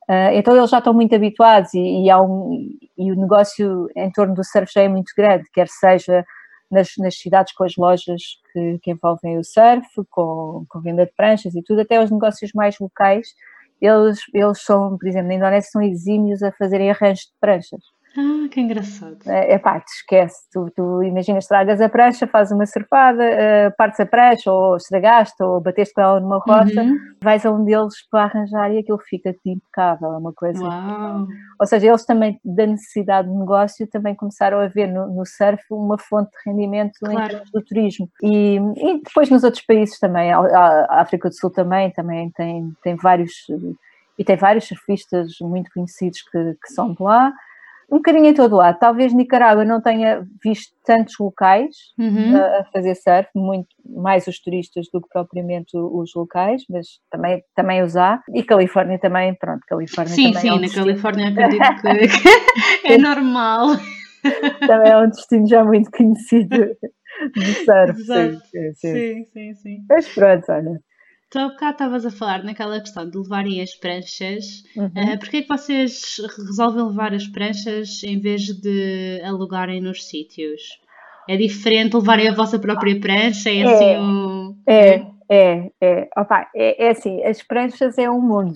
Uh, 0.09 0.33
então 0.33 0.55
eles 0.55 0.69
já 0.69 0.79
estão 0.79 0.93
muito 0.93 1.15
habituados 1.15 1.73
e, 1.73 2.07
e, 2.07 2.13
um, 2.13 2.69
e 2.97 3.11
o 3.11 3.15
negócio 3.15 3.87
em 3.95 4.11
torno 4.11 4.35
do 4.35 4.43
surf 4.43 4.71
já 4.73 4.81
é 4.81 4.89
muito 4.89 5.13
grande, 5.15 5.45
quer 5.53 5.67
seja 5.69 6.25
nas, 6.69 6.89
nas 6.97 7.15
cidades 7.15 7.53
com 7.53 7.63
as 7.63 7.75
lojas 7.77 8.21
que, 8.51 8.79
que 8.81 8.91
envolvem 8.91 9.37
o 9.37 9.43
surf, 9.43 9.87
com, 10.09 10.65
com 10.67 10.81
venda 10.81 11.05
de 11.05 11.13
pranchas 11.15 11.55
e 11.55 11.63
tudo, 11.63 11.81
até 11.81 12.03
os 12.03 12.11
negócios 12.11 12.51
mais 12.53 12.77
locais, 12.79 13.27
eles, 13.79 14.19
eles 14.33 14.61
são, 14.61 14.97
por 14.97 15.07
exemplo, 15.07 15.27
na 15.27 15.35
Indonésia 15.35 15.69
são 15.71 15.81
exímios 15.81 16.41
a 16.43 16.51
fazerem 16.53 16.89
arranjos 16.89 17.25
de 17.25 17.33
pranchas. 17.39 17.81
Ah, 18.15 18.47
que 18.49 18.62
engraçado. 18.62 19.17
É, 19.26 19.54
é 19.54 19.60
pá, 19.60 19.80
te 19.80 19.89
esquece. 19.89 20.47
Tu, 20.52 20.71
tu 20.76 21.02
imaginas, 21.02 21.45
estragas 21.45 21.82
a 21.82 21.89
prancha, 21.89 22.28
fazes 22.28 22.54
uma 22.54 22.65
surfada, 22.67 23.23
uh, 23.23 23.76
partes 23.76 23.99
a 23.99 24.06
prancha, 24.06 24.52
ou 24.52 24.78
estragaste, 24.78 25.41
ou 25.41 25.60
bateste 25.60 25.95
com 25.95 26.02
ela 26.02 26.19
numa 26.19 26.38
rocha, 26.38 26.84
uhum. 26.84 26.95
vais 27.23 27.43
a 27.43 27.52
um 27.52 27.65
deles 27.65 28.08
para 28.12 28.26
arranjar 28.26 28.71
e 28.71 28.78
aquilo 28.78 28.99
fica 28.99 29.36
impecável. 29.43 30.13
É 30.13 30.17
uma 30.17 30.32
coisa. 30.32 30.63
Uau. 30.63 31.28
Ou 31.60 31.65
seja, 31.65 31.88
eles 31.88 32.06
também, 32.06 32.39
da 32.45 32.67
necessidade 32.67 33.28
de 33.28 33.36
negócio, 33.36 33.88
também 33.88 34.13
começaram 34.13 34.60
a 34.60 34.67
ver 34.67 34.88
no, 34.88 35.08
no 35.08 35.26
surf 35.26 35.63
uma 35.71 35.97
fonte 35.97 36.30
de 36.32 36.52
rendimento 36.52 36.99
claro. 36.99 37.19
em 37.19 37.28
termos 37.30 37.52
do 37.52 37.62
turismo. 37.63 38.08
E, 38.21 38.58
e 38.58 39.02
depois 39.04 39.30
nos 39.32 39.43
outros 39.43 39.65
países 39.65 39.97
também, 39.99 40.32
a, 40.32 40.38
a 40.38 41.02
África 41.02 41.30
do 41.30 41.36
Sul 41.36 41.49
também, 41.49 41.89
também 41.91 42.30
tem, 42.32 42.71
tem 42.84 42.95
vários. 42.95 43.34
E 44.19 44.23
tem 44.23 44.36
vários 44.36 44.67
surfistas 44.67 45.32
muito 45.41 45.71
conhecidos 45.73 46.21
que, 46.21 46.54
que 46.62 46.71
são 46.71 46.93
de 46.93 47.02
lá 47.02 47.34
um 47.91 47.97
bocadinho 47.97 48.25
em 48.25 48.33
todo 48.33 48.55
lado. 48.55 48.79
Talvez 48.79 49.13
Nicarágua 49.13 49.65
não 49.65 49.81
tenha 49.81 50.25
visto 50.43 50.73
tantos 50.85 51.15
locais 51.19 51.75
uhum. 51.97 52.35
a, 52.35 52.59
a, 52.59 52.65
fazer 52.71 52.95
surf, 52.95 53.29
muito 53.35 53.67
mais 53.85 54.27
os 54.27 54.39
turistas 54.39 54.87
do 54.91 55.01
que 55.01 55.07
propriamente 55.09 55.77
os 55.77 56.11
locais, 56.15 56.63
mas 56.69 56.87
também, 57.09 57.43
também 57.55 57.81
os 57.81 57.95
há. 57.95 58.21
E 58.33 58.43
Califórnia 58.43 58.99
também, 58.99 59.33
pronto, 59.35 59.61
Califórnia 59.67 60.13
sim, 60.13 60.33
também. 60.33 60.41
Sim, 60.41 60.49
é 60.49 60.51
um 60.51 60.55
na 60.55 60.61
destino. 60.61 60.85
Califórnia 60.85 61.27
acredito 61.29 61.81
que 62.81 62.93
é 62.93 62.97
normal. 62.97 63.67
também 64.67 64.91
é 64.91 64.97
um 64.97 65.09
destino 65.09 65.47
já 65.47 65.63
muito 65.63 65.91
conhecido 65.91 66.75
de 67.35 67.53
surf. 67.65 68.03
Sim, 68.03 68.39
sim, 68.51 68.73
sim. 68.73 69.25
sim, 69.25 69.53
sim. 69.55 69.85
Mas 69.89 70.07
pronto, 70.09 70.45
olha. 70.49 70.79
Tu 71.33 71.39
há 71.39 71.47
bocado 71.47 71.71
estavas 71.71 72.05
a 72.05 72.11
falar 72.11 72.43
naquela 72.43 72.79
questão 72.79 73.09
de 73.09 73.17
levarem 73.17 73.59
as 73.59 73.73
pranchas. 73.73 74.63
Uhum. 74.77 74.85
Uh, 74.85 75.17
Porquê 75.17 75.37
é 75.37 75.41
que 75.41 75.47
vocês 75.47 76.21
resolvem 76.37 76.85
levar 76.85 77.11
as 77.11 77.25
pranchas 77.27 78.03
em 78.03 78.19
vez 78.19 78.43
de 78.43 79.19
alugarem 79.25 79.81
nos 79.81 80.05
sítios? 80.07 80.61
É 81.27 81.35
diferente 81.35 81.95
levarem 81.95 82.29
a 82.29 82.35
vossa 82.35 82.59
própria 82.59 82.99
prancha? 82.99 83.49
É, 83.49 83.57
é 83.57 83.63
assim 83.63 83.97
um... 83.97 84.55
É, 84.67 85.05
é, 85.27 85.71
é. 85.81 86.09
Opa, 86.15 86.47
é, 86.55 86.85
é 86.85 86.91
assim, 86.91 87.23
as 87.23 87.41
pranchas 87.41 87.97
é 87.97 88.07
um 88.07 88.21
mundo 88.21 88.53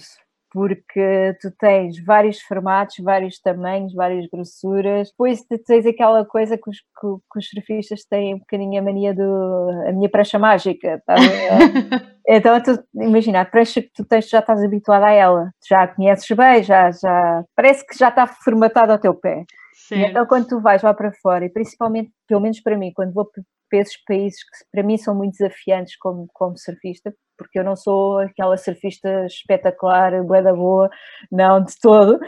porque 0.58 1.38
tu 1.39 1.52
tens 1.52 2.04
vários 2.04 2.41
formatos, 2.41 2.96
vários 2.98 3.39
tamanhos, 3.39 3.93
várias 3.93 4.26
grossuras, 4.28 5.12
depois 5.12 5.43
tens 5.67 5.86
aquela 5.86 6.26
coisa 6.26 6.58
que 6.58 6.67
os, 6.67 6.78
que, 6.78 7.08
que 7.32 7.39
os 7.39 7.48
surfistas 7.48 8.04
têm 8.10 8.34
um 8.34 8.39
bocadinho 8.39 8.80
a 8.80 8.84
mania 8.84 9.13
do 9.13 9.70
a 9.88 9.91
minha 9.91 10.10
prancha 10.10 10.39
mágica, 10.39 11.00
tá? 11.06 11.13
Então, 12.30 12.62
tu, 12.62 12.78
imagina, 12.93 13.39
a 13.39 13.46
prancha 13.46 13.82
que 13.82 13.89
tu 13.96 14.04
tens, 14.04 14.28
já 14.28 14.39
estás 14.39 14.62
habituada 14.62 15.06
a 15.06 15.13
ela, 15.13 15.50
já 15.65 15.84
a 15.84 15.88
conheces 15.88 16.28
bem, 16.36 16.62
já, 16.62 16.91
já 16.91 17.41
parece 17.56 17.88
que 17.88 17.98
já 17.98 18.10
está 18.10 18.28
formatada 18.28 18.91
ao 18.91 19.00
teu 19.00 19.13
pé. 19.13 19.46
Então, 19.89 20.26
quando 20.26 20.46
tu 20.46 20.60
vais 20.60 20.82
lá 20.82 20.93
para 20.93 21.13
fora, 21.22 21.46
e 21.46 21.50
principalmente, 21.50 22.12
pelo 22.28 22.41
menos 22.41 22.60
para 22.60 22.78
mim, 22.78 22.91
quando 22.93 23.13
vou 23.13 23.30
para 23.69 23.80
esses 23.80 23.97
países 24.03 24.43
que 24.43 24.65
para 24.71 24.84
mim 24.84 24.97
são 24.97 25.15
muito 25.15 25.38
desafiantes 25.38 25.97
como, 25.97 26.27
como 26.34 26.58
surfista, 26.58 27.13
porque 27.38 27.60
eu 27.60 27.63
não 27.63 27.75
sou 27.75 28.19
aquela 28.19 28.58
surfista 28.58 29.25
espetacular, 29.25 30.23
boa 30.23 30.41
da 30.41 30.53
boa, 30.53 30.89
não, 31.32 31.63
de 31.63 31.80
todo. 31.80 32.19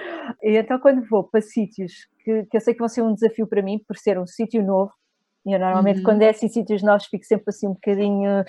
E 0.44 0.58
então, 0.58 0.80
quando 0.80 1.08
vou 1.10 1.24
para 1.24 1.42
sítios 1.42 2.08
que, 2.24 2.46
que 2.46 2.58
eu 2.58 2.62
sei 2.62 2.74
que 2.74 2.80
vão 2.80 2.90
ser 2.90 3.02
um 3.02 3.14
desafio 3.14 3.48
para 3.48 3.62
mim, 3.62 3.80
por 3.88 3.98
ser 3.98 4.20
um 4.20 4.28
sítio 4.28 4.64
novo, 4.64 4.92
e 5.46 5.54
eu 5.54 5.60
normalmente, 5.60 6.00
uhum. 6.00 6.04
quando 6.04 6.22
é 6.22 6.30
assim 6.30 6.48
sítios 6.48 6.84
novos, 6.84 7.06
fico 7.08 7.26
sempre 7.26 7.46
assim 7.48 7.68
um 7.68 7.74
bocadinho 7.74 8.44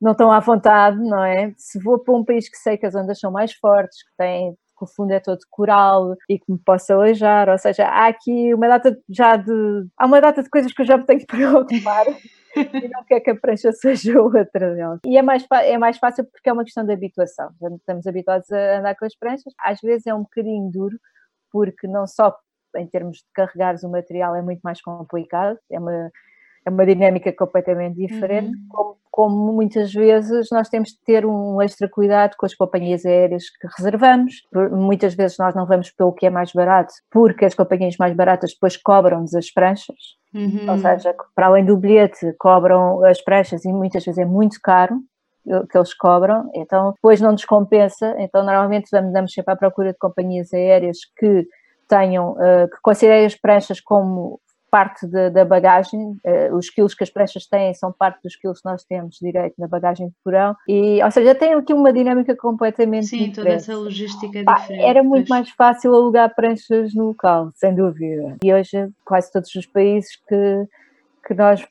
não 0.00 0.12
estão 0.12 0.32
à 0.32 0.40
vontade, 0.40 0.98
não 0.98 1.22
é? 1.22 1.52
Se 1.58 1.78
vou 1.78 1.98
para 1.98 2.14
um 2.14 2.24
país 2.24 2.48
que 2.48 2.56
sei 2.56 2.78
que 2.78 2.86
as 2.86 2.94
ondas 2.94 3.18
são 3.18 3.30
mais 3.30 3.52
fortes, 3.52 4.02
que 4.02 4.10
tem 4.16 4.56
que 4.80 4.84
o 4.84 4.88
fundo 4.88 5.12
é 5.12 5.20
todo 5.20 5.40
coral 5.50 6.16
e 6.28 6.38
que 6.38 6.50
me 6.50 6.58
possa 6.58 6.94
aleijar, 6.94 7.48
ou 7.50 7.58
seja, 7.58 7.86
há 7.86 8.06
aqui 8.08 8.54
uma 8.54 8.66
data 8.66 8.98
já 9.08 9.36
de 9.36 9.52
há 9.96 10.06
uma 10.06 10.20
data 10.20 10.42
de 10.42 10.48
coisas 10.48 10.72
que 10.72 10.80
eu 10.80 10.86
já 10.86 10.96
me 10.96 11.04
tenho 11.04 11.20
que 11.20 11.26
preocupar 11.26 12.06
e 12.56 12.88
não 12.88 13.04
quer 13.04 13.20
que 13.20 13.30
a 13.30 13.36
prancha 13.36 13.70
seja 13.72 14.20
outra 14.20 14.74
delas. 14.74 15.00
E 15.04 15.16
é 15.18 15.22
mais, 15.22 15.46
é 15.52 15.78
mais 15.78 15.98
fácil 15.98 16.24
porque 16.24 16.48
é 16.48 16.52
uma 16.52 16.64
questão 16.64 16.84
de 16.84 16.92
habituação. 16.92 17.50
Estamos 17.76 18.06
habituados 18.06 18.50
a 18.50 18.78
andar 18.78 18.96
com 18.96 19.04
as 19.04 19.14
pranchas. 19.14 19.52
Às 19.60 19.80
vezes 19.80 20.06
é 20.06 20.14
um 20.14 20.22
bocadinho 20.22 20.70
duro, 20.70 20.98
porque 21.52 21.86
não 21.86 22.06
só 22.06 22.34
em 22.76 22.86
termos 22.86 23.18
de 23.18 23.24
carregares 23.34 23.82
o 23.82 23.90
material 23.90 24.34
é 24.34 24.42
muito 24.42 24.60
mais 24.62 24.80
complicado, 24.80 25.58
é 25.70 25.78
uma, 25.78 26.10
é 26.64 26.70
uma 26.70 26.86
dinâmica 26.86 27.32
completamente 27.32 27.96
diferente, 27.96 28.48
uhum. 28.48 28.66
como 28.68 29.00
como 29.10 29.52
muitas 29.52 29.92
vezes 29.92 30.48
nós 30.52 30.68
temos 30.68 30.90
de 30.90 31.00
ter 31.04 31.26
um 31.26 31.60
extra 31.60 31.88
cuidado 31.88 32.36
com 32.38 32.46
as 32.46 32.54
companhias 32.54 33.04
aéreas 33.04 33.50
que 33.50 33.68
reservamos. 33.76 34.42
Muitas 34.70 35.14
vezes 35.14 35.36
nós 35.36 35.54
não 35.54 35.66
vamos 35.66 35.90
pelo 35.90 36.12
que 36.12 36.26
é 36.26 36.30
mais 36.30 36.52
barato, 36.52 36.94
porque 37.10 37.44
as 37.44 37.54
companhias 37.54 37.96
mais 37.98 38.14
baratas 38.14 38.52
depois 38.54 38.76
cobram-nos 38.76 39.34
as 39.34 39.50
pranchas. 39.50 40.16
Uhum. 40.32 40.70
Ou 40.70 40.78
seja, 40.78 41.14
para 41.34 41.46
além 41.46 41.64
do 41.64 41.76
bilhete, 41.76 42.32
cobram 42.38 43.04
as 43.04 43.20
pranchas 43.20 43.64
e 43.64 43.72
muitas 43.72 44.04
vezes 44.04 44.18
é 44.18 44.24
muito 44.24 44.58
caro 44.62 45.00
que 45.70 45.76
eles 45.76 45.94
cobram, 45.94 46.48
então 46.54 46.92
depois 46.92 47.20
não 47.20 47.32
nos 47.32 47.44
compensa, 47.44 48.14
então 48.18 48.44
normalmente 48.44 48.90
damos 48.90 49.32
sempre 49.32 49.52
à 49.52 49.56
procura 49.56 49.92
de 49.92 49.98
companhias 49.98 50.52
aéreas 50.52 50.98
que 51.16 51.46
tenham, 51.88 52.36
eh, 52.40 52.68
que 52.68 52.76
considerem 52.82 53.24
as 53.24 53.34
pranchas 53.34 53.80
como 53.80 54.38
parte 54.70 55.06
de, 55.06 55.30
da 55.30 55.44
bagagem, 55.44 56.00
uh, 56.00 56.54
os 56.56 56.70
quilos 56.70 56.94
que 56.94 57.02
as 57.02 57.10
pranchas 57.10 57.46
têm 57.46 57.74
são 57.74 57.92
parte 57.92 58.22
dos 58.22 58.36
quilos 58.36 58.60
que 58.60 58.68
nós 58.68 58.84
temos 58.84 59.16
direito 59.20 59.54
na 59.58 59.66
bagagem 59.66 60.08
de 60.08 60.14
porão, 60.24 60.54
e, 60.68 61.02
ou 61.02 61.10
seja, 61.10 61.34
tem 61.34 61.54
aqui 61.54 61.72
uma 61.72 61.92
dinâmica 61.92 62.36
completamente 62.36 63.06
Sim, 63.06 63.16
diferente. 63.16 63.36
toda 63.36 63.50
essa 63.50 63.76
logística 63.76 64.44
Pá, 64.44 64.54
diferente. 64.54 64.84
Era 64.84 65.02
muito 65.02 65.28
pois. 65.28 65.40
mais 65.40 65.50
fácil 65.50 65.94
alugar 65.94 66.34
pranchas 66.34 66.94
no 66.94 67.06
local, 67.06 67.50
sem 67.54 67.74
dúvida. 67.74 68.36
E 68.42 68.52
hoje, 68.52 68.88
quase 69.04 69.32
todos 69.32 69.54
os 69.54 69.66
países 69.66 70.16
que, 70.28 70.66
que 71.26 71.34
nós 71.34 71.66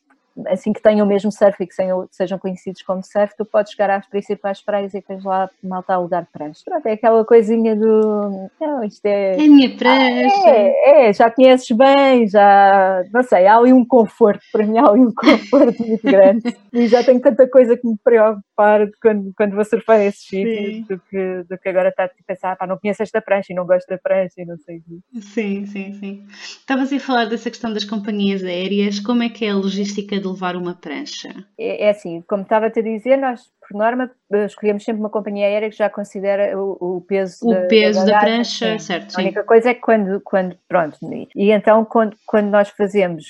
assim 0.47 0.73
que 0.73 0.81
tenham 0.81 1.05
o 1.05 1.09
mesmo 1.09 1.31
surf 1.31 1.61
e 1.61 1.67
que 1.67 1.73
sejam 2.11 2.39
conhecidos 2.39 2.81
como 2.81 3.03
surf, 3.03 3.33
tu 3.37 3.45
podes 3.45 3.71
chegar 3.71 3.89
às 3.89 4.07
principais 4.07 4.61
praias 4.61 4.93
e 4.93 5.01
tens 5.01 5.23
lá 5.23 5.49
malta 5.63 5.93
a 5.93 5.97
lugar 5.97 6.27
prancha. 6.31 6.61
Pronto, 6.65 6.85
é 6.85 6.93
aquela 6.93 7.23
coisinha 7.25 7.75
do. 7.75 8.49
Não, 8.59 8.83
isto 8.83 9.05
é. 9.05 9.33
É 9.33 9.47
minha 9.47 9.69
prancha. 9.75 10.45
Ah, 10.45 10.49
é, 10.49 11.09
é, 11.09 11.13
já 11.13 11.29
conheces 11.29 11.69
bem, 11.75 12.27
já. 12.27 13.03
Não 13.13 13.23
sei, 13.23 13.47
há 13.47 13.57
ali 13.57 13.73
um 13.73 13.85
conforto, 13.85 14.41
para 14.51 14.65
mim 14.65 14.77
há 14.77 14.87
ali 14.87 15.01
um 15.01 15.13
conforto 15.15 15.85
muito 15.85 16.03
grande. 16.03 16.55
e 16.73 16.87
já 16.87 17.03
tenho 17.03 17.19
tanta 17.19 17.47
coisa 17.49 17.77
que 17.77 17.87
me 17.87 17.97
preocupar 18.03 18.87
quando, 19.01 19.31
quando 19.35 19.55
vou 19.55 19.65
surfar 19.65 20.01
esses 20.01 20.25
sítios 20.25 20.87
do 20.87 20.99
que, 21.09 21.43
do 21.49 21.57
que 21.57 21.69
agora 21.69 21.89
estar 21.89 22.05
a 22.05 22.09
pensar, 22.25 22.55
pá, 22.55 22.67
não 22.67 22.77
conheço 22.77 23.03
esta 23.03 23.21
prancha 23.21 23.51
e 23.51 23.55
não 23.55 23.65
gosto 23.65 23.87
da 23.87 23.97
prancha 23.97 24.35
e 24.37 24.45
não 24.45 24.57
sei 24.57 24.77
o 24.77 25.21
Sim, 25.21 25.65
sim, 25.65 25.93
sim. 25.93 26.27
Estavas 26.41 26.91
a 26.91 26.99
falar 26.99 27.25
dessa 27.25 27.49
questão 27.49 27.73
das 27.73 27.85
companhias 27.85 28.43
aéreas, 28.43 28.99
como 28.99 29.23
é 29.23 29.29
que 29.29 29.45
é 29.45 29.49
a 29.49 29.55
logística 29.55 30.19
de 30.19 30.27
levar 30.29 30.55
uma 30.55 30.75
prancha? 30.75 31.29
É, 31.57 31.85
é 31.85 31.89
assim, 31.89 32.21
como 32.27 32.43
estava 32.43 32.67
a 32.67 32.69
dizer, 32.69 33.17
nós, 33.17 33.41
por 33.61 33.77
norma, 33.77 34.11
escolhemos 34.45 34.83
sempre 34.83 35.01
uma 35.01 35.09
companhia 35.09 35.45
aérea 35.45 35.69
que 35.69 35.77
já 35.77 35.89
considera 35.89 36.57
o, 36.59 36.97
o 36.97 37.01
peso, 37.01 37.47
o 37.47 37.53
da, 37.53 37.61
peso 37.67 38.05
da, 38.05 38.13
da 38.13 38.19
prancha, 38.19 38.73
sim. 38.73 38.79
certo. 38.79 39.17
A 39.17 39.21
única 39.21 39.43
coisa 39.43 39.69
é 39.69 39.73
que 39.73 39.81
quando, 39.81 40.21
quando 40.21 40.57
pronto, 40.67 40.97
e 41.35 41.51
então 41.51 41.85
quando, 41.85 42.15
quando 42.25 42.49
nós 42.49 42.69
fazemos 42.69 43.25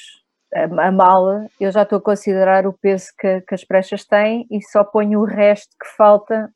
a, 0.53 0.87
a 0.87 0.91
mala, 0.91 1.47
eu 1.59 1.71
já 1.71 1.83
estou 1.83 1.97
a 1.97 2.01
considerar 2.01 2.65
o 2.65 2.73
peso 2.73 3.07
que, 3.17 3.41
que 3.41 3.55
as 3.55 3.63
pranchas 3.63 4.05
têm 4.05 4.47
e 4.49 4.61
só 4.61 4.83
ponho 4.83 5.19
o 5.19 5.25
resto 5.25 5.75
que 5.79 5.87
falta 5.95 6.49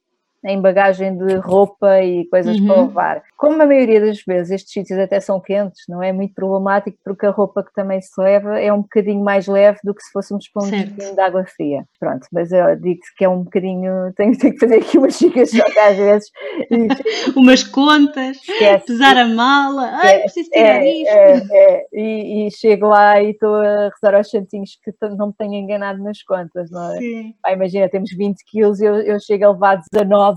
em 0.46 0.62
bagagem 0.62 1.18
de 1.18 1.36
roupa 1.36 2.02
e 2.02 2.26
coisas 2.26 2.58
uhum. 2.60 2.68
para 2.68 2.82
levar. 2.82 3.24
Como 3.38 3.62
a 3.62 3.66
maioria 3.66 4.02
das 4.02 4.22
vezes 4.22 4.52
estes 4.52 4.74
sítios 4.74 5.00
até 5.00 5.20
são 5.20 5.40
quentes, 5.40 5.84
não 5.88 6.02
é 6.02 6.12
muito 6.12 6.34
problemático 6.34 6.98
porque 7.04 7.26
a 7.26 7.32
roupa 7.32 7.64
que 7.64 7.74
também 7.74 8.02
se 8.02 8.22
leva 8.22 8.60
é 8.60 8.72
um 8.72 8.82
bocadinho 8.82 9.24
mais 9.24 9.48
leve 9.48 9.80
do 9.84 9.94
que 9.94 10.04
se 10.04 10.12
fôssemos 10.12 10.48
para 10.50 10.64
um 10.64 10.70
destino 10.70 11.16
de 11.16 11.22
água 11.22 11.46
fria. 11.46 11.86
Pronto, 12.00 12.28
mas 12.32 12.52
eu 12.52 12.76
digo 12.76 13.00
que 13.18 13.26
é 13.26 13.30
um 13.30 13.44
bocadinho, 13.44 14.14
tenho, 14.18 14.38
tenho 14.38 14.54
que 14.54 14.60
fazer 14.60 14.76
aqui 14.76 14.98
umas 14.98 15.16
chicas 15.16 15.52
só 15.52 15.64
às 15.90 15.98
vezes. 15.98 16.32
Umas 17.36 17.64
contas, 17.64 18.38
Esquece. 18.38 18.86
pesar 18.86 19.18
a 19.18 19.28
mala, 19.28 19.90
ai, 20.02 20.16
é, 20.16 20.20
preciso 20.20 20.50
tirar 20.50 20.82
é, 20.82 20.92
isto. 20.92 21.10
É, 21.10 21.48
é. 21.52 21.86
E, 21.94 22.48
e, 22.48 22.52
chego 22.52 22.88
lá 22.88 23.22
e 23.22 23.32
estou 23.32 23.56
a 23.56 23.90
rezar 23.90 24.16
aos 24.16 24.30
santinhos 24.30 24.78
que 24.84 24.92
não 25.18 25.28
me 25.28 25.34
tenho 25.34 25.54
enganado 25.54 26.02
nas 26.04 26.22
contas, 26.24 26.70
não 26.70 26.94
é? 26.94 26.98
Sim. 26.98 27.34
Ah, 27.44 27.54
imagina, 27.54 27.90
temos 27.90 28.12
20 28.12 28.44
quilos 28.46 28.80
e 28.80 28.86
eu, 28.86 28.96
eu 29.02 29.20
chego 29.20 29.46
a 29.46 29.52
levar 29.52 29.82
19 29.92 30.33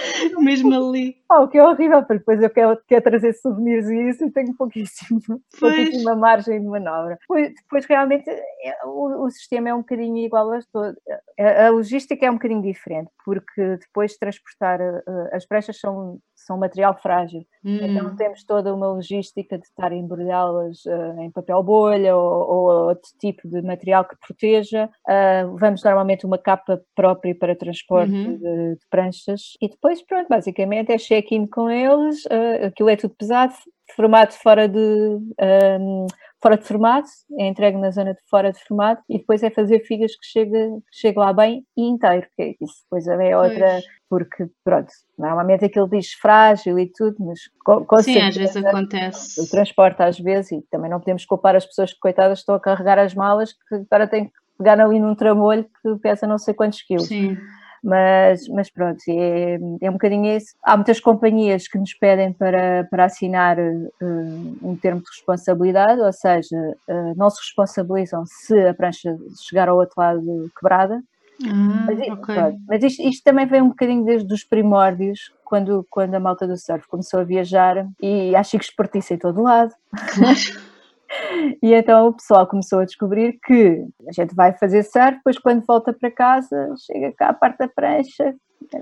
Mesmo 0.40 0.74
ali. 0.74 1.16
Oh, 1.30 1.42
o 1.42 1.48
que 1.48 1.58
é 1.58 1.64
horrível, 1.64 2.02
porque 2.02 2.18
depois 2.18 2.42
eu 2.42 2.50
quero, 2.50 2.80
quero 2.86 3.02
trazer 3.02 3.32
souvenirs 3.34 3.88
e 3.88 4.08
isso 4.08 4.24
e 4.24 4.30
tenho 4.30 4.56
pouquíssimo, 4.56 5.20
pouquíssima 5.58 6.14
margem 6.14 6.60
de 6.60 6.66
manobra. 6.66 7.18
Depois, 7.20 7.52
depois 7.54 7.86
realmente 7.86 8.28
é, 8.28 8.76
o, 8.84 9.26
o, 9.26 9.30
sistema 9.30 9.68
é 9.68 9.74
um 9.74 9.80
bocadinho 9.80 10.16
igual 10.18 10.52
a 10.52 10.60
todos. 10.72 10.96
A, 11.38 11.66
a, 11.66 11.70
logística 11.70 12.24
é 12.24 12.30
um 12.30 12.34
bocadinho 12.34 12.62
diferente, 12.62 13.10
porque 13.24 13.76
depois 13.76 14.12
de 14.12 14.18
transportar 14.18 14.80
uh, 14.80 15.28
as 15.32 15.46
pranchas 15.46 15.78
são, 15.78 16.18
são 16.44 16.58
material 16.58 16.96
frágil. 17.00 17.44
Hum. 17.64 17.78
Então 17.82 18.16
temos 18.16 18.44
toda 18.44 18.74
uma 18.74 18.88
logística 18.88 19.58
de 19.58 19.64
estar 19.64 19.92
a 19.92 19.94
embrulhá-las 19.94 20.84
uh, 20.86 21.20
em 21.20 21.30
papel 21.30 21.62
bolha 21.62 22.16
ou, 22.16 22.50
ou, 22.50 22.88
outro 22.88 23.10
tipo 23.18 23.48
de 23.48 23.62
material 23.62 24.04
que 24.04 24.16
proteja. 24.16 24.88
Uh, 25.08 25.56
vamos 25.56 25.82
normalmente 25.82 26.26
uma 26.26 26.38
capa 26.38 26.80
própria 26.94 27.34
para 27.34 27.56
transporte 27.56 28.12
uhum. 28.12 28.36
de, 28.36 28.74
de, 28.76 28.86
pranchas 28.90 29.56
e 29.60 29.68
depois, 29.68 30.02
pronto, 30.02 30.28
basicamente 30.28 30.92
é 30.92 30.98
check-in 30.98 31.46
com 31.46 31.70
eles, 31.70 32.24
uh, 32.26 32.66
aquilo 32.66 32.88
é 32.88 32.96
tudo 32.96 33.14
pesado, 33.14 33.54
formato 33.94 34.34
fora 34.34 34.68
de 34.68 34.78
um, 34.78 36.06
fora 36.42 36.56
de 36.56 36.64
formato, 36.64 37.08
é 37.38 37.46
entregue 37.46 37.76
na 37.76 37.90
zona 37.90 38.14
de 38.14 38.20
fora 38.28 38.52
de 38.52 38.58
formato 38.64 39.02
e 39.08 39.18
depois 39.18 39.42
é 39.42 39.50
fazer 39.50 39.80
figas 39.80 40.12
que 40.12 40.26
chegue, 40.26 40.52
que 40.52 40.98
chegue 40.98 41.18
lá 41.18 41.32
bem 41.32 41.64
e 41.76 41.82
inteiro, 41.82 42.26
que 42.34 42.42
é 42.42 42.54
isso 42.60 42.82
depois 42.84 43.06
é 43.06 43.36
outra, 43.36 43.68
pois. 43.70 43.84
porque 44.08 44.46
pronto, 44.64 44.90
normalmente 45.18 45.66
aquilo 45.66 45.88
diz 45.88 46.12
frágil 46.12 46.78
e 46.78 46.86
tudo, 46.86 47.16
mas 47.20 47.40
com, 47.64 47.84
com 47.84 48.02
Sim, 48.02 48.20
às 48.20 48.34
vezes 48.34 48.56
acontece. 48.56 49.40
O 49.40 49.48
transporte 49.48 50.02
às 50.02 50.18
vezes, 50.18 50.52
e 50.52 50.62
também 50.70 50.90
não 50.90 50.98
podemos 50.98 51.24
culpar 51.26 51.54
as 51.54 51.66
pessoas 51.66 51.92
que 51.92 52.00
coitadas 52.00 52.38
estão 52.38 52.54
a 52.54 52.60
carregar 52.60 52.98
as 52.98 53.14
malas 53.14 53.52
que 53.52 53.74
agora 53.74 54.08
têm 54.08 54.26
que 54.26 54.32
pegar 54.56 54.80
ali 54.80 54.98
num 54.98 55.14
tramolho 55.14 55.64
que 55.82 55.96
pesa 55.96 56.26
não 56.26 56.38
sei 56.38 56.54
quantos 56.54 56.82
quilos. 56.82 57.06
Sim. 57.06 57.36
Mas, 57.82 58.46
mas 58.48 58.70
pronto, 58.70 59.00
é, 59.08 59.58
é 59.80 59.88
um 59.88 59.94
bocadinho 59.94 60.36
isso. 60.36 60.54
Há 60.62 60.76
muitas 60.76 61.00
companhias 61.00 61.66
que 61.66 61.78
nos 61.78 61.94
pedem 61.94 62.32
para, 62.32 62.86
para 62.90 63.06
assinar 63.06 63.58
uh, 63.58 64.58
um 64.62 64.76
termo 64.76 65.00
de 65.00 65.08
responsabilidade, 65.08 66.00
ou 66.00 66.12
seja, 66.12 66.56
uh, 66.88 67.14
não 67.16 67.30
se 67.30 67.40
responsabilizam 67.40 68.24
se 68.26 68.66
a 68.66 68.74
prancha 68.74 69.16
chegar 69.48 69.68
ao 69.68 69.78
outro 69.78 69.94
lado 69.96 70.50
quebrada. 70.58 71.02
Ah, 71.46 71.86
mas, 71.86 71.98
okay. 71.98 72.58
mas 72.68 72.82
isto, 72.82 73.02
isto, 73.02 73.24
também 73.24 73.46
vem 73.46 73.62
um 73.62 73.70
bocadinho 73.70 74.04
desde 74.04 74.32
os 74.32 74.44
primórdios, 74.44 75.32
quando, 75.42 75.86
quando 75.88 76.14
a 76.14 76.20
malta 76.20 76.46
do 76.46 76.56
surf 76.56 76.86
começou 76.86 77.20
a 77.20 77.24
viajar 77.24 77.88
e 78.00 78.36
acho 78.36 78.58
que 78.58 78.64
espertice 78.64 79.14
em 79.14 79.18
todo 79.18 79.42
lado. 79.42 79.72
E 81.62 81.72
então 81.74 82.08
o 82.08 82.12
pessoal 82.12 82.46
começou 82.46 82.80
a 82.80 82.84
descobrir 82.84 83.38
que 83.44 83.84
a 84.08 84.12
gente 84.12 84.34
vai 84.34 84.52
fazer 84.56 84.82
surf, 84.82 85.16
depois 85.16 85.38
quando 85.38 85.64
volta 85.66 85.92
para 85.92 86.10
casa, 86.10 86.74
chega 86.86 87.12
cá 87.12 87.28
a 87.30 87.34
parte 87.34 87.58
da 87.58 87.68
prancha 87.68 88.34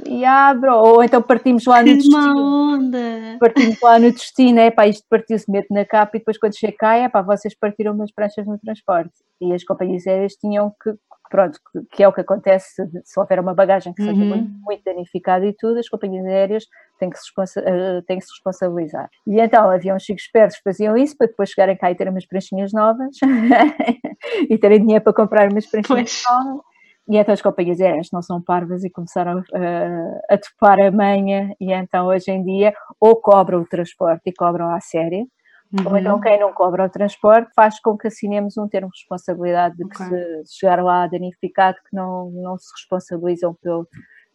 e 0.06 0.24
abre, 0.24 0.68
ou 0.70 1.02
então 1.02 1.22
partimos 1.22 1.64
lá 1.64 1.82
no 1.82 1.94
destino. 1.94 2.74
Onda. 2.74 2.98
Partimos 3.38 3.80
lá 3.80 3.98
no 3.98 4.10
destino, 4.10 4.58
é 4.58 4.70
pá, 4.70 4.86
isto 4.86 5.04
partiu-se, 5.08 5.50
mete 5.50 5.68
na 5.70 5.84
capa 5.84 6.16
e 6.16 6.18
depois 6.18 6.38
quando 6.38 6.58
chega 6.58 6.76
cá, 6.76 6.96
é 6.96 7.08
pá, 7.08 7.22
vocês 7.22 7.54
partiram 7.54 7.94
umas 7.94 8.12
pranchas 8.12 8.46
no 8.46 8.58
transporte. 8.58 9.12
E 9.40 9.52
as 9.54 9.64
companhias 9.64 10.06
aéreas 10.06 10.34
tinham 10.34 10.72
que 10.82 10.92
pronto, 11.28 11.58
que, 11.92 12.02
é 12.02 12.08
o 12.08 12.12
que 12.12 12.20
acontece 12.20 12.82
se 13.04 13.20
houver 13.20 13.40
uma 13.40 13.54
bagagem 13.54 13.92
que 13.92 14.02
seja 14.02 14.20
uhum. 14.20 14.28
muito, 14.28 14.50
muito 14.60 14.84
danificada 14.84 15.46
e 15.46 15.52
tudo, 15.52 15.78
as 15.78 15.88
companhias 15.88 16.26
aéreas 16.26 16.64
têm 16.98 17.10
que, 17.10 17.18
se 17.18 17.30
uh, 17.30 18.02
têm 18.06 18.18
que 18.18 18.24
se 18.24 18.32
responsabilizar. 18.32 19.08
E 19.26 19.40
então 19.40 19.70
havia 19.70 19.94
uns 19.94 20.02
chicos 20.02 20.24
espertos 20.24 20.56
que 20.56 20.62
faziam 20.62 20.96
isso 20.96 21.16
para 21.16 21.26
depois 21.26 21.50
chegarem 21.50 21.76
cá 21.76 21.90
e 21.90 21.94
terem 21.94 22.12
umas 22.12 22.26
pranchinhas 22.26 22.72
novas 22.72 23.16
e 24.48 24.58
terem 24.58 24.80
dinheiro 24.80 25.04
para 25.04 25.12
comprar 25.12 25.50
umas 25.50 25.66
pranchinhas 25.66 26.22
novas. 26.28 26.62
E 27.08 27.16
então 27.16 27.32
as 27.32 27.40
companhias 27.40 27.80
aéreas 27.80 28.08
não 28.12 28.20
são 28.20 28.42
parvas 28.42 28.84
e 28.84 28.90
começaram 28.90 29.38
uh, 29.40 30.20
a 30.28 30.36
topar 30.36 30.78
a 30.80 30.90
manha 30.90 31.54
e 31.58 31.72
então 31.72 32.06
hoje 32.06 32.30
em 32.30 32.44
dia 32.44 32.74
ou 33.00 33.16
cobram 33.16 33.62
o 33.62 33.66
transporte 33.66 34.24
e 34.26 34.32
cobram 34.32 34.70
à 34.70 34.78
série, 34.78 35.26
Uhum. 35.72 35.90
Ou 35.90 35.96
então 35.98 36.20
quem 36.20 36.40
não 36.40 36.52
cobra 36.52 36.86
o 36.86 36.88
transporte 36.88 37.50
faz 37.54 37.78
com 37.80 37.96
que 37.96 38.08
assinemos 38.08 38.56
um 38.56 38.68
termo 38.68 38.90
de 38.90 39.00
responsabilidade 39.00 39.76
de 39.76 39.86
que 39.86 40.02
okay. 40.02 40.44
se 40.44 40.58
chegar 40.58 40.82
lá 40.82 41.06
danificado 41.06 41.76
que 41.88 41.94
não, 41.94 42.30
não 42.30 42.56
se 42.56 42.72
responsabilizam 42.74 43.54
pelo, 43.60 43.86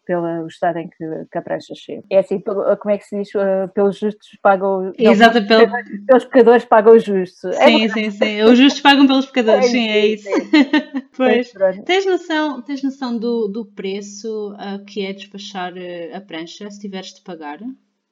pelo 0.05 0.45
estado 0.47 0.77
em 0.77 0.89
que, 0.89 1.25
que 1.31 1.37
a 1.37 1.41
prancha 1.41 1.73
chega. 1.75 2.03
É 2.09 2.19
assim, 2.19 2.39
como 2.39 2.93
é 2.93 2.97
que 2.97 3.05
se 3.05 3.17
diz? 3.17 3.29
Uh, 3.33 3.67
pelos 3.73 3.97
justos 3.97 4.37
pagam... 4.41 4.91
Exato, 4.97 5.39
não, 5.39 5.47
pelo... 5.47 5.67
pelos 6.05 6.25
pecadores 6.25 6.65
pagam 6.65 6.95
os 6.95 7.03
justos. 7.03 7.55
É 7.55 7.65
sim, 7.65 7.85
é 7.85 7.89
sim, 7.89 8.11
sim. 8.11 8.41
Os 8.43 8.57
justos 8.57 8.81
pagam 8.81 9.07
pelos 9.07 9.25
pecadores, 9.25 9.65
é, 9.65 9.69
sim, 9.69 9.87
é 9.89 10.05
isso. 10.07 10.29
pois. 11.17 11.51
Tens 11.85 12.05
noção, 12.05 12.61
tens 12.61 12.83
noção 12.83 13.17
do, 13.17 13.47
do 13.47 13.65
preço 13.65 14.53
uh, 14.53 14.83
que 14.85 15.05
é 15.05 15.13
despachar 15.13 15.73
uh, 15.73 16.15
a 16.15 16.21
prancha 16.21 16.69
se 16.69 16.79
tiveres 16.79 17.13
de 17.13 17.21
pagar? 17.21 17.59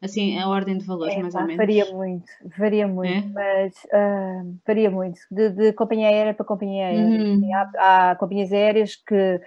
Assim, 0.02 0.38
a 0.40 0.48
ordem 0.50 0.80
de 0.80 0.86
valores, 0.86 1.16
é, 1.16 1.22
mais 1.22 1.34
pá, 1.34 1.42
ou 1.42 1.46
menos. 1.46 1.58
Varia 1.58 1.86
muito, 1.94 2.26
varia 2.58 2.88
muito, 2.88 3.28
é? 3.28 3.32
mas 3.34 3.74
uh, 3.86 4.58
varia 4.66 4.90
muito. 4.90 5.20
De, 5.30 5.50
de, 5.50 5.74
companhia 5.74 6.08
aérea 6.08 6.34
para 6.34 6.44
companhia 6.44 6.88
aérea. 6.88 7.24
Uhum. 7.24 7.50
Há, 7.54 8.10
há, 8.10 8.16
companhias 8.16 8.52
aéreas 8.52 8.96
que, 8.96 9.40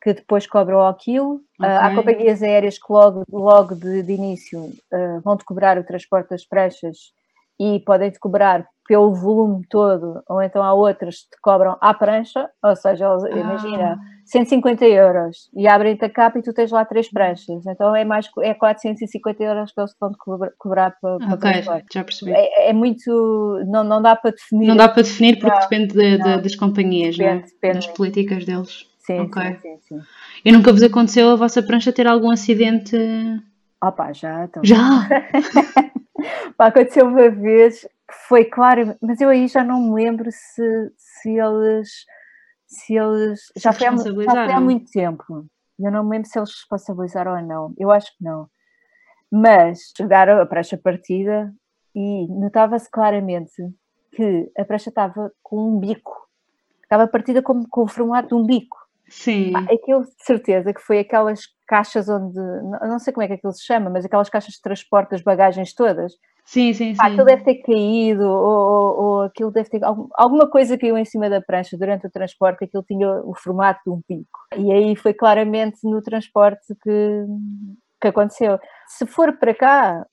que 0.00 0.14
depois 0.14 0.46
cobram 0.46 0.78
ao 0.78 0.94
quilo, 0.94 1.40
okay. 1.58 1.68
uh, 1.68 1.78
há 1.80 1.94
companhias 1.94 2.40
aéreas 2.40 2.78
que 2.78 2.92
logo, 2.92 3.24
logo 3.32 3.74
de, 3.74 4.04
de 4.04 4.12
início 4.12 4.60
uh, 4.60 5.20
vão-te 5.24 5.44
cobrar 5.44 5.76
o 5.76 5.84
transporte 5.84 6.30
das 6.30 6.44
pranchas 6.44 7.12
e 7.58 7.80
podem-te 7.80 8.20
cobrar 8.20 8.64
pelo 8.86 9.14
volume 9.14 9.64
todo, 9.68 10.22
ou 10.28 10.42
então 10.42 10.62
há 10.62 10.72
outras 10.72 11.16
que 11.16 11.30
te 11.30 11.40
cobram 11.42 11.76
à 11.80 11.92
prancha, 11.92 12.48
ou 12.62 12.76
seja, 12.76 13.08
ah. 13.08 13.30
imagina, 13.30 13.98
150 14.24 14.84
euros 14.86 15.50
e 15.54 15.66
abrem-te 15.66 16.04
a 16.04 16.10
capa 16.10 16.38
e 16.38 16.42
tu 16.42 16.52
tens 16.52 16.70
lá 16.70 16.84
três 16.84 17.10
pranchas, 17.10 17.66
então 17.66 17.94
é 17.94 18.04
mais 18.04 18.28
é 18.40 18.54
450 18.54 19.42
euros 19.42 19.72
que 19.72 19.80
eles 19.80 19.92
vão 20.00 20.10
te 20.10 20.18
cobrar, 20.58 20.96
para, 21.00 21.18
para 21.18 21.34
okay, 21.34 21.62
já 21.92 22.04
percebi. 22.04 22.32
É, 22.32 22.70
é, 22.70 22.72
muito, 22.72 23.62
não, 23.66 23.84
não 23.84 24.00
dá 24.00 24.16
para 24.16 24.30
definir. 24.30 24.66
Não 24.66 24.76
dá 24.76 24.88
para 24.88 25.02
definir 25.02 25.38
porque 25.38 25.54
não, 25.54 25.60
depende 25.60 25.94
de, 25.94 26.18
de, 26.18 26.42
das 26.42 26.54
companhias, 26.54 27.16
depende, 27.16 27.42
né? 27.42 27.46
depende. 27.46 27.74
das 27.74 27.86
políticas 27.88 28.44
deles. 28.44 28.86
Sim, 28.98 29.20
okay. 29.20 29.54
sim, 29.54 29.60
sim, 29.62 29.78
sim. 29.82 30.00
E 30.44 30.50
nunca 30.50 30.72
vos 30.72 30.82
aconteceu 30.82 31.30
a 31.30 31.36
vossa 31.36 31.62
prancha 31.62 31.92
ter 31.92 32.08
algum 32.08 32.30
acidente? 32.30 32.96
Opa, 33.82 34.12
já. 34.12 34.44
Então. 34.44 34.64
Já? 34.64 35.08
Pá, 36.56 36.66
aconteceu 36.66 37.06
uma 37.06 37.30
vez 37.30 37.86
foi 38.28 38.44
claro, 38.44 38.96
mas 39.00 39.20
eu 39.20 39.28
aí 39.28 39.48
já 39.48 39.64
não 39.64 39.80
me 39.80 40.04
lembro 40.04 40.30
se, 40.30 40.92
se 40.96 41.30
eles. 41.30 41.90
Se 42.66 42.94
eles. 42.94 43.40
Se 43.56 43.60
já, 43.60 43.72
foi 43.72 43.86
há, 43.86 43.96
já 43.96 44.44
foi 44.44 44.52
há 44.52 44.60
muito 44.60 44.90
tempo. 44.90 45.46
Eu 45.78 45.90
não 45.90 46.04
me 46.04 46.10
lembro 46.10 46.28
se 46.28 46.38
eles 46.38 46.50
responsabilizaram 46.50 47.36
ou 47.36 47.42
não. 47.42 47.74
Eu 47.78 47.90
acho 47.90 48.16
que 48.16 48.24
não. 48.24 48.48
Mas 49.30 49.92
chegaram 49.96 50.40
a 50.40 50.46
prancha 50.46 50.78
partida 50.78 51.52
e 51.94 52.26
notava-se 52.28 52.90
claramente 52.90 53.54
que 54.12 54.50
a 54.56 54.64
prancha 54.64 54.88
estava 54.88 55.32
com 55.42 55.70
um 55.70 55.78
bico. 55.78 56.26
Estava 56.82 57.06
partida 57.08 57.42
com, 57.42 57.64
com 57.68 57.82
o 57.82 57.88
formato 57.88 58.28
de 58.28 58.34
um 58.34 58.46
bico. 58.46 58.76
Sim. 59.08 59.52
Ah, 59.54 59.66
aquilo 59.72 60.04
de 60.04 60.24
certeza 60.24 60.72
que 60.72 60.80
foi 60.80 61.00
aquelas 61.00 61.42
caixas 61.66 62.08
onde, 62.08 62.38
não 62.38 62.98
sei 62.98 63.12
como 63.12 63.24
é 63.24 63.28
que 63.28 63.34
aquilo 63.34 63.52
se 63.52 63.64
chama, 63.64 63.90
mas 63.90 64.04
aquelas 64.04 64.28
caixas 64.28 64.54
de 64.54 64.62
transporte 64.62 65.10
das 65.10 65.22
bagagens 65.22 65.74
todas. 65.74 66.12
Sim, 66.46 66.72
sim, 66.72 66.94
sim. 66.94 67.00
Ah, 67.00 67.08
aquilo 67.08 67.24
deve 67.24 67.42
ter 67.42 67.56
caído, 67.56 68.22
ou, 68.22 68.46
ou, 68.46 69.04
ou, 69.04 69.22
aquilo 69.22 69.50
deve 69.50 69.68
ter. 69.68 69.80
Alguma 69.82 70.48
coisa 70.48 70.78
caiu 70.78 70.96
em 70.96 71.04
cima 71.04 71.28
da 71.28 71.40
prancha 71.40 71.76
durante 71.76 72.06
o 72.06 72.10
transporte, 72.10 72.64
aquilo 72.64 72.84
tinha 72.84 73.10
o 73.24 73.34
formato 73.34 73.80
de 73.84 73.90
um 73.90 74.00
pico. 74.06 74.38
E 74.56 74.70
aí 74.72 74.94
foi 74.94 75.12
claramente 75.12 75.78
no 75.82 76.00
transporte 76.00 76.72
que, 76.80 77.24
que 78.00 78.08
aconteceu. 78.08 78.60
Se 78.86 79.04
for 79.06 79.36
para 79.38 79.52
cá, 79.52 80.06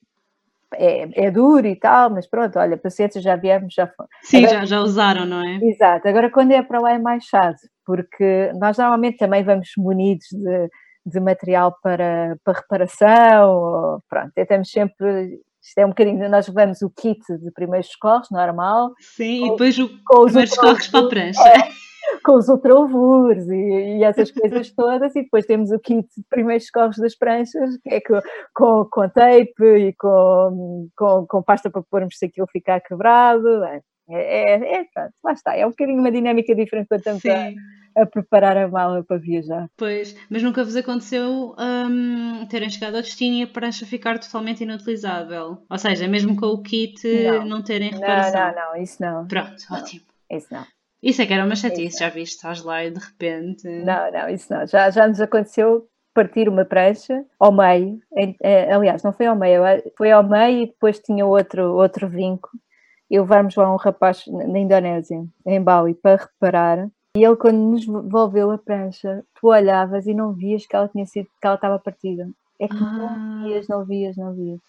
é, 0.74 1.26
é 1.26 1.30
duro 1.30 1.68
e 1.68 1.76
tal, 1.76 2.10
mas 2.10 2.26
pronto, 2.26 2.58
olha, 2.58 2.76
paciência, 2.76 3.20
já 3.20 3.36
viemos, 3.36 3.72
já 3.72 3.86
foi. 3.86 4.06
Sim, 4.22 4.38
Agora, 4.38 4.58
já, 4.60 4.64
já 4.64 4.80
usaram, 4.80 5.24
não 5.24 5.40
é? 5.40 5.58
Exato. 5.62 6.08
Agora, 6.08 6.28
quando 6.28 6.50
é 6.50 6.62
para 6.64 6.80
lá 6.80 6.94
é 6.94 6.98
mais 6.98 7.22
chato, 7.24 7.60
porque 7.86 8.50
nós 8.58 8.76
normalmente 8.76 9.18
também 9.18 9.44
vamos 9.44 9.68
munidos 9.78 10.26
de, 10.32 10.68
de 11.06 11.20
material 11.20 11.76
para, 11.80 12.36
para 12.42 12.58
reparação, 12.58 13.50
ou, 13.52 14.02
pronto, 14.08 14.32
temos 14.48 14.68
sempre 14.68 15.38
isto 15.64 15.78
é 15.78 15.86
um 15.86 15.88
bocadinho, 15.88 16.28
nós 16.28 16.46
levamos 16.46 16.82
o 16.82 16.90
kit 16.90 17.20
de 17.38 17.50
primeiros 17.50 17.88
socorros, 17.88 18.28
normal. 18.30 18.92
Sim, 19.00 19.40
com, 19.40 19.46
e 19.46 19.50
depois 19.52 19.78
o 19.78 19.88
com 20.04 20.24
primeiros 20.24 20.50
socorros 20.54 20.88
para 20.88 21.00
a 21.00 21.08
prancha. 21.08 21.48
É, 21.48 21.70
com 22.22 22.34
os 22.34 22.48
ultravulores 22.50 23.48
e, 23.48 23.98
e, 23.98 24.04
essas 24.04 24.30
coisas 24.30 24.70
todas, 24.76 25.16
e 25.16 25.22
depois 25.22 25.46
temos 25.46 25.70
o 25.70 25.78
kit 25.78 26.06
de 26.14 26.22
primeiros 26.28 26.66
socorros 26.66 26.98
das 26.98 27.16
pranchas, 27.16 27.78
que 27.82 27.94
é 27.94 28.00
com, 28.02 28.20
com, 28.54 28.84
com 28.90 29.08
tape 29.08 29.64
e 29.64 29.94
com, 29.94 30.88
com, 30.94 31.26
com 31.26 31.42
pasta 31.42 31.70
para 31.70 31.82
pormos 31.82 32.18
se 32.18 32.26
aquilo 32.26 32.46
ficar 32.52 32.80
quebrado. 32.80 33.64
É, 33.64 33.80
é, 34.08 34.80
é, 34.80 34.84
pronto, 34.92 35.12
lá 35.22 35.32
está. 35.32 35.56
É 35.56 35.66
um 35.66 35.70
bocadinho 35.70 36.00
uma 36.00 36.12
dinâmica 36.12 36.54
diferente 36.54 36.88
quando 36.88 37.00
estamos 37.00 37.24
a, 37.26 38.02
a, 38.02 38.06
preparar 38.06 38.56
a 38.56 38.68
mala 38.68 39.02
para 39.02 39.18
viajar. 39.18 39.68
Pois, 39.76 40.16
mas 40.28 40.42
nunca 40.42 40.64
vos 40.64 40.76
aconteceu 40.76 41.54
um, 41.58 42.46
terem 42.46 42.70
chegado 42.70 42.96
ao 42.96 43.02
destino 43.02 43.36
e 43.36 43.42
a 43.42 43.46
prancha 43.46 43.86
ficar 43.86 44.18
totalmente 44.18 44.62
inutilizável? 44.62 45.58
Ou 45.68 45.78
seja, 45.78 46.06
mesmo 46.06 46.36
com 46.36 46.46
o 46.46 46.62
kit 46.62 47.02
não, 47.24 47.46
não 47.46 47.62
terem 47.62 47.90
reparação? 47.90 48.40
Não, 48.40 48.54
não, 48.54 48.72
não, 48.72 48.82
isso 48.82 49.02
não. 49.02 49.26
Pronto, 49.26 49.56
não, 49.70 49.78
ótimo. 49.78 50.04
Isso 50.30 50.48
não. 50.50 50.66
Isso 51.02 51.20
é 51.20 51.26
que 51.26 51.34
era 51.34 51.44
uma 51.44 51.54
chatice, 51.54 51.98
já 51.98 52.08
viste, 52.08 52.36
estás 52.36 52.62
lá 52.62 52.82
e 52.82 52.90
de 52.90 52.98
repente. 52.98 53.68
Não, 53.68 54.10
não, 54.10 54.28
isso 54.28 54.50
não. 54.50 54.66
Já, 54.66 54.88
já 54.90 55.06
nos 55.06 55.20
aconteceu 55.20 55.86
partir 56.14 56.48
uma 56.48 56.64
prancha 56.64 57.24
ao 57.38 57.52
meio, 57.52 57.98
eh, 58.16 58.72
aliás, 58.72 59.02
não 59.02 59.12
foi 59.12 59.26
ao 59.26 59.36
meio, 59.36 59.60
foi 59.98 60.12
ao 60.12 60.22
meio 60.22 60.62
e 60.62 60.66
depois 60.66 61.00
tinha 61.00 61.26
outro, 61.26 61.74
outro 61.74 62.08
vinco. 62.08 62.48
E 63.10 63.18
levámos 63.18 63.54
lá 63.54 63.72
um 63.72 63.76
rapaz 63.76 64.24
na 64.26 64.58
Indonésia, 64.58 65.24
em 65.46 65.62
Bali, 65.62 65.94
para 65.94 66.22
reparar. 66.22 66.88
E 67.16 67.24
ele, 67.24 67.36
quando 67.36 67.58
nos 67.58 67.86
devolveu 67.86 68.50
a 68.50 68.58
prancha, 68.58 69.24
tu 69.34 69.48
olhavas 69.48 70.06
e 70.06 70.14
não 70.14 70.32
vias 70.32 70.66
que 70.66 70.74
ela 70.74 70.88
tinha 70.88 71.06
sido, 71.06 71.28
que 71.40 71.46
ela 71.46 71.54
estava 71.54 71.78
partida. 71.78 72.28
É 72.58 72.66
que 72.66 72.76
ah. 72.76 72.80
não 72.80 73.44
vias, 73.44 73.68
não 73.68 73.84
vias, 73.84 74.16
não 74.16 74.34
vias. 74.34 74.60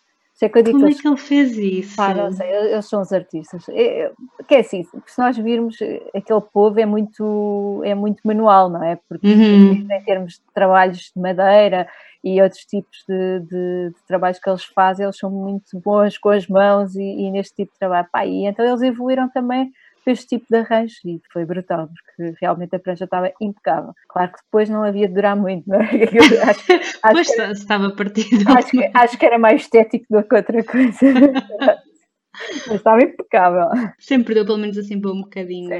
É 0.41 0.49
que 0.49 0.63
Como 0.63 0.87
é 0.87 0.93
que 0.93 1.07
ele 1.07 1.17
fez 1.17 1.57
isso? 1.57 2.01
Ah, 2.01 2.13
não 2.13 2.31
sei, 2.33 2.49
eles 2.49 2.85
são 2.85 3.01
os 3.01 3.13
artistas. 3.13 3.65
É, 3.69 4.11
que 4.45 4.55
é 4.55 4.59
assim, 4.59 4.83
se 5.05 5.17
nós 5.17 5.37
virmos, 5.37 5.77
aquele 6.13 6.41
povo 6.41 6.77
é 6.77 6.85
muito, 6.85 7.81
é 7.85 7.95
muito 7.95 8.19
manual, 8.25 8.69
não 8.69 8.83
é? 8.83 8.99
Porque 9.07 9.27
uhum. 9.27 9.71
em 9.71 10.03
termos 10.03 10.33
de 10.33 10.41
trabalhos 10.53 11.11
de 11.15 11.21
madeira 11.21 11.87
e 12.21 12.41
outros 12.41 12.65
tipos 12.65 13.05
de, 13.07 13.39
de, 13.41 13.89
de, 13.91 14.07
trabalhos 14.07 14.37
que 14.37 14.49
eles 14.49 14.65
fazem, 14.65 15.05
eles 15.05 15.17
são 15.17 15.31
muito 15.31 15.79
bons 15.79 16.17
com 16.17 16.29
as 16.29 16.47
mãos 16.47 16.95
e, 16.95 17.01
e 17.01 17.31
neste 17.31 17.55
tipo 17.55 17.71
de 17.71 17.79
trabalho. 17.79 18.07
Pá, 18.11 18.25
e 18.25 18.45
então 18.45 18.65
eles 18.65 18.81
evoluíram 18.81 19.29
também 19.29 19.71
este 20.11 20.27
tipo 20.27 20.45
de 20.49 20.57
arranjo 20.57 20.95
e 21.05 21.21
foi 21.31 21.45
brutal, 21.45 21.87
porque 21.87 22.35
realmente 22.39 22.75
a 22.75 22.79
prancha 22.79 23.05
estava 23.05 23.31
impecável. 23.41 23.93
Claro 24.07 24.31
que 24.31 24.39
depois 24.43 24.69
não 24.69 24.83
havia 24.83 25.07
de 25.07 25.13
durar 25.13 25.35
muito, 25.35 25.67
não 25.67 25.81
é? 25.81 25.85
Acho, 26.45 26.73
acho 26.73 27.01
pois 27.11 27.39
era, 27.39 27.51
estava 27.51 27.95
partido. 27.95 28.49
Acho 28.49 28.69
que, 28.69 28.91
acho 28.93 29.17
que 29.17 29.25
era 29.25 29.37
mais 29.39 29.61
estético 29.61 30.05
do 30.09 30.23
que 30.23 30.35
outra 30.35 30.63
coisa. 30.63 30.99
Mas 32.67 32.75
estava 32.75 33.01
impecável. 33.01 33.69
Sempre 33.97 34.33
deu 34.33 34.45
pelo 34.45 34.57
menos 34.57 34.77
assim 34.77 34.99
para 34.99 35.11
um 35.11 35.21
bocadinho 35.21 35.71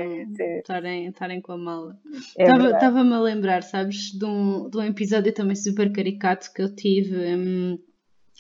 estarem, 0.60 1.08
estarem 1.08 1.42
com 1.42 1.52
a 1.52 1.58
mala. 1.58 1.98
Estava-me 2.38 3.14
a 3.14 3.20
lembrar, 3.20 3.62
sabes, 3.62 4.12
de 4.12 4.24
um, 4.26 4.70
de 4.70 4.78
um 4.78 4.84
episódio 4.84 5.34
também 5.34 5.56
super 5.56 5.92
caricato 5.92 6.54
que 6.54 6.62
eu 6.62 6.74
tive. 6.74 7.36
Hum, 7.36 7.78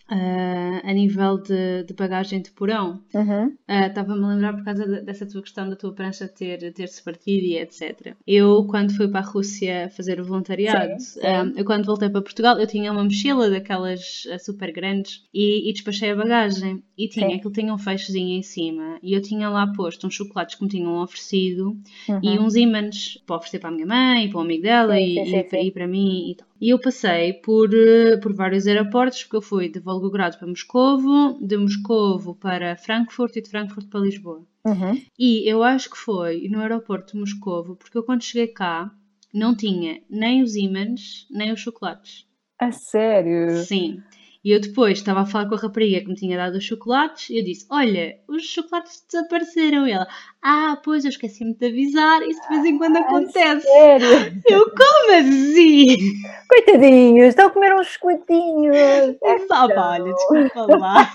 Uh, 0.07 0.87
a 0.87 0.93
nível 0.93 1.39
de, 1.39 1.83
de, 1.83 1.93
bagagem 1.95 2.39
de 2.39 2.51
porão. 2.51 3.01
Uhum. 3.11 3.57
Estava-me 3.67 4.21
uh, 4.21 4.25
a 4.25 4.27
lembrar 4.35 4.53
por 4.53 4.63
causa 4.63 4.85
de, 4.85 5.01
dessa 5.01 5.25
tua 5.25 5.41
questão 5.41 5.67
da 5.67 5.75
tua 5.75 5.93
prancha 5.93 6.27
ter, 6.27 6.71
ter 6.73 6.87
se 6.89 7.03
partido 7.03 7.43
e 7.43 7.57
etc. 7.57 8.15
Eu, 8.27 8.65
quando 8.65 8.95
fui 8.95 9.07
para 9.07 9.21
a 9.21 9.23
Rússia 9.23 9.89
fazer 9.89 10.21
o 10.21 10.23
voluntariado, 10.23 10.99
sim, 10.99 11.19
sim. 11.19 11.19
Uh, 11.21 11.53
eu 11.57 11.65
quando 11.65 11.87
voltei 11.87 12.07
para 12.07 12.21
Portugal, 12.21 12.59
eu 12.59 12.67
tinha 12.67 12.91
uma 12.91 13.03
mochila 13.03 13.49
daquelas 13.49 14.27
super 14.41 14.71
grandes 14.71 15.23
e, 15.33 15.67
e, 15.67 15.73
despachei 15.73 16.11
a 16.11 16.15
bagagem. 16.15 16.83
E 16.95 17.09
tinha, 17.09 17.27
sim. 17.27 17.35
aquilo 17.35 17.51
tinha 17.51 17.73
um 17.73 17.77
fechozinho 17.77 18.37
em 18.37 18.43
cima 18.43 18.99
e 19.01 19.13
eu 19.13 19.21
tinha 19.21 19.49
lá 19.49 19.65
posto 19.73 20.05
uns 20.05 20.13
chocolates 20.13 20.55
que 20.55 20.63
me 20.63 20.69
tinham 20.69 21.01
oferecido 21.01 21.75
uhum. 22.07 22.19
e 22.21 22.39
uns 22.39 22.55
ímãs 22.55 23.17
para 23.25 23.37
oferecer 23.37 23.57
para 23.57 23.69
a 23.69 23.73
minha 23.73 23.87
mãe, 23.87 24.29
para 24.29 24.37
o 24.37 24.41
amigo 24.41 24.61
dela 24.61 24.99
e, 24.99 25.17
e, 25.17 25.65
e 25.67 25.71
para 25.71 25.87
mim 25.87 26.29
e 26.29 26.35
tal. 26.35 26.47
E 26.59 26.69
eu 26.69 26.79
passei 26.79 27.33
por, 27.33 27.73
eh, 27.73 28.17
por 28.17 28.33
vários 28.33 28.65
aeroportos, 28.65 29.23
porque 29.23 29.35
eu 29.35 29.41
fui 29.41 29.69
de 29.69 29.79
Volgogrado 29.79 30.37
para 30.37 30.47
Moscovo, 30.47 31.37
de 31.41 31.57
Moscovo 31.57 32.35
para 32.35 32.77
Frankfurt 32.77 33.35
e 33.35 33.41
de 33.41 33.49
Frankfurt 33.49 33.89
para 33.89 33.99
Lisboa. 33.99 34.45
Uhum. 34.65 35.01
E 35.19 35.49
eu 35.49 35.61
acho 35.61 35.89
que 35.89 35.97
foi 35.97 36.47
no 36.49 36.59
aeroporto 36.59 37.13
de 37.13 37.19
Moscovo, 37.19 37.75
porque 37.75 37.97
eu 37.97 38.03
quando 38.03 38.23
cheguei 38.23 38.47
cá 38.47 38.91
não 39.33 39.55
tinha 39.55 40.01
nem 40.09 40.41
os 40.41 40.55
ímãs, 40.55 41.27
nem 41.29 41.51
os 41.51 41.59
chocolates. 41.59 42.25
A 42.57 42.71
sério? 42.71 43.57
Sim. 43.57 44.01
E 44.45 44.51
eu 44.51 44.61
depois 44.61 44.99
estava 44.99 45.21
a 45.21 45.25
falar 45.25 45.49
com 45.49 45.55
a 45.55 45.57
rapariga 45.57 46.01
que 46.01 46.07
me 46.07 46.13
tinha 46.13 46.37
dado 46.37 46.57
os 46.57 46.63
chocolates 46.63 47.31
e 47.31 47.39
eu 47.39 47.43
disse: 47.43 47.65
Olha, 47.71 48.15
os 48.27 48.43
chocolates 48.43 49.03
desapareceram. 49.11 49.87
E 49.87 49.91
ela: 49.91 50.07
Ah, 50.39 50.79
pois 50.83 51.03
eu 51.03 51.09
esqueci-me 51.09 51.55
de 51.55 51.65
avisar. 51.65 52.21
Isso 52.21 52.39
de 52.43 52.49
vez 52.49 52.65
em 52.65 52.77
quando 52.77 52.97
acontece. 52.97 53.65
Sério? 53.65 54.05
Eu, 54.47 54.65
como 54.65 55.19
assim? 55.19 55.97
Coitadinhos, 56.47 57.29
estão 57.29 57.47
a 57.47 57.49
comer 57.49 57.73
uns 57.73 57.87
chocolatinhos. 57.87 58.77
Só, 59.47 59.65
olha, 59.75 60.13
desculpa 60.13 60.77
lá. 60.77 61.11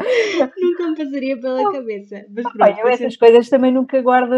nunca 0.60 0.88
me 0.88 0.96
passaria 0.96 1.40
pela 1.40 1.70
cabeça. 1.70 2.26
Mas 2.34 2.52
pronto, 2.52 2.62
Olha, 2.62 2.80
eu 2.80 2.88
essas 2.88 3.16
coisas 3.16 3.48
também 3.48 3.70
nunca 3.70 4.02
guardo. 4.02 4.34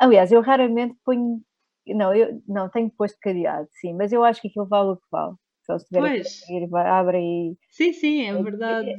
Aliás, 0.00 0.32
eu 0.32 0.40
raramente 0.40 0.96
ponho. 1.04 1.40
Não, 1.86 2.12
eu 2.12 2.42
não 2.48 2.68
tenho 2.68 2.90
posto 2.90 3.16
cadeado, 3.22 3.68
sim, 3.80 3.94
mas 3.94 4.12
eu 4.12 4.24
acho 4.24 4.42
que 4.42 4.48
aquilo 4.48 4.66
vale 4.66 4.90
o 4.90 4.96
que 4.96 5.06
vale. 5.12 5.36
Se 5.68 5.72
eles 5.72 5.84
tiverem 5.84 6.68
pois. 6.68 6.86
a 6.86 6.98
abre 6.98 7.18
e. 7.18 7.56
Sim, 7.70 7.92
sim, 7.92 8.22
é 8.22 8.42
verdade. 8.42 8.94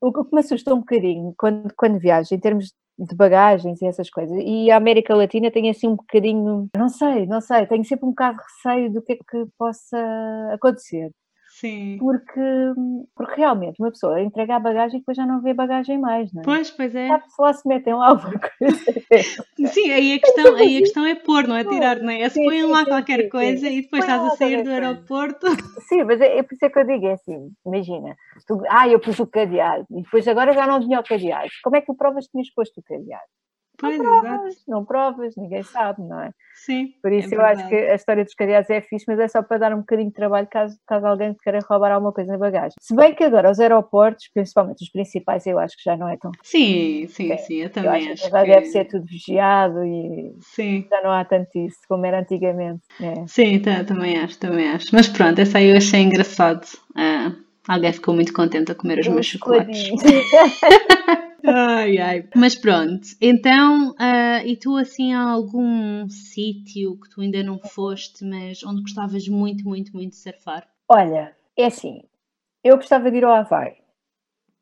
O 0.00 0.12
que 0.12 0.34
me 0.34 0.40
assustou 0.40 0.76
um 0.76 0.80
bocadinho 0.80 1.34
quando, 1.36 1.72
quando 1.76 1.98
viajo, 1.98 2.34
em 2.34 2.38
termos 2.38 2.72
de 2.98 3.14
bagagens 3.14 3.82
e 3.82 3.86
essas 3.86 4.08
coisas. 4.08 4.36
E 4.40 4.70
a 4.70 4.76
América 4.76 5.14
Latina 5.14 5.50
tem 5.50 5.68
assim 5.68 5.88
um 5.88 5.96
bocadinho, 5.96 6.68
não 6.76 6.88
sei, 6.88 7.26
não 7.26 7.40
sei, 7.40 7.66
tenho 7.66 7.84
sempre 7.84 8.06
um 8.06 8.10
bocado 8.10 8.38
de 8.38 8.44
receio 8.44 8.92
do 8.92 9.02
que 9.02 9.14
é 9.14 9.16
que 9.16 9.46
possa 9.58 9.98
acontecer. 10.52 11.10
Sim. 11.60 11.98
Porque, 12.00 12.40
porque 13.14 13.36
realmente 13.36 13.80
uma 13.80 13.92
pessoa 13.92 14.20
entrega 14.20 14.56
a 14.56 14.58
bagagem 14.58 14.96
e 14.96 15.00
depois 15.00 15.16
já 15.16 15.24
não 15.24 15.40
vê 15.40 15.54
bagagem 15.54 15.98
mais, 15.98 16.32
não 16.32 16.42
é? 16.42 16.44
Pois, 16.44 16.68
pois 16.72 16.92
é. 16.96 17.06
Se 17.28 17.40
lá 17.40 17.52
se 17.52 17.68
metem 17.68 17.94
lá 17.94 18.08
alguma 18.08 18.40
coisa. 18.40 19.72
Sim, 19.72 19.92
aí 19.92 20.14
a 20.14 20.18
questão, 20.18 20.56
aí 20.56 20.78
a 20.78 20.80
questão 20.80 21.06
é 21.06 21.14
pôr, 21.14 21.46
não 21.46 21.56
é 21.56 21.62
tirar, 21.62 22.00
não 22.00 22.10
é? 22.10 22.22
É 22.22 22.28
se 22.28 22.44
põem 22.44 22.64
lá 22.64 22.80
sim, 22.80 22.86
qualquer 22.86 23.28
coisa 23.28 23.68
e 23.68 23.82
depois 23.82 24.04
Põe 24.04 24.14
estás 24.14 24.32
a 24.32 24.36
sair 24.36 24.64
do 24.64 24.70
aeroporto. 24.70 25.46
Sim, 25.88 26.02
mas 26.02 26.20
é, 26.20 26.38
é 26.38 26.42
por 26.42 26.54
isso 26.54 26.64
é 26.64 26.70
que 26.70 26.78
eu 26.78 26.86
digo, 26.86 27.06
é 27.06 27.12
assim, 27.12 27.50
imagina, 27.64 28.16
tu, 28.48 28.60
ah, 28.68 28.88
eu 28.88 28.98
pus 28.98 29.20
o 29.20 29.26
cadeado 29.26 29.86
e 29.90 30.02
depois 30.02 30.26
agora 30.26 30.52
já 30.52 30.66
não 30.66 30.80
vinha 30.80 30.98
o 30.98 31.04
cadeado. 31.04 31.50
Como 31.62 31.76
é 31.76 31.80
que 31.80 31.86
tu 31.86 31.94
provas 31.94 32.24
que 32.24 32.32
tinhas 32.32 32.50
posto 32.50 32.80
o 32.80 32.82
cadeado? 32.82 33.22
Pois, 33.78 33.98
não 33.98 34.04
provas, 34.20 34.46
exato. 34.46 34.62
não 34.68 34.84
provas, 34.84 35.36
ninguém 35.36 35.62
sabe, 35.62 36.02
não 36.02 36.20
é? 36.20 36.30
Sim. 36.54 36.94
Por 37.02 37.12
isso 37.12 37.34
é 37.34 37.36
eu 37.36 37.40
verdade. 37.40 37.60
acho 37.60 37.68
que 37.68 37.74
a 37.74 37.94
história 37.94 38.24
dos 38.24 38.34
cadeados 38.34 38.70
é 38.70 38.80
fixe, 38.80 39.04
mas 39.08 39.18
é 39.18 39.28
só 39.28 39.42
para 39.42 39.58
dar 39.58 39.74
um 39.74 39.80
bocadinho 39.80 40.08
de 40.08 40.14
trabalho 40.14 40.46
caso, 40.50 40.78
caso 40.86 41.06
alguém 41.06 41.34
queira 41.42 41.58
roubar 41.68 41.92
alguma 41.92 42.12
coisa 42.12 42.32
na 42.32 42.38
bagagem. 42.38 42.74
Se 42.80 42.94
bem 42.94 43.14
que 43.14 43.24
agora 43.24 43.50
os 43.50 43.58
aeroportos, 43.58 44.30
principalmente 44.32 44.82
os 44.82 44.90
principais, 44.90 45.46
eu 45.46 45.58
acho 45.58 45.76
que 45.76 45.82
já 45.84 45.96
não 45.96 46.08
é 46.08 46.16
tão. 46.16 46.30
Sim, 46.42 47.06
sim, 47.08 47.32
é, 47.32 47.36
sim, 47.36 47.54
eu 47.56 47.70
também 47.70 48.06
eu 48.06 48.12
acho, 48.12 48.24
acho 48.24 48.32
que 48.32 48.46
deve 48.46 48.66
ser 48.66 48.84
tudo 48.86 49.04
vigiado 49.04 49.84
e 49.84 50.32
sim. 50.40 50.86
já 50.88 51.02
não 51.02 51.10
há 51.10 51.24
tanto 51.24 51.58
isso 51.58 51.78
como 51.88 52.06
era 52.06 52.20
antigamente. 52.20 52.82
É. 53.00 53.26
Sim, 53.26 53.58
tá, 53.60 53.84
também 53.84 54.16
acho, 54.18 54.38
também 54.38 54.68
acho. 54.70 54.86
Mas 54.92 55.08
pronto, 55.08 55.40
essa 55.40 55.58
aí 55.58 55.68
eu 55.70 55.76
achei 55.76 56.00
engraçado. 56.00 56.66
Ah, 56.96 57.32
alguém 57.66 57.92
ficou 57.92 58.14
muito 58.14 58.32
contente 58.32 58.72
a 58.72 58.74
comer 58.74 58.98
os 58.98 59.08
meus 59.08 59.26
chocolates. 59.26 59.90
Ai, 61.46 61.98
ai. 61.98 62.26
Mas 62.34 62.54
pronto, 62.54 63.06
então, 63.20 63.90
uh, 63.90 64.46
e 64.46 64.56
tu 64.56 64.78
assim 64.78 65.12
há 65.12 65.20
algum 65.20 66.08
sítio 66.08 66.98
que 66.98 67.10
tu 67.10 67.20
ainda 67.20 67.42
não 67.42 67.58
foste, 67.58 68.24
mas 68.24 68.64
onde 68.64 68.80
gostavas 68.80 69.28
muito, 69.28 69.62
muito, 69.68 69.92
muito 69.92 70.12
de 70.12 70.16
surfar? 70.16 70.66
Olha, 70.88 71.36
é 71.54 71.66
assim, 71.66 72.02
eu 72.62 72.76
gostava 72.76 73.10
de 73.10 73.18
ir 73.18 73.24
ao 73.24 73.34
Havaí. 73.34 73.74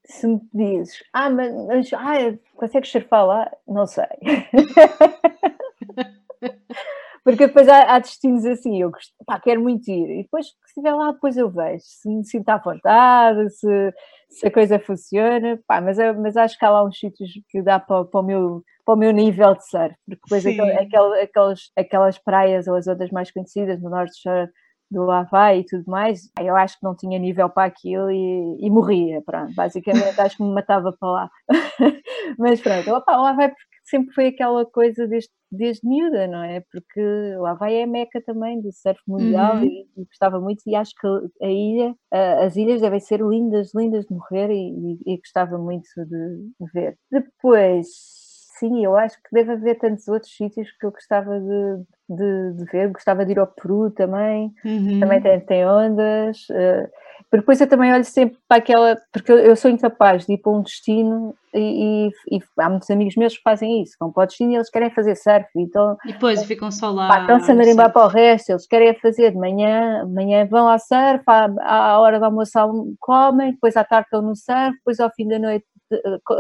Se 0.05 0.27
me 0.27 0.41
dizes, 0.53 1.05
ah, 1.13 1.31
mas, 1.31 1.55
mas 1.69 1.93
ah, 1.93 2.37
consegues 2.57 2.91
surfar 2.91 3.27
lá? 3.27 3.49
Não 3.69 3.87
sei. 3.87 4.07
Porque 7.25 7.47
depois 7.47 7.69
há, 7.69 7.95
há, 7.95 7.99
destinos 8.01 8.45
assim, 8.45 8.83
eu 8.83 8.91
gosto, 8.91 9.13
pá, 9.25 9.39
quero 9.39 9.61
muito 9.61 9.89
ir, 9.89 10.21
e 10.21 10.23
depois, 10.25 10.47
se 10.47 10.55
estiver 10.67 10.93
lá, 10.93 11.13
depois 11.13 11.37
eu 11.37 11.49
vejo, 11.49 11.85
se 11.85 12.09
me 12.09 12.25
sinto 12.25 12.49
à 12.49 12.59
vontade, 12.59 13.49
se, 13.51 13.95
se 14.29 14.47
a 14.47 14.51
coisa 14.51 14.79
funciona, 14.81 15.61
pá, 15.67 15.81
mas, 15.81 15.99
mas 16.19 16.37
acho 16.37 16.59
que 16.59 16.65
há 16.65 16.71
lá 16.71 16.85
uns 16.85 16.99
sítios 16.99 17.31
que 17.49 17.63
dá 17.63 17.79
para, 17.79 18.05
para, 18.07 18.21
o, 18.21 18.23
meu, 18.25 18.65
para 18.85 18.95
o 18.95 18.97
meu 18.97 19.13
nível 19.13 19.55
de 19.55 19.65
surf, 19.69 19.95
porque 20.05 20.21
depois 20.25 20.45
aquel, 20.45 21.13
aquelas, 21.23 21.61
aquelas 21.77 22.19
praias 22.19 22.67
ou 22.67 22.75
as 22.75 22.89
outras 22.89 23.11
mais 23.11 23.31
conhecidas 23.31 23.81
no 23.81 23.89
norte 23.89 24.21
do 24.91 25.11
Havaí 25.11 25.61
e 25.61 25.65
tudo 25.65 25.85
mais, 25.87 26.29
eu 26.41 26.55
acho 26.57 26.79
que 26.79 26.85
não 26.85 26.95
tinha 26.95 27.19
nível 27.19 27.49
para 27.49 27.65
aquilo 27.69 28.11
e, 28.11 28.59
e 28.61 28.69
morria, 28.69 29.23
pronto, 29.25 29.55
basicamente 29.55 30.21
acho 30.21 30.37
que 30.37 30.43
me 30.43 30.53
matava 30.53 30.93
para 30.93 31.11
lá. 31.11 31.31
mas 32.37 32.61
pronto, 32.61 32.91
opa, 32.93 33.17
o 33.19 33.25
Havaí 33.25 33.53
sempre 33.85 34.15
foi 34.15 34.29
aquela 34.29 34.65
coisa 34.65 35.07
desde, 35.07 35.31
desde 35.51 35.87
miúda, 35.87 36.27
não 36.27 36.43
é? 36.43 36.61
Porque 36.71 37.01
o 37.37 37.47
Havaí 37.47 37.77
é 37.77 37.87
meca 37.87 38.23
também 38.25 38.61
do 38.61 38.73
surf 38.73 39.01
mundial 39.07 39.57
uhum. 39.57 39.65
e, 39.65 39.87
e, 39.97 40.05
gostava 40.05 40.41
muito 40.41 40.63
e 40.67 40.75
acho 40.75 40.93
que 41.01 41.07
a 41.43 41.49
ilha, 41.49 41.95
as 42.41 42.57
ilhas 42.57 42.81
devem 42.81 43.01
ser 43.01 43.21
lindas, 43.21 43.73
lindas 43.75 44.07
de 44.07 44.15
morrer 44.15 44.51
e, 44.51 44.71
e, 45.07 45.15
e 45.15 45.17
gostava 45.19 45.59
muito 45.59 45.89
de 46.07 46.73
ver. 46.73 46.97
Depois, 47.11 47.87
sim, 48.63 48.85
eu 48.85 48.97
acho 48.97 49.17
que 49.17 49.29
deve 49.33 49.53
haver 49.53 49.79
tantos 49.79 50.07
outros 50.07 50.33
sítios 50.33 50.71
que 50.71 50.87
eu 50.87 50.93
gostava 50.93 51.41
de, 51.41 51.83
de, 52.09 52.53
de 52.57 52.65
ver. 52.71 52.91
Gostava 52.91 53.27
de 53.27 53.33
ir 53.33 53.39
ao 53.41 53.47
Peru 53.49 53.91
também, 53.91 54.53
uhum. 54.65 55.01
também 55.01 55.21
tem, 55.21 55.41
tem 55.41 55.67
ondas. 55.67 56.47
Uh, 56.49 56.89
depois 57.33 57.61
eu 57.61 57.67
também 57.67 57.93
olho 57.93 58.05
sempre 58.05 58.37
para 58.47 58.59
aquela, 58.59 58.97
porque 59.11 59.33
eu 59.33 59.57
sou 59.57 59.71
incapaz 59.71 60.27
de 60.27 60.35
ir 60.35 60.39
para 60.39 60.53
um 60.53 60.61
destino 60.61 61.35
e, 61.55 62.11
e, 62.31 62.37
e 62.37 62.43
há 62.59 62.69
muitos 62.69 62.91
amigos 62.91 63.17
meus 63.17 63.37
que 63.37 63.43
fazem 63.43 63.83
isso, 63.83 63.97
vão 63.99 64.13
para 64.13 64.25
o 64.25 64.27
destino 64.27 64.53
e 64.53 64.57
eles 64.57 64.69
querem 64.69 64.91
fazer 64.91 65.17
surf. 65.17 65.47
Então, 65.57 65.97
e 66.05 66.13
depois 66.13 66.45
ficam 66.45 66.71
só 66.71 66.91
lá. 66.91 67.21
Estão-se 67.21 67.51
a 67.51 67.55
marimbar 67.55 67.91
para 67.91 68.05
o 68.05 68.09
resto, 68.09 68.51
eles 68.51 68.67
querem 68.67 68.95
fazer 68.95 69.31
de 69.31 69.39
manhã, 69.39 70.05
de 70.07 70.13
manhã 70.13 70.47
vão 70.47 70.69
ao 70.69 70.79
surf, 70.79 71.25
à, 71.27 71.49
à 71.63 71.99
hora 71.99 72.19
do 72.19 72.27
almoço 72.27 72.53
comem, 73.01 73.53
depois 73.53 73.79
à 73.79 73.85
tarde 73.85 74.07
estão 74.07 74.21
no 74.21 74.37
surf, 74.37 74.77
depois 74.77 75.01
ao 75.01 75.11
fim 75.11 75.27
da 75.27 75.39
noite 75.39 75.65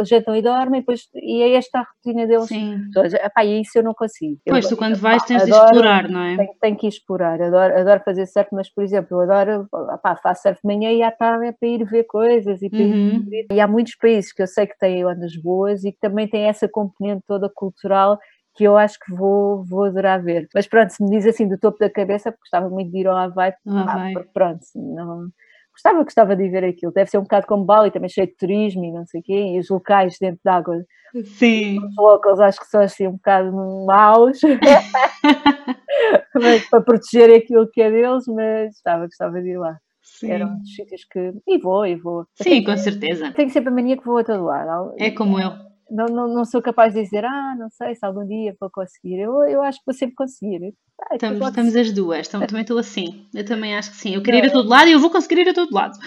jantam 0.04 0.34
e 0.36 0.42
dormem, 0.42 0.80
depois, 0.80 1.08
e 1.14 1.42
é 1.42 1.54
esta 1.54 1.80
a 1.80 1.82
rotina 1.82 2.26
deles. 2.26 2.48
Sim. 2.48 2.78
Todos. 2.92 3.14
Epá, 3.14 3.44
e 3.44 3.60
isso 3.60 3.78
eu 3.78 3.82
não 3.82 3.94
consigo. 3.94 4.40
Pois, 4.46 4.64
eu, 4.64 4.70
tu 4.70 4.76
quando 4.76 4.96
vais 4.96 5.22
tens 5.24 5.42
adoro, 5.42 5.60
de 5.60 5.66
explorar, 5.66 6.08
não 6.08 6.20
é? 6.20 6.36
Tenho, 6.36 6.54
tenho, 6.60 6.76
que 6.76 6.86
explorar, 6.86 7.40
adoro, 7.40 7.78
adoro 7.78 8.02
fazer 8.04 8.26
surf, 8.26 8.48
mas, 8.52 8.68
por 8.72 8.84
exemplo, 8.84 9.22
eu 9.22 9.30
adoro, 9.30 9.68
epá, 9.94 10.16
faço 10.16 10.42
surf 10.42 10.60
de 10.62 10.74
manhã 10.74 10.92
e 10.92 11.02
à 11.02 11.10
tarde 11.10 11.46
é 11.46 11.52
para 11.52 11.68
ir 11.68 11.84
ver 11.84 12.04
coisas 12.04 12.60
e, 12.62 12.70
uhum. 12.72 13.26
ir, 13.30 13.46
e 13.52 13.60
há 13.60 13.66
muitos 13.66 13.94
países 13.96 14.32
que 14.32 14.42
eu 14.42 14.46
sei 14.46 14.66
que 14.66 14.78
têm 14.78 15.04
ondas 15.04 15.36
boas 15.36 15.84
e 15.84 15.92
que 15.92 15.98
também 16.00 16.28
têm 16.28 16.44
essa 16.44 16.68
componente 16.68 17.22
toda 17.26 17.48
cultural 17.48 18.18
que 18.54 18.64
eu 18.64 18.76
acho 18.76 18.98
que 18.98 19.12
vou, 19.14 19.64
vou 19.64 19.84
adorar 19.84 20.22
ver. 20.22 20.46
Mas 20.54 20.66
pronto, 20.66 20.90
se 20.90 21.02
me 21.02 21.10
diz 21.10 21.26
assim 21.26 21.48
do 21.48 21.58
topo 21.58 21.78
da 21.78 21.88
cabeça, 21.88 22.30
porque 22.30 22.42
gostava 22.42 22.68
muito 22.68 22.90
de 22.90 22.98
ir 22.98 23.06
ao 23.06 23.16
Havaí, 23.16 23.52
ah, 23.66 24.10
pronto, 24.32 24.60
não, 24.74 25.28
gostava, 25.82 26.04
gostava 26.04 26.36
de 26.36 26.48
ver 26.48 26.64
aquilo. 26.64 26.92
Deve 26.92 27.10
ser 27.10 27.18
um 27.18 27.22
bocado 27.22 27.46
como 27.46 27.64
Bali, 27.64 27.90
também 27.90 28.08
cheio 28.08 28.28
de 28.28 28.36
turismo 28.36 28.84
e 28.84 28.92
não 28.92 29.04
sei 29.06 29.20
o 29.20 29.24
quê, 29.24 29.54
e 29.54 29.58
os 29.58 29.68
locais 29.68 30.16
dentro 30.20 30.40
d'água. 30.44 30.84
Sim. 31.24 31.84
Os 31.84 31.96
locals 31.96 32.38
acho 32.40 32.60
que 32.60 32.66
são 32.66 32.80
assim 32.80 33.08
um 33.08 33.12
bocado 33.12 33.52
maus. 33.86 34.40
para 36.70 36.80
proteger 36.80 37.34
aquilo 37.34 37.68
que 37.70 37.82
é 37.82 37.90
deles, 37.90 38.24
mas 38.26 38.68
gostava, 38.68 39.04
gostava 39.04 39.42
de 39.42 39.50
ir 39.50 39.58
lá. 39.58 39.76
Sim. 40.02 40.30
Eram 40.30 40.58
dos 40.58 40.74
sítios 40.74 41.04
que. 41.04 41.32
E 41.46 41.58
vou, 41.58 41.86
e 41.86 41.96
vou. 41.96 42.26
Sim, 42.34 42.64
com 42.64 42.76
certeza. 42.76 43.32
Tenho 43.32 43.50
sempre 43.50 43.70
a 43.70 43.74
mania 43.74 43.96
que 43.96 44.04
vou 44.04 44.18
a 44.18 44.24
todo 44.24 44.44
lado. 44.44 44.94
É 44.98 45.10
como 45.10 45.38
eu 45.38 45.71
não, 45.92 46.06
não, 46.06 46.28
não, 46.28 46.44
sou 46.44 46.62
capaz 46.62 46.94
de 46.94 47.02
dizer, 47.02 47.24
ah, 47.24 47.54
não 47.58 47.68
sei 47.70 47.94
se 47.94 48.04
algum 48.04 48.26
dia 48.26 48.56
vou 48.58 48.70
conseguir. 48.70 49.18
Eu, 49.20 49.42
eu 49.44 49.62
acho 49.62 49.78
que 49.78 49.84
vou 49.86 49.94
sempre 49.94 50.14
conseguir. 50.14 50.74
Ah, 51.00 51.14
estamos, 51.14 51.46
estamos 51.46 51.76
as 51.76 51.92
duas, 51.92 52.28
então, 52.28 52.46
também 52.46 52.62
estou 52.62 52.78
assim. 52.78 53.26
Eu 53.34 53.44
também 53.44 53.76
acho 53.76 53.90
que 53.90 53.96
sim. 53.96 54.14
Eu 54.14 54.22
queria 54.22 54.40
ir 54.40 54.48
a 54.48 54.52
todo 54.52 54.68
lado 54.68 54.88
e 54.88 54.92
eu 54.92 55.00
vou 55.00 55.10
conseguir 55.10 55.40
ir 55.40 55.48
a 55.50 55.54
todo 55.54 55.72
lado. 55.74 55.98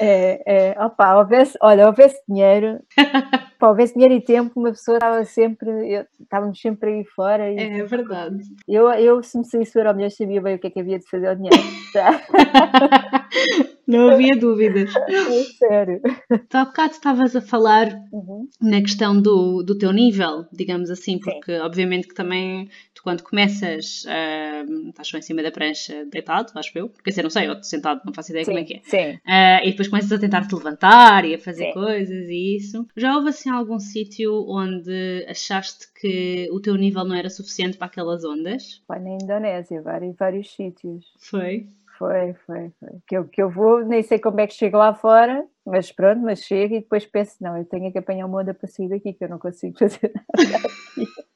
É, 0.00 0.72
é, 0.72 0.84
opa, 0.84 1.16
houvesse, 1.16 1.56
olha, 1.60 1.86
houvesse 1.86 2.20
dinheiro, 2.28 2.80
pá, 3.58 3.68
houvesse 3.68 3.94
dinheiro 3.94 4.14
e 4.14 4.20
tempo, 4.20 4.58
uma 4.58 4.70
pessoa 4.70 4.96
estava 4.96 5.24
sempre, 5.24 5.68
eu, 5.70 6.06
estávamos 6.20 6.60
sempre 6.60 6.90
aí 6.90 7.04
fora. 7.04 7.50
E, 7.50 7.58
é 7.58 7.84
verdade. 7.84 8.38
Eu, 8.66 8.88
eu, 8.92 9.22
se 9.22 9.36
me 9.38 9.44
saísse 9.44 9.76
o 9.76 9.80
Euro 9.80 9.94
Milhões, 9.94 10.16
sabia 10.16 10.40
bem 10.40 10.54
o 10.54 10.58
que 10.58 10.68
é 10.68 10.70
que 10.70 10.80
havia 10.80 10.98
de 10.98 11.08
fazer 11.08 11.30
o 11.30 11.36
dinheiro. 11.36 11.58
Tá? 11.92 12.22
Não 13.88 14.10
havia 14.10 14.36
dúvidas. 14.36 14.94
É 14.94 15.44
sério. 15.44 16.02
Tu 16.28 16.54
há 16.54 16.66
bocado 16.66 16.92
estavas 16.92 17.34
a 17.34 17.40
falar 17.40 17.88
uhum. 18.12 18.46
na 18.60 18.82
questão 18.82 19.18
do, 19.18 19.62
do 19.62 19.78
teu 19.78 19.92
nível, 19.92 20.44
digamos 20.52 20.90
assim, 20.90 21.18
porque 21.18 21.56
Sim. 21.56 21.62
obviamente 21.62 22.06
que 22.06 22.14
também 22.14 22.68
tu 22.94 23.02
quando 23.02 23.22
começas 23.22 24.04
uh, 24.04 24.88
estás 24.90 25.08
só 25.08 25.16
em 25.16 25.22
cima 25.22 25.42
da 25.42 25.50
prancha 25.50 26.04
deitado, 26.04 26.52
acho 26.54 26.70
eu, 26.76 26.90
quer 27.02 27.10
dizer, 27.10 27.22
não 27.22 27.30
sei, 27.30 27.48
ou 27.48 27.62
sentado, 27.62 28.02
não 28.04 28.12
faço 28.12 28.30
ideia 28.30 28.44
Sim. 28.44 28.50
como 28.50 28.62
é 28.62 28.66
que 28.66 28.74
é. 28.74 28.80
Sim. 28.82 29.14
Uh, 29.14 29.66
e 29.66 29.70
depois 29.70 29.88
começas 29.88 30.12
a 30.12 30.18
tentar 30.18 30.46
te 30.46 30.54
levantar 30.54 31.24
e 31.24 31.34
a 31.34 31.38
fazer 31.38 31.68
Sim. 31.68 31.72
coisas 31.72 32.28
e 32.28 32.56
isso. 32.56 32.86
Já 32.94 33.16
houve 33.16 33.30
assim 33.30 33.47
algum 33.50 33.78
sítio 33.78 34.44
onde 34.48 35.24
achaste 35.28 35.92
que 36.00 36.48
o 36.52 36.60
teu 36.60 36.74
nível 36.76 37.04
não 37.04 37.14
era 37.14 37.30
suficiente 37.30 37.76
para 37.76 37.86
aquelas 37.86 38.24
ondas? 38.24 38.82
Foi 38.86 38.98
na 38.98 39.10
Indonésia, 39.10 39.82
vários, 39.82 40.16
vários 40.16 40.54
sítios. 40.54 41.06
Foi? 41.18 41.68
Foi, 41.98 42.32
foi, 42.46 42.70
foi. 42.78 43.00
Que 43.06 43.16
eu, 43.16 43.28
que 43.28 43.42
eu 43.42 43.50
vou, 43.50 43.84
nem 43.84 44.02
sei 44.02 44.20
como 44.20 44.40
é 44.40 44.46
que 44.46 44.54
chego 44.54 44.78
lá 44.78 44.94
fora, 44.94 45.44
mas 45.66 45.90
pronto, 45.90 46.20
mas 46.20 46.40
chego 46.40 46.74
e 46.74 46.80
depois 46.80 47.04
penso, 47.04 47.36
não, 47.40 47.58
eu 47.58 47.64
tenho 47.64 47.90
que 47.90 47.98
apanhar 47.98 48.26
uma 48.26 48.40
onda 48.40 48.54
para 48.54 48.68
sair 48.68 48.88
daqui, 48.88 49.12
que 49.12 49.24
eu 49.24 49.28
não 49.28 49.38
consigo 49.38 49.76
fazer 49.78 50.12
nada 50.14 50.66
aqui. 50.66 51.28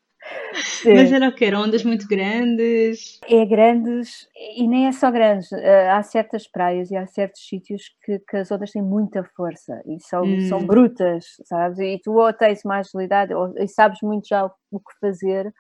Mas 0.85 1.12
era 1.12 1.29
o 1.29 1.35
que? 1.35 1.45
Eram 1.45 1.62
ondas 1.62 1.85
muito 1.85 2.07
grandes? 2.07 3.20
É 3.29 3.45
grandes 3.45 4.29
e 4.57 4.66
nem 4.66 4.87
é 4.87 4.93
só 4.93 5.11
grandes. 5.11 5.53
Eh, 5.53 5.91
há 5.91 6.03
certas 6.03 6.47
praias 6.47 6.91
e 6.91 6.97
há 6.97 7.07
certos 7.07 7.47
sítios 7.47 7.83
que, 8.05 8.18
que 8.18 8.37
as 8.37 8.51
ondas 8.51 8.70
têm 8.70 8.83
muita 8.83 9.25
força 9.37 9.83
e 9.87 10.01
são, 10.01 10.23
hum. 10.23 10.41
são 10.41 10.64
brutas, 10.64 11.25
sabes? 11.45 11.79
E 11.79 12.01
tu 12.03 12.12
ou 12.12 12.33
tens 12.33 12.62
mais 12.64 12.89
agilidade 12.89 13.35
ou, 13.35 13.53
e 13.57 13.66
sabes 13.68 13.99
muito 14.03 14.29
já 14.29 14.45
o, 14.45 14.51
o 14.70 14.81
que 14.81 14.99
fazer 15.01 15.53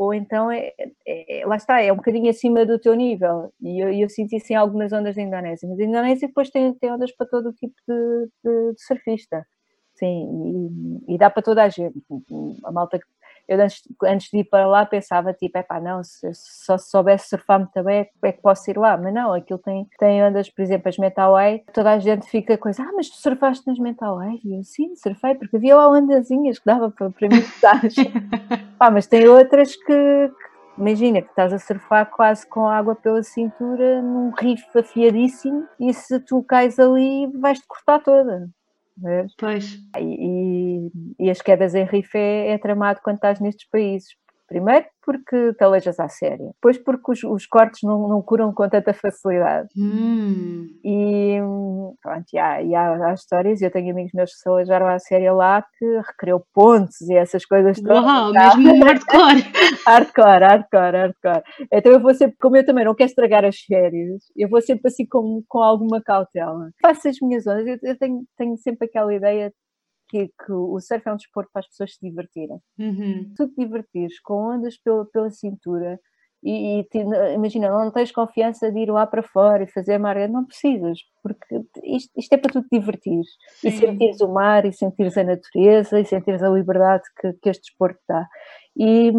ou 0.00 0.14
então 0.14 0.50
é, 0.50 0.72
é, 1.06 1.44
lá 1.44 1.56
está, 1.56 1.82
é 1.82 1.92
um 1.92 1.96
bocadinho 1.96 2.30
acima 2.30 2.64
do 2.64 2.78
teu 2.78 2.94
nível. 2.94 3.52
E 3.60 3.84
eu, 3.84 3.92
eu 3.92 4.08
senti 4.08 4.36
assim 4.36 4.54
algumas 4.54 4.94
ondas 4.94 5.14
da 5.14 5.20
Indonésia, 5.20 5.68
mas 5.68 5.78
a 5.78 5.84
Indonésia 5.84 6.26
depois 6.26 6.48
tem, 6.48 6.72
tem 6.72 6.90
ondas 6.90 7.12
para 7.12 7.26
todo 7.26 7.50
o 7.50 7.52
tipo 7.52 7.74
de, 7.86 8.30
de, 8.42 8.72
de 8.72 8.82
surfista. 8.82 9.46
Sim, 9.96 11.02
e, 11.06 11.14
e, 11.14 11.18
dá 11.18 11.28
para 11.28 11.42
toda 11.42 11.62
a 11.62 11.68
gente. 11.68 12.02
A 12.64 12.72
malta 12.72 12.98
eu 13.50 13.60
antes, 13.60 13.82
antes 14.04 14.30
de 14.30 14.38
ir 14.38 14.44
para 14.44 14.64
lá 14.64 14.86
pensava 14.86 15.32
tipo, 15.32 15.58
é 15.58 15.62
pá, 15.64 15.80
não, 15.80 16.04
se, 16.04 16.32
se 16.32 16.64
só 16.64 16.78
soubesse 16.78 17.30
surfar 17.30 17.58
muito 17.58 17.82
bem 17.82 18.08
é, 18.22 18.28
é 18.28 18.32
que 18.32 18.40
posso 18.40 18.70
ir 18.70 18.78
lá, 18.78 18.96
mas 18.96 19.12
não, 19.12 19.34
aquilo 19.34 19.58
tem, 19.58 19.88
tem 19.98 20.22
ondas, 20.22 20.48
por 20.48 20.62
exemplo, 20.62 20.88
as 20.88 20.96
Metaway, 20.96 21.64
toda 21.74 21.90
a 21.90 21.98
gente 21.98 22.28
fica 22.30 22.56
coisa, 22.56 22.84
ah, 22.84 22.92
mas 22.94 23.10
tu 23.10 23.16
surfaste 23.16 23.66
nas 23.66 23.76
Metaway? 23.76 24.38
E 24.44 24.56
eu, 24.56 24.62
sim, 24.62 24.94
surfei, 24.94 25.34
porque 25.34 25.56
havia 25.56 25.74
lá 25.74 25.90
ondazinhas 25.90 26.60
que 26.60 26.64
dava 26.64 26.92
para, 26.92 27.10
para 27.10 27.28
mim 27.28 27.42
pá, 28.78 28.88
mas 28.88 29.08
tem 29.08 29.26
outras 29.26 29.74
que, 29.74 29.84
que 29.84 30.32
imagina 30.78 31.20
que 31.20 31.30
estás 31.30 31.52
a 31.52 31.58
surfar 31.58 32.08
quase 32.08 32.46
com 32.46 32.68
água 32.68 32.94
pela 32.94 33.24
cintura 33.24 34.00
num 34.00 34.30
riff 34.30 34.64
afiadíssimo 34.78 35.66
e 35.80 35.92
se 35.92 36.20
tu 36.20 36.40
cais 36.44 36.78
ali 36.78 37.26
vais-te 37.34 37.66
cortar 37.66 37.98
toda. 37.98 38.48
Pois. 39.38 39.78
E, 39.98 40.86
e, 40.88 40.90
e, 41.18 41.30
as 41.30 41.40
quedas 41.40 41.74
em 41.74 41.84
riff 41.84 42.16
é, 42.16 42.50
é 42.50 42.58
tramado 42.58 43.00
quando 43.02 43.16
estás 43.16 43.40
nestes 43.40 43.68
países. 43.68 44.08
Primeiro 44.50 44.84
porque 45.00 45.54
te 45.54 45.62
aleijas 45.64 46.00
à 46.00 46.08
séria, 46.08 46.50
depois 46.54 46.76
porque 46.76 47.12
os, 47.12 47.22
os 47.22 47.46
cortes 47.46 47.82
não, 47.84 48.08
não, 48.08 48.20
curam 48.20 48.52
com 48.52 48.68
tanta 48.68 48.92
facilidade. 48.92 49.68
Hum. 49.76 50.66
E 50.84 51.38
pronto, 52.02 52.26
e 52.32 52.38
há, 52.38 52.60
e 52.60 52.74
há, 52.74 53.06
há, 53.06 53.14
histórias, 53.14 53.62
eu 53.62 53.70
tenho 53.70 53.92
amigos 53.92 54.10
meus 54.12 54.32
que 54.32 54.38
se 54.40 54.48
aleijaram 54.48 54.88
à 54.88 54.98
séria 54.98 55.32
lá 55.32 55.64
que 55.78 55.86
recriou 56.04 56.44
pontos 56.52 57.00
e 57.02 57.14
essas 57.14 57.46
coisas 57.46 57.80
todas. 57.80 58.04
Uau, 58.04 58.32
mesmo 58.32 58.84
hardcore! 58.84 59.52
hardcore, 59.86 60.44
hardcore, 60.44 60.96
hardcore. 60.96 61.42
Então 61.72 61.92
eu 61.92 62.00
vou 62.00 62.12
sempre, 62.12 62.36
como 62.40 62.56
eu 62.56 62.66
também 62.66 62.84
não 62.84 62.94
quero 62.96 63.08
estragar 63.08 63.44
as 63.44 63.60
férias, 63.60 64.24
eu 64.36 64.48
vou 64.48 64.60
sempre 64.60 64.88
assim 64.88 65.06
com, 65.06 65.44
com 65.48 65.60
alguma 65.60 66.02
cautela. 66.02 66.70
Faço 66.82 67.08
as 67.08 67.16
minhas 67.22 67.46
ondas, 67.46 67.68
eu, 67.68 67.78
eu 67.84 67.96
tenho, 67.96 68.24
tenho 68.36 68.56
sempre 68.58 68.88
aquela 68.88 69.14
ideia 69.14 69.52
que, 70.10 70.28
que, 70.28 70.52
o 70.52 70.78
surf 70.80 71.08
é 71.08 71.12
um 71.12 71.16
desporto 71.16 71.50
para 71.52 71.60
as 71.60 71.68
pessoas 71.68 71.94
se 71.94 72.00
divertirem. 72.02 72.58
Uhum. 72.78 73.32
Tu 73.36 73.48
te 73.48 73.54
divertires 73.56 74.20
com 74.20 74.34
ondas 74.34 74.76
pela, 74.76 75.06
pela 75.06 75.30
cintura 75.30 76.00
e, 76.42 76.80
e 76.80 76.84
te, 76.84 76.98
imagina, 77.34 77.68
não 77.68 77.90
tens 77.90 78.10
confiança 78.10 78.72
de 78.72 78.80
ir 78.80 78.90
lá 78.90 79.06
para 79.06 79.22
fora 79.22 79.62
e 79.62 79.70
fazer 79.70 79.98
mar, 79.98 80.16
não 80.28 80.44
precisas, 80.46 80.98
porque 81.22 81.62
isto, 81.84 82.10
isto 82.16 82.32
é 82.32 82.38
para 82.38 82.52
tu 82.52 82.62
te 82.62 82.78
divertires 82.78 83.28
Sim. 83.60 83.68
e 83.68 83.72
sentires 83.72 84.20
o 84.22 84.28
mar 84.28 84.64
e 84.64 84.72
sentires 84.72 85.18
a 85.18 85.24
natureza 85.24 86.00
e 86.00 86.04
sentires 86.04 86.42
a 86.42 86.48
liberdade 86.48 87.02
que, 87.20 87.32
que 87.34 87.50
este 87.50 87.64
desporto 87.64 88.00
dá 88.08 88.26
e, 88.82 89.12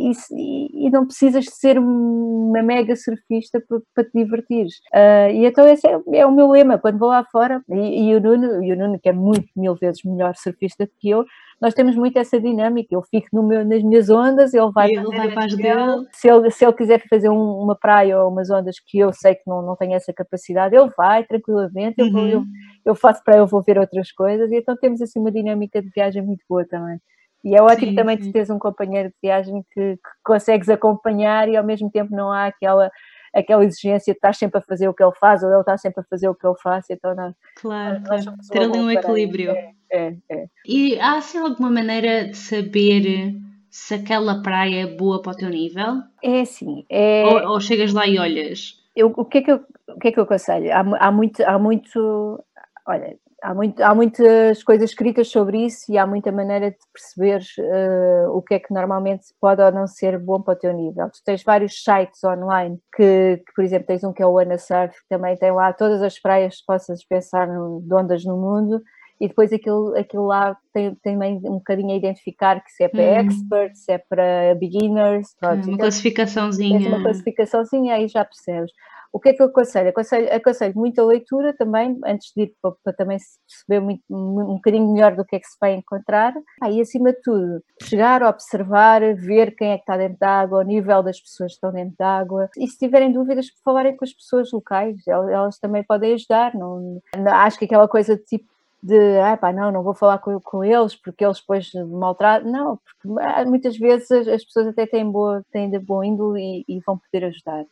e, 0.00 0.86
e, 0.86 0.90
não 0.90 1.06
precisas 1.06 1.44
de 1.44 1.52
ser 1.52 1.78
uma 1.78 2.60
mega 2.64 2.96
surfista 2.96 3.60
para, 3.60 3.78
para 3.94 4.04
te 4.04 4.10
divertires. 4.12 4.74
Uh, 4.92 5.30
e 5.30 5.46
então 5.46 5.68
esse 5.68 5.86
é, 5.86 6.00
é, 6.14 6.26
o 6.26 6.32
meu 6.32 6.50
lema, 6.50 6.78
quando 6.78 6.98
vou 6.98 7.10
lá 7.10 7.24
fora, 7.24 7.62
e, 7.68 8.08
e, 8.08 8.16
o 8.16 8.20
Nuno, 8.20 8.64
e 8.64 8.72
o 8.72 8.76
Nuno, 8.76 8.98
que 8.98 9.08
é 9.08 9.12
muito, 9.12 9.46
mil 9.54 9.76
vezes 9.76 10.02
melhor 10.02 10.34
surfista 10.34 10.88
que 10.98 11.10
eu, 11.10 11.24
nós 11.60 11.74
temos 11.74 11.94
muito 11.94 12.18
essa 12.18 12.40
dinâmica, 12.40 12.92
eu 12.92 13.02
fico 13.02 13.40
meu, 13.40 13.64
nas 13.64 13.84
minhas 13.84 14.10
ondas, 14.10 14.52
ele 14.52 14.72
vai, 14.72 14.90
ele 14.90 15.16
vai 15.16 15.30
para 15.30 15.44
as 15.44 15.56
dele. 15.56 16.08
Se 16.10 16.28
ele, 16.28 16.50
se 16.50 16.64
ele 16.64 16.72
quiser 16.72 17.00
fazer 17.08 17.28
um, 17.28 17.60
uma 17.60 17.76
praia 17.76 18.20
ou 18.20 18.32
umas 18.32 18.50
ondas 18.50 18.80
que 18.84 18.98
eu 18.98 19.12
sei 19.12 19.36
que 19.36 19.42
não, 19.46 19.62
não 19.62 19.76
tenho 19.76 19.94
essa 19.94 20.12
capacidade, 20.12 20.74
ele 20.74 20.90
vai 20.96 21.22
tranquilamente, 21.22 22.02
uhum. 22.02 22.18
eu, 22.18 22.28
eu, 22.28 22.44
eu 22.86 22.94
faço 22.96 23.22
para 23.22 23.36
eu 23.36 23.46
vou 23.46 23.62
ver 23.62 23.78
outras 23.78 24.10
coisas, 24.10 24.50
e 24.50 24.56
então 24.56 24.76
temos 24.76 25.00
assim 25.00 25.20
uma 25.20 25.30
dinâmica 25.30 25.80
de 25.80 25.88
viagem 25.90 26.20
muito 26.20 26.44
boa 26.48 26.64
também. 26.66 26.98
E 27.44 27.54
é 27.54 27.60
ótimo 27.60 27.90
sim, 27.90 27.94
também 27.94 28.20
sim. 28.20 28.32
teres 28.32 28.48
um 28.48 28.58
companheiro 28.58 29.10
de 29.10 29.14
viagem 29.22 29.62
que, 29.72 29.96
que, 29.96 30.10
consegues 30.24 30.68
acompanhar 30.70 31.46
e 31.48 31.56
ao 31.56 31.64
mesmo 31.64 31.90
tempo 31.90 32.16
não 32.16 32.32
há 32.32 32.46
aquela, 32.46 32.90
aquela 33.34 33.64
exigência 33.64 34.14
de 34.14 34.18
estar 34.18 34.34
sempre 34.34 34.58
a 34.58 34.62
fazer 34.62 34.88
o 34.88 34.94
que 34.94 35.02
ele 35.04 35.12
faz 35.20 35.42
ou 35.42 35.50
ele 35.50 35.60
está 35.60 35.76
sempre 35.76 36.00
a 36.00 36.06
fazer 36.08 36.28
o 36.28 36.34
que 36.34 36.46
eu 36.46 36.54
faço. 36.54 36.90
Então, 36.90 37.14
não, 37.14 37.34
claro, 37.56 38.00
nós, 38.00 38.24
claro. 38.24 38.38
ter 38.50 38.62
ali 38.62 38.78
um 38.78 38.90
equilíbrio. 38.90 39.50
É, 39.50 39.74
é, 39.92 40.16
é. 40.30 40.46
E 40.66 40.98
há 40.98 41.18
assim 41.18 41.36
alguma 41.36 41.70
maneira 41.70 42.28
de 42.28 42.36
saber 42.36 43.34
se 43.68 43.94
aquela 43.94 44.40
praia 44.40 44.84
é 44.84 44.86
boa 44.86 45.20
para 45.20 45.32
o 45.32 45.36
teu 45.36 45.50
nível? 45.50 46.00
É 46.22 46.40
assim. 46.40 46.86
É... 46.88 47.24
Ou, 47.26 47.50
ou 47.50 47.60
chegas 47.60 47.92
lá 47.92 48.06
e 48.06 48.18
olhas? 48.18 48.82
Eu, 48.96 49.12
o, 49.16 49.24
que 49.24 49.38
é 49.38 49.42
que 49.42 49.52
eu, 49.52 49.60
o 49.88 49.98
que 49.98 50.08
é 50.08 50.12
que 50.12 50.18
eu 50.18 50.22
aconselho? 50.22 50.72
Há, 50.72 51.06
há, 51.06 51.12
muito, 51.12 51.42
há 51.42 51.58
muito. 51.58 52.42
Olha, 52.86 53.16
há, 53.44 53.54
muito, 53.54 53.82
há 53.82 53.94
muitas 53.94 54.62
coisas 54.62 54.90
escritas 54.90 55.28
sobre 55.28 55.66
isso 55.66 55.92
e 55.92 55.98
há 55.98 56.06
muita 56.06 56.32
maneira 56.32 56.70
de 56.70 56.78
perceber 56.92 57.42
uh, 57.58 58.30
o 58.30 58.40
que 58.40 58.54
é 58.54 58.58
que 58.58 58.72
normalmente 58.72 59.26
pode 59.38 59.60
ou 59.60 59.70
não 59.70 59.86
ser 59.86 60.18
bom 60.18 60.40
para 60.40 60.54
o 60.54 60.56
teu 60.56 60.72
nível. 60.72 61.10
Tu 61.10 61.22
tens 61.24 61.42
vários 61.44 61.82
sites 61.82 62.24
online 62.24 62.78
que, 62.96 63.42
que 63.46 63.52
por 63.54 63.62
exemplo, 63.62 63.86
tens 63.86 64.02
um 64.02 64.12
que 64.12 64.22
é 64.22 64.26
o 64.26 64.38
Ana 64.38 64.56
Surf, 64.56 64.94
que 64.94 65.08
também 65.08 65.36
tem 65.36 65.52
lá 65.52 65.72
todas 65.74 66.00
as 66.00 66.18
praias 66.18 66.56
que 66.56 66.66
possas 66.66 67.04
pensar 67.04 67.46
no, 67.46 67.82
de 67.82 67.94
ondas 67.94 68.24
no 68.24 68.36
mundo 68.36 68.82
e 69.20 69.28
depois 69.28 69.52
aquilo, 69.52 69.96
aquilo 69.96 70.26
lá 70.26 70.56
tem, 70.72 70.94
tem 70.96 71.12
também 71.12 71.36
um 71.36 71.58
bocadinho 71.58 71.92
a 71.92 71.96
identificar 71.96 72.62
que 72.64 72.70
se 72.72 72.84
é 72.84 72.88
para 72.88 73.02
hum. 73.02 73.28
experts, 73.28 73.84
se 73.84 73.92
é 73.92 73.98
para 73.98 74.54
beginners. 74.58 75.34
Pronto, 75.38 75.54
uma 75.54 75.64
então, 75.64 75.78
classificaçãozinha. 75.78 76.88
Uma 76.88 77.02
classificaçãozinha, 77.02 77.94
aí 77.94 78.08
já 78.08 78.24
percebes. 78.24 78.72
O 79.14 79.20
que 79.20 79.28
é 79.28 79.32
que 79.32 79.40
eu 79.40 79.46
aconselho? 79.46 79.90
Aconselho, 79.90 80.34
aconselho 80.34 80.74
muita 80.74 81.04
leitura 81.04 81.54
também, 81.56 81.96
antes 82.04 82.32
de 82.36 82.42
ir 82.42 82.54
para, 82.60 82.74
para 82.82 82.92
também 82.92 83.16
se 83.16 83.38
perceber 83.46 83.78
muito, 83.78 84.02
um 84.10 84.56
bocadinho 84.56 84.92
melhor 84.92 85.14
do 85.14 85.24
que 85.24 85.36
é 85.36 85.38
que 85.38 85.46
se 85.46 85.56
vai 85.60 85.72
encontrar. 85.72 86.34
Ah, 86.60 86.68
e 86.68 86.80
acima 86.80 87.12
de 87.12 87.22
tudo, 87.22 87.62
chegar, 87.80 88.24
observar, 88.24 89.02
ver 89.14 89.54
quem 89.54 89.70
é 89.70 89.76
que 89.76 89.82
está 89.82 89.96
dentro 89.96 90.18
da 90.18 90.40
água, 90.40 90.58
o 90.58 90.62
nível 90.62 91.00
das 91.00 91.20
pessoas 91.20 91.52
que 91.52 91.54
estão 91.54 91.70
dentro 91.70 91.94
da 91.96 92.08
água. 92.08 92.50
E 92.58 92.66
se 92.66 92.76
tiverem 92.76 93.12
dúvidas, 93.12 93.46
falarem 93.64 93.96
com 93.96 94.04
as 94.04 94.12
pessoas 94.12 94.50
locais, 94.50 94.96
elas, 95.06 95.60
também 95.60 95.84
podem 95.84 96.14
ajudar. 96.14 96.52
Não, 96.52 97.00
acho 97.24 97.56
que 97.56 97.66
aquela 97.66 97.86
coisa 97.86 98.16
de 98.16 98.24
tipo 98.24 98.52
de 98.82 99.18
ah, 99.20 99.36
pá, 99.36 99.52
não, 99.52 99.70
não 99.70 99.84
vou 99.84 99.94
falar 99.94 100.18
com, 100.18 100.40
com 100.40 100.64
eles 100.64 100.96
porque 100.96 101.24
eles 101.24 101.38
depois 101.38 101.70
maltratam. 101.88 102.50
Não, 102.50 102.78
porque 102.78 103.22
ah, 103.22 103.44
muitas 103.44 103.78
vezes 103.78 104.10
as, 104.10 104.26
as 104.26 104.44
pessoas 104.44 104.66
até 104.66 104.86
têm, 104.86 105.08
boa, 105.08 105.44
têm 105.52 105.70
de 105.70 105.78
bom 105.78 106.02
índole 106.02 106.64
e, 106.68 106.76
e, 106.76 106.80
vão 106.80 106.98
poder 106.98 107.26
ajudar. 107.26 107.64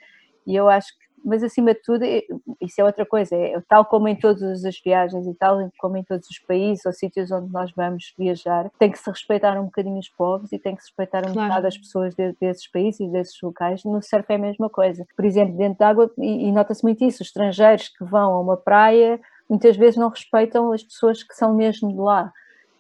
E 0.47 0.55
eu 0.55 0.68
acho 0.68 0.93
mas 1.25 1.43
acima 1.43 1.75
de 1.75 1.81
tudo, 1.83 2.05
isso 2.61 2.81
é 2.81 2.85
outra 2.85 3.07
coisa, 3.07 3.35
é, 3.35 3.61
tal 3.68 3.85
como 3.85 4.09
em 4.09 4.16
todas 4.16 4.64
as 4.64 4.81
viagens 4.81 5.27
e 5.27 5.35
tal 5.35 5.70
como 5.79 5.97
em 5.97 6.05
todos 6.05 6.29
os 6.29 6.39
países 6.39 6.85
ou 6.85 6.93
sítios 6.93 7.31
onde 7.31 7.53
nós 7.53 7.73
vamos 7.77 8.14
viajar, 8.18 8.70
tem 8.79 8.91
que 8.91 8.99
se 8.99 9.09
respeitar 9.11 9.59
um 9.61 9.64
bocadinho 9.64 9.99
os 9.99 10.09
povos 10.09 10.53
e 10.53 10.59
tem 10.59 10.75
que 10.75 10.83
se 10.83 10.89
respeitar 10.89 11.20
um 11.29 11.33
claro. 11.33 11.49
bocado 11.49 11.66
as 11.66 11.79
pessoas 11.79 12.14
de, 12.14 12.35
desses 12.41 12.68
países 12.68 13.01
e 13.01 13.09
desses 13.09 13.41
locais. 13.43 13.85
No 13.85 14.03
surf 14.03 14.27
é 14.29 14.35
a 14.35 14.39
mesma 14.39 14.68
coisa. 14.68 15.07
Por 15.16 15.25
exemplo, 15.25 15.57
dentro 15.57 15.79
de 15.79 15.85
água, 15.85 16.11
e, 16.18 16.49
e 16.49 16.53
nota-se 16.53 16.83
muito 16.83 17.05
isso, 17.05 17.23
os 17.23 17.29
estrangeiros 17.29 17.89
que 17.89 18.05
vão 18.05 18.33
a 18.33 18.41
uma 18.41 18.57
praia 18.57 19.20
muitas 19.49 19.77
vezes 19.77 19.97
não 19.97 20.09
respeitam 20.09 20.73
as 20.73 20.83
pessoas 20.83 21.23
que 21.23 21.35
são 21.35 21.55
mesmo 21.55 21.93
de 21.93 21.99
lá 21.99 22.33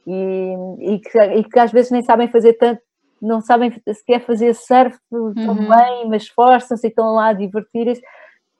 e, 0.06 0.54
e, 0.80 0.98
que, 0.98 1.18
e 1.18 1.44
que 1.44 1.58
às 1.58 1.70
vezes 1.70 1.90
nem 1.90 2.02
sabem 2.02 2.28
fazer 2.28 2.54
tanto, 2.54 2.80
não 3.20 3.40
sabem 3.40 3.72
sequer 3.92 4.24
fazer 4.24 4.54
surf 4.54 4.98
tão 5.10 5.54
uhum. 5.54 5.68
bem, 5.68 6.08
mas 6.08 6.24
esforçam-se 6.24 6.86
e 6.86 6.90
estão 6.90 7.14
lá 7.14 7.28
a 7.28 7.32
divertir-se 7.32 8.02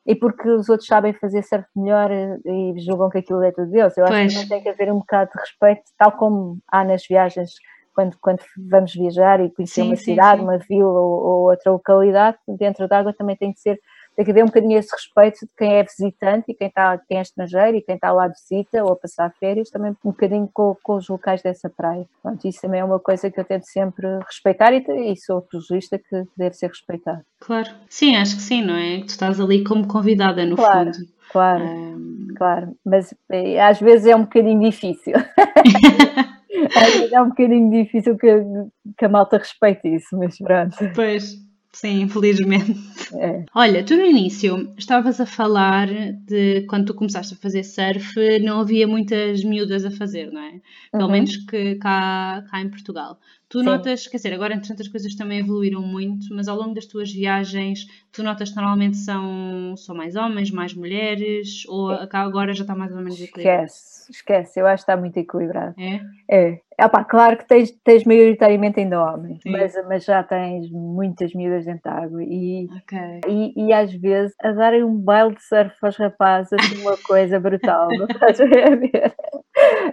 e 0.07 0.15
porque 0.15 0.49
os 0.49 0.69
outros 0.69 0.87
sabem 0.87 1.13
fazer 1.13 1.43
surf 1.43 1.67
melhor 1.77 2.11
e 2.11 2.75
julgam 2.81 3.09
que 3.09 3.19
aquilo 3.19 3.43
é 3.43 3.53
tudo 3.53 3.71
deles. 3.71 3.97
Eu 3.97 4.05
acho 4.05 4.13
pois. 4.13 4.33
que 4.33 4.41
não 4.41 4.49
tem 4.49 4.63
que 4.63 4.69
haver 4.69 4.93
um 4.93 4.99
bocado 4.99 5.31
de 5.33 5.41
respeito, 5.41 5.83
tal 5.97 6.13
como 6.13 6.59
há 6.69 6.85
nas 6.85 7.07
viagens 7.07 7.53
quando, 7.95 8.17
quando 8.21 8.41
vamos 8.71 8.93
viajar 8.95 9.41
e 9.41 9.51
conhecer 9.51 9.83
sim, 9.83 9.89
uma 9.89 9.97
cidade, 9.97 10.41
sim. 10.41 10.45
uma 10.45 10.59
vila 10.59 10.89
ou, 10.89 11.25
ou, 11.25 11.51
outra 11.51 11.71
localidade, 11.73 12.39
dentro 12.59 12.89
d'água 12.89 13.13
também 13.13 13.37
tem 13.37 13.53
que 13.53 13.61
ser 13.61 13.79
tem 14.15 14.25
que 14.25 14.31
haver 14.31 14.43
um 14.43 14.47
bocadinho 14.47 14.79
esse 14.79 14.95
respeito 14.95 15.41
de 15.41 15.51
quem 15.57 15.75
é 15.75 15.83
visitante 15.83 16.51
e 16.51 16.55
quem, 16.55 16.69
está, 16.69 16.99
quem 16.99 17.19
é 17.19 17.23
estrangeiro 17.23 17.77
e 17.77 17.83
quem 17.83 17.95
está 17.95 18.13
lá 18.13 18.29
de 18.29 18.35
visita 18.35 18.85
ou 18.85 18.93
a 18.93 18.97
passar 18.97 19.33
férias, 19.39 19.71
também 19.71 19.93
um 20.05 20.11
bocadinho 20.11 20.49
com, 20.53 20.77
com 20.83 20.97
os 20.97 21.09
locais 21.09 21.43
dessa 21.43 21.71
praia. 21.71 22.07
Pronto, 22.23 22.47
isso 22.47 22.61
também 22.61 22.81
é 22.81 22.85
uma 22.85 23.01
coisa 23.01 23.31
que 23.31 23.41
eu 23.41 23.45
tento 23.45 23.65
sempre 23.65 24.07
respeitar 24.27 24.73
e, 24.73 24.85
e 25.13 25.17
sou 25.17 25.39
apologista 25.39 25.99
que 25.99 26.25
deve 26.37 26.55
ser 26.55 26.69
respeitado. 26.69 27.23
Claro, 27.41 27.71
sim, 27.89 28.17
acho 28.17 28.37
que 28.37 28.43
sim, 28.43 28.63
não 28.63 28.77
é? 28.77 29.01
Tu 29.01 29.09
estás 29.09 29.41
ali 29.41 29.65
como 29.65 29.87
convidada, 29.87 30.45
no 30.45 30.57
claro. 30.57 30.93
fundo. 30.93 31.07
Claro, 31.31 31.65
um... 31.65 32.27
claro, 32.37 32.77
mas 32.85 33.15
eh, 33.31 33.59
às 33.59 33.81
vezes 33.81 34.07
é 34.07 34.15
um 34.15 34.23
bocadinho 34.23 34.61
difícil. 34.61 35.15
às 36.77 36.95
vezes 36.95 37.13
é 37.13 37.23
um 37.23 37.29
bocadinho 37.31 37.71
difícil 37.71 38.17
que, 38.19 38.29
que 38.99 39.05
a 39.05 39.09
malta 39.09 39.39
respeite 39.39 39.89
isso, 39.89 40.17
mas 40.19 40.37
pronto. 40.37 40.77
Pois, 40.95 41.35
Sim, 41.73 42.03
infelizmente. 42.03 42.75
É. 43.15 43.45
Olha, 43.55 43.83
tu 43.85 43.97
no 43.97 44.05
início 44.05 44.73
estavas 44.77 45.21
a 45.21 45.27
falar 45.27 45.89
de 46.27 46.63
quando 46.69 46.87
tu 46.87 46.95
começaste 46.95 47.35
a 47.35 47.37
fazer 47.37 47.65
surf, 47.65 48.15
não 48.41 48.61
havia 48.61 48.87
muitas 48.87 49.43
miúdas 49.43 49.85
a 49.85 49.91
fazer, 49.91 50.31
não 50.31 50.41
é? 50.41 50.61
Pelo 50.91 51.05
uhum. 51.05 51.11
menos 51.13 51.37
que 51.39 51.77
cá, 51.77 52.45
cá 52.51 52.61
em 52.61 52.69
Portugal. 52.69 53.19
Tu 53.53 53.59
Sim. 53.59 53.67
notas, 53.67 54.07
quer 54.07 54.17
dizer, 54.17 54.33
agora 54.33 54.55
entre 54.55 54.73
as 54.73 54.89
coisas 54.89 55.15
também 55.15 55.41
evoluíram 55.41 55.83
muito, 55.83 56.35
mas 56.35 56.49
ao 56.49 56.57
longo 56.57 56.73
das 56.73 56.87
tuas 56.87 57.13
viagens, 57.13 57.87
tu 58.11 58.23
notas 58.23 58.49
que 58.49 58.57
normalmente 58.57 58.97
são, 58.97 59.77
são 59.77 59.95
mais 59.95 60.17
homens, 60.17 60.51
mais 60.51 60.73
mulheres, 60.73 61.67
ou 61.69 61.91
agora 61.91 62.55
já 62.55 62.63
está 62.63 62.75
mais 62.75 62.93
ou 62.93 63.03
menos 63.03 63.21
equilibrado? 63.21 63.67
Esquece, 63.67 64.11
esquece, 64.11 64.59
eu 64.59 64.67
acho 64.67 64.87
que 64.87 64.91
está 64.91 64.99
muito 64.99 65.19
equilibrado. 65.19 65.75
É? 65.79 66.01
É. 66.31 66.61
Epá, 66.81 67.05
claro 67.05 67.37
que 67.37 67.47
tens, 67.47 67.71
tens 67.85 68.05
maioritariamente 68.05 68.81
ainda 68.81 69.05
homens, 69.05 69.41
mas, 69.45 69.75
mas 69.87 70.05
já 70.05 70.23
tens 70.23 70.71
muitas 70.71 71.35
miúdas 71.35 71.67
dentro 71.67 71.83
da 71.85 71.93
água 71.93 72.25
e, 72.25 72.67
okay. 72.83 73.21
e, 73.29 73.67
e, 73.67 73.73
às 73.75 73.93
vezes 73.93 74.35
a 74.43 74.51
darem 74.53 74.83
um 74.83 74.97
baile 74.97 75.35
de 75.35 75.43
surf 75.43 75.77
aos 75.83 75.97
rapazes, 75.99 76.55
assim, 76.55 76.81
uma 76.81 76.97
coisa 76.97 77.39
brutal, 77.39 77.89
não 77.99 78.07
estás 78.07 78.41
a 78.41 78.47
ver? 78.47 79.15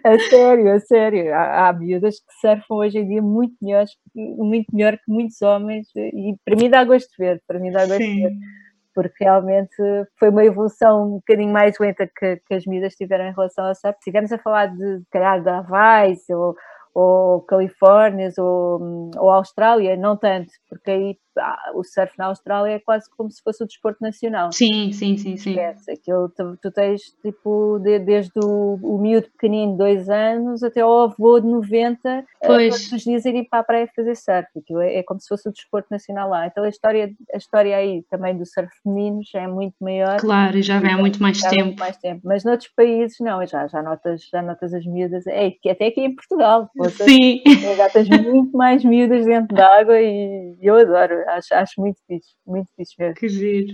A 0.03 0.19
sério, 0.19 0.71
a 0.71 0.79
sério. 0.79 1.33
Há, 1.33 1.69
há 1.69 1.73
miúdas 1.73 2.15
que 2.19 2.33
surfam 2.39 2.75
hoje 2.75 2.99
em 2.99 3.07
dia 3.07 3.21
muito 3.21 3.53
melhor, 3.61 3.85
muito 4.15 4.67
melhor 4.73 4.93
que 4.97 5.11
muitos 5.11 5.41
homens 5.41 5.87
e 5.95 6.35
para 6.45 6.55
mim 6.55 6.69
dá 6.69 6.83
gosto 6.83 7.09
de 7.09 7.17
ver, 7.17 7.41
para 7.47 7.59
mim 7.59 7.71
dá 7.71 7.85
gosto 7.85 8.03
Sim. 8.03 8.15
de 8.15 8.21
ver 8.23 8.33
porque 8.99 9.23
realmente 9.23 9.75
foi 10.17 10.29
uma 10.29 10.43
evolução 10.43 11.07
um 11.07 11.15
bocadinho 11.15 11.53
mais 11.53 11.77
lenta 11.79 12.05
que, 12.05 12.35
que 12.45 12.53
as 12.53 12.65
miúdas 12.65 12.95
tiveram 12.95 13.25
em 13.27 13.33
relação 13.33 13.65
ao 13.65 13.73
surf. 13.73 13.95
Se 13.95 13.99
estivermos 13.99 14.31
a 14.33 14.37
falar 14.37 14.65
de, 14.75 15.01
calhar, 15.09 15.41
da 15.41 15.65
ou, 16.31 16.55
ou 16.93 17.41
Califórnia 17.43 18.29
ou, 18.37 19.09
ou 19.17 19.29
Austrália, 19.29 19.95
não 19.95 20.17
tanto, 20.17 20.51
porque 20.67 20.91
aí 20.91 21.17
o 21.73 21.83
surf 21.83 22.13
na 22.17 22.25
Austrália 22.25 22.73
é 22.73 22.79
quase 22.79 23.09
como 23.15 23.31
se 23.31 23.41
fosse 23.41 23.63
o 23.63 23.67
desporto 23.67 24.01
nacional. 24.01 24.51
Sim, 24.51 24.91
sim, 24.91 25.17
sim, 25.17 25.37
sim. 25.37 25.51
Esquece. 25.51 25.91
Aquilo, 25.91 26.29
tu, 26.29 26.57
tu 26.61 26.71
tens 26.71 27.01
tipo 27.21 27.79
de, 27.79 27.99
desde 27.99 28.39
o, 28.43 28.79
o 28.81 28.97
miúdo 28.97 29.27
pequenino 29.31 29.73
de 29.73 29.77
dois 29.77 30.09
anos 30.09 30.63
até 30.63 30.81
ao 30.81 31.01
avô 31.01 31.39
de 31.39 31.47
90, 31.47 32.25
pois. 32.45 32.73
todos 32.73 32.91
os 32.91 33.01
dias 33.03 33.25
irem 33.25 33.43
para 33.43 33.59
a 33.59 33.63
praia 33.63 33.89
fazer 33.95 34.15
surf. 34.15 34.47
Aquilo 34.57 34.81
é, 34.81 34.97
é, 34.97 35.03
como 35.03 35.19
se 35.19 35.27
fosse 35.27 35.47
o 35.47 35.51
desporto 35.51 35.87
nacional 35.91 36.29
lá. 36.29 36.47
Então 36.47 36.63
a 36.63 36.69
história, 36.69 37.11
a 37.33 37.37
história 37.37 37.75
aí 37.75 38.03
também 38.09 38.37
do 38.37 38.45
surf 38.45 38.69
feminino 38.83 39.21
já 39.23 39.41
é 39.41 39.47
muito 39.47 39.75
maior. 39.81 40.19
Claro, 40.19 40.57
e 40.57 40.61
já 40.61 40.79
vem 40.79 40.93
há 40.93 40.97
muito 40.97 41.21
mais 41.21 41.39
tempo. 41.39 41.65
Muito 41.65 41.79
mais 41.79 41.97
tempo. 41.97 42.21
Mas 42.23 42.43
noutros 42.43 42.69
países 42.75 43.17
não, 43.19 43.45
já, 43.45 43.67
já, 43.67 43.81
notas, 43.81 44.21
já 44.31 44.41
notas 44.41 44.73
as 44.73 44.85
miúdas, 44.85 45.25
é, 45.27 45.53
até 45.69 45.87
aqui 45.87 46.01
em 46.01 46.15
Portugal. 46.15 46.69
Sim. 46.91 47.41
Já 47.75 47.89
tens 47.89 48.09
muito 48.09 48.55
mais 48.55 48.83
miúdas 48.83 49.25
dentro 49.25 49.55
d'água 49.55 49.99
e 49.99 50.57
eu 50.61 50.75
adoro 50.75 51.13
acho, 51.29 51.53
acho 51.53 51.81
muito 51.81 51.99
fixe, 52.07 52.35
muito 52.45 52.69
fixe 52.75 52.95
mesmo. 52.97 53.15
Que 53.15 53.27
giro. 53.27 53.73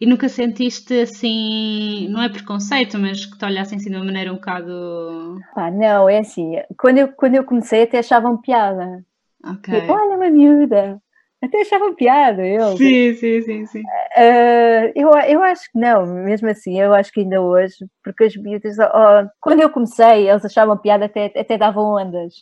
E 0.00 0.06
nunca 0.06 0.28
sentiste 0.28 1.00
assim, 1.00 2.08
não 2.08 2.22
é 2.22 2.28
preconceito, 2.28 2.98
mas 2.98 3.24
que 3.24 3.38
te 3.38 3.44
olhassem 3.44 3.78
assim 3.78 3.90
de 3.90 3.96
uma 3.96 4.04
maneira 4.04 4.32
um 4.32 4.36
bocado. 4.36 5.38
Pá, 5.54 5.70
não, 5.70 6.08
é 6.08 6.18
assim, 6.18 6.54
quando 6.78 6.98
eu, 6.98 7.08
quando 7.12 7.34
eu 7.34 7.44
comecei 7.44 7.82
até 7.82 7.98
achavam 7.98 8.36
piada. 8.36 9.04
Ok. 9.44 9.80
Tipo, 9.80 9.92
olha 9.92 10.16
uma 10.16 10.30
miúda. 10.30 11.00
Até 11.42 11.60
achavam 11.60 11.94
piada, 11.94 12.46
eu. 12.46 12.76
Sim, 12.76 13.14
sim, 13.14 13.42
sim, 13.42 13.66
sim. 13.66 13.82
Uh, 14.16 14.92
eu, 14.94 15.10
eu 15.28 15.42
acho 15.42 15.70
que 15.70 15.78
não, 15.78 16.06
mesmo 16.06 16.48
assim, 16.48 16.80
eu 16.80 16.94
acho 16.94 17.12
que 17.12 17.20
ainda 17.20 17.40
hoje, 17.42 17.74
porque 18.02 18.24
as 18.24 18.36
miúdas, 18.36 18.78
oh, 18.78 19.28
quando 19.42 19.60
eu 19.60 19.68
comecei, 19.68 20.30
eles 20.30 20.44
achavam 20.44 20.78
piada, 20.78 21.04
até, 21.04 21.26
até 21.26 21.58
davam 21.58 21.96
ondas 21.96 22.32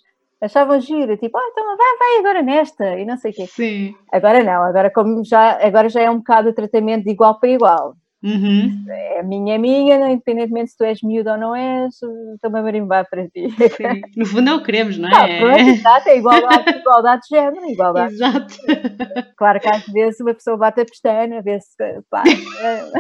achavam 0.43 0.81
giro, 0.81 1.17
tipo, 1.17 1.39
ah, 1.39 1.49
então 1.51 1.65
vai, 1.77 1.97
vai 1.99 2.19
agora 2.19 2.43
nesta, 2.43 2.99
e 2.99 3.05
não 3.05 3.17
sei 3.17 3.31
o 3.31 3.35
quê. 3.35 3.47
Sim. 3.47 3.95
Agora 4.13 4.43
não, 4.43 4.63
agora, 4.65 4.91
como 4.91 5.25
já, 5.25 5.65
agora 5.65 5.89
já 5.89 6.03
é 6.03 6.11
um 6.11 6.19
bocado 6.19 6.49
o 6.49 6.55
tratamento 6.55 7.05
de 7.05 7.11
igual 7.11 7.39
para 7.39 7.49
igual. 7.49 7.95
Uhum. 8.25 8.85
É 8.89 9.23
minha, 9.25 9.57
é 9.57 9.59
minha, 9.59 10.11
independentemente 10.13 10.71
se 10.71 10.77
tu 10.77 10.85
és 10.85 11.03
miúdo 11.03 11.29
ou 11.31 11.37
não 11.37 11.57
és, 11.57 11.93
estou-me 12.35 12.61
a 12.61 12.63
marimbar 12.63 13.09
para 13.11 13.27
ti. 13.29 13.51
Sim. 13.51 14.01
No 14.17 14.25
fundo 14.27 14.43
não 14.43 14.59
o 14.59 14.63
queremos, 14.63 14.97
não 14.97 15.09
é? 15.09 15.41
Não, 15.41 15.59
exato, 15.59 16.09
é 16.09 16.19
igualdade, 16.19 16.71
igualdade 16.71 17.23
de 17.23 17.37
género, 17.37 17.69
igualdade. 17.69 18.15
Exato. 18.15 18.55
Claro 19.37 19.59
que 19.59 19.69
às 19.69 19.85
vezes 19.87 20.21
uma 20.21 20.35
pessoa 20.35 20.57
bate 20.57 20.83
a 20.83 20.85
pestana, 20.85 21.43
vê 21.43 21.59
se 21.59 21.75
pá, 22.09 22.23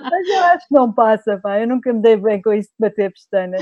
mas 0.00 0.28
eu 0.28 0.44
acho 0.44 0.68
que 0.68 0.74
não 0.74 0.92
passa, 0.92 1.40
pá, 1.42 1.58
eu 1.58 1.66
nunca 1.66 1.92
me 1.92 2.00
dei 2.00 2.16
bem 2.16 2.40
com 2.40 2.52
isso 2.52 2.68
de 2.68 2.76
bater 2.78 3.06
a 3.06 3.10
pestana 3.10 3.56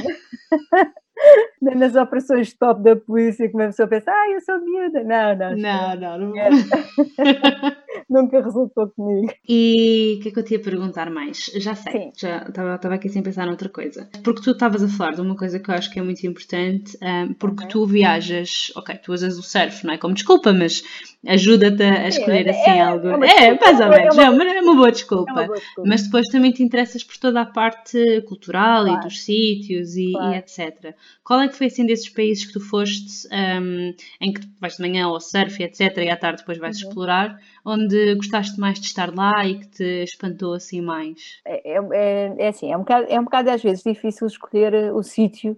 nas 1.61 1.95
operações 1.95 2.53
top 2.53 2.83
da 2.83 2.97
polícia 2.97 3.49
que 3.49 3.55
uma 3.55 3.67
pessoa 3.67 3.89
pensa, 3.89 4.11
ah, 4.11 4.31
eu 4.31 4.41
sou 4.41 4.61
miúda. 4.61 5.03
Não, 5.05 5.37
não. 5.37 5.57
Não, 5.57 5.97
não, 5.97 6.19
não. 6.19 6.35
Nunca 8.09 8.41
resultou 8.41 8.89
comigo. 8.91 9.33
E 9.49 10.17
o 10.19 10.23
que 10.23 10.29
é 10.29 10.33
que 10.33 10.39
eu 10.39 10.45
te 10.45 10.55
ia 10.55 10.61
perguntar 10.61 11.11
mais? 11.11 11.51
Já 11.57 11.75
sei, 11.75 11.93
Sim. 11.93 12.13
já 12.17 12.45
estava 12.49 12.95
aqui 12.95 13.09
sem 13.09 13.23
pensar 13.23 13.47
noutra 13.47 13.69
coisa. 13.69 14.09
Porque 14.23 14.43
tu 14.43 14.53
estavas 14.53 14.83
a 14.83 14.89
falar 14.89 15.13
de 15.13 15.21
uma 15.21 15.37
coisa 15.37 15.59
que 15.59 15.71
eu 15.71 15.75
acho 15.75 15.91
que 15.91 15.99
é 15.99 16.03
muito 16.03 16.25
importante, 16.27 16.97
um, 17.03 17.33
porque 17.35 17.65
uhum. 17.65 17.69
tu 17.69 17.87
viajas, 17.87 18.71
ok, 18.77 18.97
tu 18.97 19.13
usas 19.13 19.39
o 19.39 19.43
surf, 19.43 19.85
não 19.85 19.95
é 19.95 19.99
como 19.99 20.15
desculpa, 20.15 20.53
mas 20.53 20.83
ajuda-te 21.27 21.83
a 21.83 22.09
escolher 22.09 22.47
é, 22.47 22.51
assim 22.51 22.71
é, 22.71 22.83
algo. 22.83 23.25
É, 23.25 23.47
é, 23.47 23.59
mais 23.59 23.81
ou 23.81 23.87
é 23.87 23.99
menos, 23.99 24.19
é 24.19 24.31
uma, 24.31 24.45
é 24.45 24.61
uma, 24.61 24.75
boa 24.75 24.93
desculpa. 24.93 25.33
Uma 25.33 25.47
boa 25.47 25.59
desculpa. 25.59 25.89
Mas 25.89 26.03
depois 26.03 26.29
também 26.29 26.53
te 26.53 26.63
interessas 26.63 27.03
por 27.03 27.17
toda 27.17 27.41
a 27.41 27.47
parte 27.47 28.23
cultural 28.23 28.85
claro. 28.85 29.01
e 29.01 29.05
dos 29.05 29.25
sítios 29.25 29.97
e, 29.97 30.13
claro. 30.13 30.35
e, 30.35 30.39
etc. 30.39 30.95
Qual 31.25 31.41
é 31.41 31.49
que 31.49 31.55
foi 31.55 31.67
assim 31.67 31.85
desses 31.85 32.09
países 32.09 32.45
que 32.47 32.53
tu 32.53 32.61
foste, 32.61 33.27
um, 33.33 33.95
em 34.21 34.33
que 34.33 34.41
vais 34.61 34.77
de 34.77 34.83
manhã 34.83 35.07
ao 35.07 35.21
surf, 35.21 35.63
etc., 35.63 35.99
e 35.99 36.11
à 36.11 36.17
tarde 36.17 36.39
depois 36.39 36.59
vais 36.59 36.81
uhum. 36.81 36.89
explorar, 36.89 37.39
onde 37.65 38.15
gostaste 38.15 38.59
mais 38.61 38.79
de 38.79 38.87
estar 38.87 39.15
lá 39.15 39.45
e 39.45 39.59
que 39.59 39.69
te 39.69 40.05
espantou 40.05 40.55
assim 40.55 40.81
mais? 40.81 41.41
É, 41.45 41.77
é, 41.77 42.35
é 42.39 42.49
assim, 42.49 42.71
é 42.73 42.77
um, 42.77 42.81
bocado, 42.81 43.07
é 43.09 43.21
um 43.21 43.25
bocado 43.25 43.51
às 43.51 43.63
vezes 43.63 43.83
difícil 43.83 44.27
escolher 44.27 44.93
o 44.95 45.03
sítio, 45.03 45.57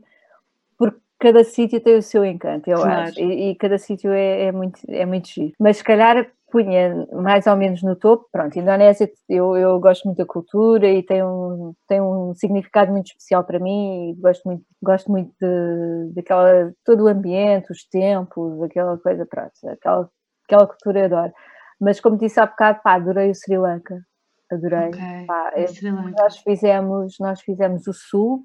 porque 0.76 0.98
cada 1.18 1.44
sítio 1.44 1.80
tem 1.80 1.96
o 1.96 2.02
seu 2.02 2.24
encanto, 2.24 2.70
eu 2.70 2.76
claro. 2.76 3.09
acho, 3.09 3.20
e, 3.20 3.50
e 3.50 3.54
cada 3.56 3.76
sítio 3.78 4.11
é, 4.11 4.44
é, 4.44 4.52
muito, 4.52 4.80
é 4.88 5.04
muito 5.04 5.28
giro. 5.28 5.52
Mas 5.59 5.78
se 5.78 5.84
calhar 5.84 6.30
punha 6.51 7.07
mais 7.12 7.46
ou 7.46 7.57
menos 7.57 7.82
no 7.82 7.94
topo. 7.96 8.26
Pronto, 8.32 8.59
Indonésia, 8.59 9.11
eu, 9.28 9.57
eu 9.57 9.78
gosto 9.80 10.05
muito 10.07 10.18
da 10.18 10.26
cultura 10.26 10.86
e 10.88 11.03
tem 11.03 11.22
um, 11.22 11.72
tem 11.86 12.01
um 12.01 12.34
significado 12.34 12.90
muito 12.90 13.07
especial 13.09 13.44
para 13.44 13.59
mim 13.59 14.11
e 14.11 14.14
gosto 14.20 14.42
muito, 14.46 14.64
gosto 14.82 15.11
muito 15.11 15.32
de, 15.40 16.12
daquela, 16.14 16.72
todo 16.84 17.05
o 17.05 17.09
ambiente, 17.09 17.70
os 17.70 17.84
tempos, 17.88 18.62
aquela 18.62 18.96
coisa, 18.99 19.26
pronto, 19.26 19.53
aquela, 19.70 20.09
aquela 20.46 20.66
cultura 20.66 21.01
eu 21.01 21.05
adoro. 21.05 21.32
Mas 21.80 22.01
como 22.01 22.16
disse 22.18 22.40
há 22.40 22.46
bocado, 22.46 22.80
pá, 22.82 22.94
adorei 22.94 23.30
o 23.30 23.34
Sri 23.34 23.57
Lanka, 23.57 24.01
adorei. 24.51 24.88
Ok, 24.88 25.26
Pá, 25.26 25.53
eu- 25.57 25.68
Sri 25.68 25.90
Lanka. 25.90 26.22
nós 26.22 26.38
fizemos, 26.38 27.16
nós 27.20 27.40
fizemos 27.40 27.86
o 27.86 27.92
sul, 27.92 28.42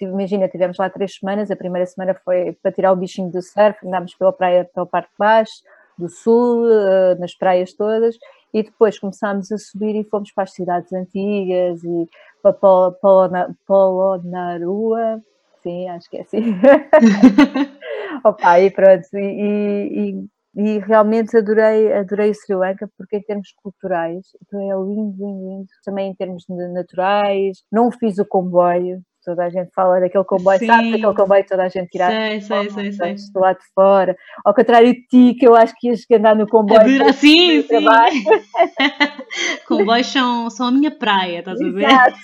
imagina, 0.00 0.48
tivemos 0.48 0.76
lá 0.76 0.90
três 0.90 1.14
semanas, 1.16 1.50
a 1.50 1.56
primeira 1.56 1.86
semana 1.86 2.14
foi 2.24 2.52
para 2.62 2.72
tirar 2.72 2.92
o 2.92 2.96
bichinho 2.96 3.30
do 3.30 3.40
surf, 3.40 3.86
andámos 3.86 4.14
pela 4.14 4.32
praia, 4.32 4.68
pela 4.74 4.84
parte 4.84 5.08
de 5.10 5.16
baixo, 5.18 5.52
do 5.98 6.08
sul, 6.08 6.66
eh, 6.70 7.14
nas 7.18 7.34
praias 7.36 7.72
todas, 7.74 8.16
e 8.54 8.62
depois 8.62 8.98
começámos 8.98 9.50
a 9.52 9.58
subir 9.58 9.94
e 9.96 10.04
fomos 10.04 10.32
para 10.32 10.44
as 10.44 10.52
cidades 10.52 10.92
antigas 10.92 11.82
e 11.84 12.08
para 12.42 12.52
Polo- 12.52 12.92
Polona- 13.00 13.54
Polonarua, 13.66 15.20
sim, 15.62 15.88
acho 15.88 16.08
que 16.10 16.18
é 16.18 16.20
assim. 16.22 16.38
Opa, 18.24 18.60
e 18.60 18.70
pronto, 18.70 19.06
e, 19.14 20.10
e- 20.20 20.28
e 20.56 20.78
realmente 20.80 21.36
adorei, 21.36 21.92
adorei 21.92 22.30
o 22.30 22.34
Sri 22.34 22.54
Lanka 22.56 22.88
porque 22.96 23.16
em 23.18 23.22
termos 23.22 23.52
culturais 23.62 24.26
então 24.42 24.60
é 24.60 24.74
lindo, 24.84 25.16
lindo, 25.24 25.48
lindo. 25.50 25.66
Também 25.84 26.10
em 26.10 26.14
termos 26.14 26.44
de 26.48 26.68
naturais, 26.72 27.62
não 27.70 27.90
fiz 27.92 28.18
o 28.18 28.24
comboio, 28.26 29.00
toda 29.24 29.44
a 29.44 29.50
gente 29.50 29.70
fala 29.74 30.00
daquele 30.00 30.24
comboio, 30.24 30.58
sabes 30.58 30.86
Sim. 30.86 30.94
aquele 30.94 31.14
comboio 31.14 31.42
que 31.42 31.48
toda 31.48 31.64
a 31.64 31.68
gente 31.68 31.88
tira 31.90 32.06
Sei, 32.06 32.40
sei, 32.40 32.70
sei, 32.70 32.92
sei. 32.92 32.98
Portanto, 32.98 33.32
do 33.32 33.40
lado 33.40 33.58
de 33.58 33.64
fora. 33.74 34.16
Ao 34.44 34.54
contrário 34.54 34.94
de 34.94 35.06
ti, 35.06 35.34
que 35.38 35.46
eu 35.46 35.54
acho 35.54 35.74
que 35.78 35.88
ias 35.88 36.00
andar 36.10 36.34
no 36.34 36.46
comboio. 36.46 37.12
Sim, 37.14 37.62
sim. 37.62 37.84
Comboios 39.66 40.06
são, 40.06 40.50
são 40.50 40.68
a 40.68 40.70
minha 40.70 40.90
praia, 40.90 41.40
estás 41.40 41.60
a 41.60 41.70
ver? 41.70 41.84
Exato, 41.84 42.18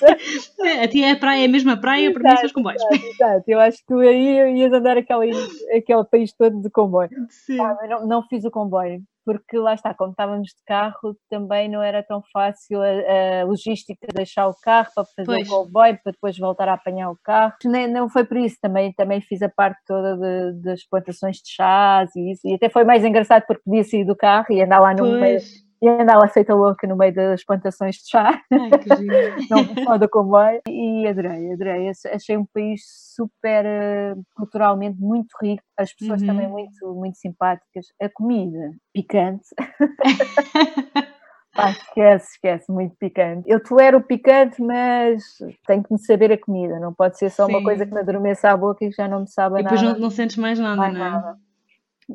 A 0.83 0.89
ti 0.89 1.03
é 1.03 1.11
a 1.11 1.17
praia, 1.17 1.43
é 1.43 1.47
a 1.47 1.49
mesma 1.49 1.77
praia, 1.77 2.13
para 2.13 2.31
mim 2.31 2.37
são 2.37 2.47
os 2.47 2.53
comboios. 2.53 2.83
exato, 2.83 3.07
exato. 3.07 3.45
Eu 3.47 3.61
acho 3.61 3.79
que 3.79 3.87
tu 3.87 3.99
aí 3.99 4.59
ias 4.59 4.73
andar 4.73 4.97
aquele, 4.97 5.33
aquele 5.77 6.05
país 6.05 6.33
todo 6.33 6.61
de 6.61 6.71
comboio. 6.71 7.11
Sim. 7.29 7.61
Ah, 7.61 7.77
não, 7.89 8.07
não 8.07 8.23
fiz 8.23 8.45
o 8.45 8.51
comboio, 8.51 9.03
porque 9.25 9.59
lá 9.59 9.75
está, 9.75 9.95
como 9.95 10.11
estávamos 10.11 10.49
de 10.49 10.63
carro, 10.67 11.17
também 11.31 11.69
não 11.69 11.83
era 11.83 12.03
tão 12.03 12.23
fácil 12.33 12.81
a, 12.83 13.41
a 13.41 13.45
logística 13.45 14.07
de 14.07 14.15
deixar 14.15 14.47
o 14.49 14.55
carro 14.63 14.91
para 14.95 15.05
fazer 15.05 15.25
Pois. 15.27 15.49
o 15.49 15.51
comboio, 15.65 15.99
para 16.03 16.13
depois 16.13 16.39
voltar 16.39 16.69
a 16.69 16.75
apanhar 16.75 17.11
o 17.11 17.19
carro. 17.23 17.55
Nem, 17.65 17.89
não 17.89 18.09
foi 18.09 18.25
por 18.25 18.37
isso, 18.37 18.57
também, 18.61 18.93
também 18.93 19.21
fiz 19.21 19.41
a 19.43 19.49
parte 19.49 19.79
toda 19.87 20.17
de- 20.17 20.61
das 20.63 20.85
plantações 20.87 21.37
de 21.39 21.51
chás 21.51 22.15
e 22.15 22.33
isso, 22.33 22.47
e 22.47 22.55
até 22.55 22.69
foi 22.69 22.85
mais 22.85 23.05
engraçado 23.05 23.45
porque 23.47 23.63
podia 23.65 23.85
sair 23.85 24.05
do 24.05 24.15
carro 24.17 24.47
e 24.51 24.63
andar 24.63 24.81
lá 24.81 24.93
no 24.95 25.05
meio, 25.05 25.39
Pois. 25.39 25.65
E 25.85 25.89
andar 25.89 26.17
lá 26.19 26.29
feita 26.29 26.55
louca 26.55 26.87
no 26.87 26.97
meio 26.97 27.15
das 27.15 27.45
plantações 27.45 27.97
de 27.97 28.09
chá, 28.09 28.41
Ai, 28.53 28.71
que 28.83 28.91
não 29.51 29.65
só 29.85 29.99
do 29.99 30.09
comboio, 30.09 30.61
e 30.69 31.07
adorei, 31.07 31.53
adorei. 31.53 31.89
Ach- 31.91 32.07
Achei 32.15 32.37
um 32.37 32.47
país 32.47 32.83
super 33.15 33.65
eh, 33.67 34.15
culturalmente 34.37 34.99
muito 35.01 35.29
rico, 35.43 35.63
as 35.77 35.93
pessoas 35.93 36.21
Uhum. 36.23 36.27
também 36.29 36.49
muito, 36.49 36.95
muito 36.95 37.19
simpáticas, 37.19 37.87
a 38.01 38.09
comida 38.09 38.73
picante. 38.93 39.45
Pá, 41.55 41.71
esquece, 41.71 42.33
esquece, 42.33 42.73
muito 42.73 42.97
picante. 42.97 43.49
Eu 43.49 43.63
tolero 43.63 43.99
o 43.99 44.03
picante, 44.03 44.61
mas 44.61 45.23
tenho 45.67 45.85
que 45.85 45.93
me 45.93 45.99
saber 46.01 46.33
a 46.33 46.39
comida, 46.39 46.81
não 46.81 46.93
pode 46.93 47.17
ser 47.17 47.31
só 47.31 47.47
uma 47.47 47.59
Sim. 47.59 47.65
coisa 47.65 47.87
que 47.87 47.95
me 47.95 48.01
adormeça 48.01 48.51
a 48.51 48.57
boca 48.57 48.85
e 48.85 48.91
já 48.91 49.07
não 49.07 49.21
me 49.21 49.29
sabe 49.31 49.57
a 49.57 49.61
E 49.61 49.63
depois 49.63 49.81
nada. 49.81 49.93
não, 49.95 50.01
não 50.01 50.11
sentes 50.11 50.37
mais 50.37 50.59
nada, 50.59 50.77
mais 50.77 50.93
não 50.95 51.05
é? 51.05 51.11
nada. 51.11 51.39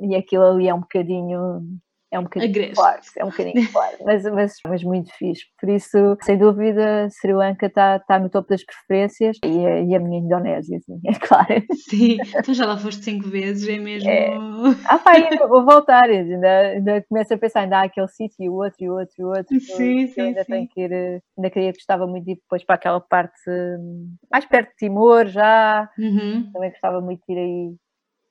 E 0.02 0.16
aquilo 0.16 0.44
ali 0.46 0.68
é 0.68 0.74
um 0.74 0.82
bocadinho. 0.82 1.62
É 2.12 2.18
um 2.18 2.24
bocadinho 2.24 2.52
Agreste. 2.52 2.76
forte, 2.76 3.10
é 3.18 3.24
um 3.24 3.30
bocadinho 3.30 3.62
forte, 3.72 4.04
mas, 4.04 4.24
mas, 4.24 4.54
mas 4.68 4.84
muito 4.84 5.12
fixe. 5.16 5.44
Por 5.60 5.70
isso, 5.70 6.18
sem 6.24 6.38
dúvida, 6.38 7.08
Sri 7.12 7.34
Lanka 7.34 7.68
está 7.68 8.00
tá 8.00 8.18
no 8.18 8.30
topo 8.30 8.50
das 8.50 8.64
preferências 8.64 9.38
e 9.46 9.66
a, 9.66 9.82
e 9.82 9.96
a 9.96 10.00
minha 10.00 10.20
Indonésia, 10.20 10.78
assim, 10.78 11.00
é 11.06 11.14
claro. 11.20 11.64
Sim, 11.88 12.18
tu 12.44 12.54
já 12.54 12.66
lá 12.66 12.78
foste 12.78 13.04
cinco 13.04 13.30
vezes, 13.30 13.68
é 13.68 13.78
mesmo. 13.78 14.10
É. 14.10 14.30
Ah, 14.86 14.98
pá, 14.98 15.12
ainda 15.12 15.48
vou 15.48 15.64
voltar, 15.64 16.10
ainda, 16.10 16.60
ainda 16.62 17.06
começo 17.08 17.34
a 17.34 17.38
pensar, 17.38 17.62
ainda 17.62 17.78
há 17.78 17.84
aquele 17.84 18.08
sítio 18.08 18.44
e 18.44 18.50
o 18.50 18.54
outro 18.54 18.78
e 18.80 18.90
o 18.90 18.94
outro 18.94 19.14
e 19.20 19.24
o 19.24 19.28
outro. 19.28 19.60
Sim, 19.60 20.08
sim, 20.08 20.22
ainda 20.22 20.44
sim. 20.44 20.52
tenho 20.52 20.68
que 20.68 20.82
ir, 20.82 21.22
ainda 21.38 21.50
queria, 21.52 21.72
gostava 21.72 22.08
muito 22.08 22.26
de 22.26 22.32
ir 22.32 22.36
depois 22.36 22.64
para 22.64 22.76
aquela 22.76 23.00
parte 23.00 23.40
hum, 23.50 24.16
mais 24.32 24.46
perto 24.46 24.70
de 24.70 24.76
Timor 24.78 25.28
já, 25.28 25.88
Uhum, 25.98 26.52
também 26.52 26.72
gostava 26.72 27.02
muito 27.02 27.22
de 27.28 27.34
ir 27.34 27.38
aí, 27.38 27.76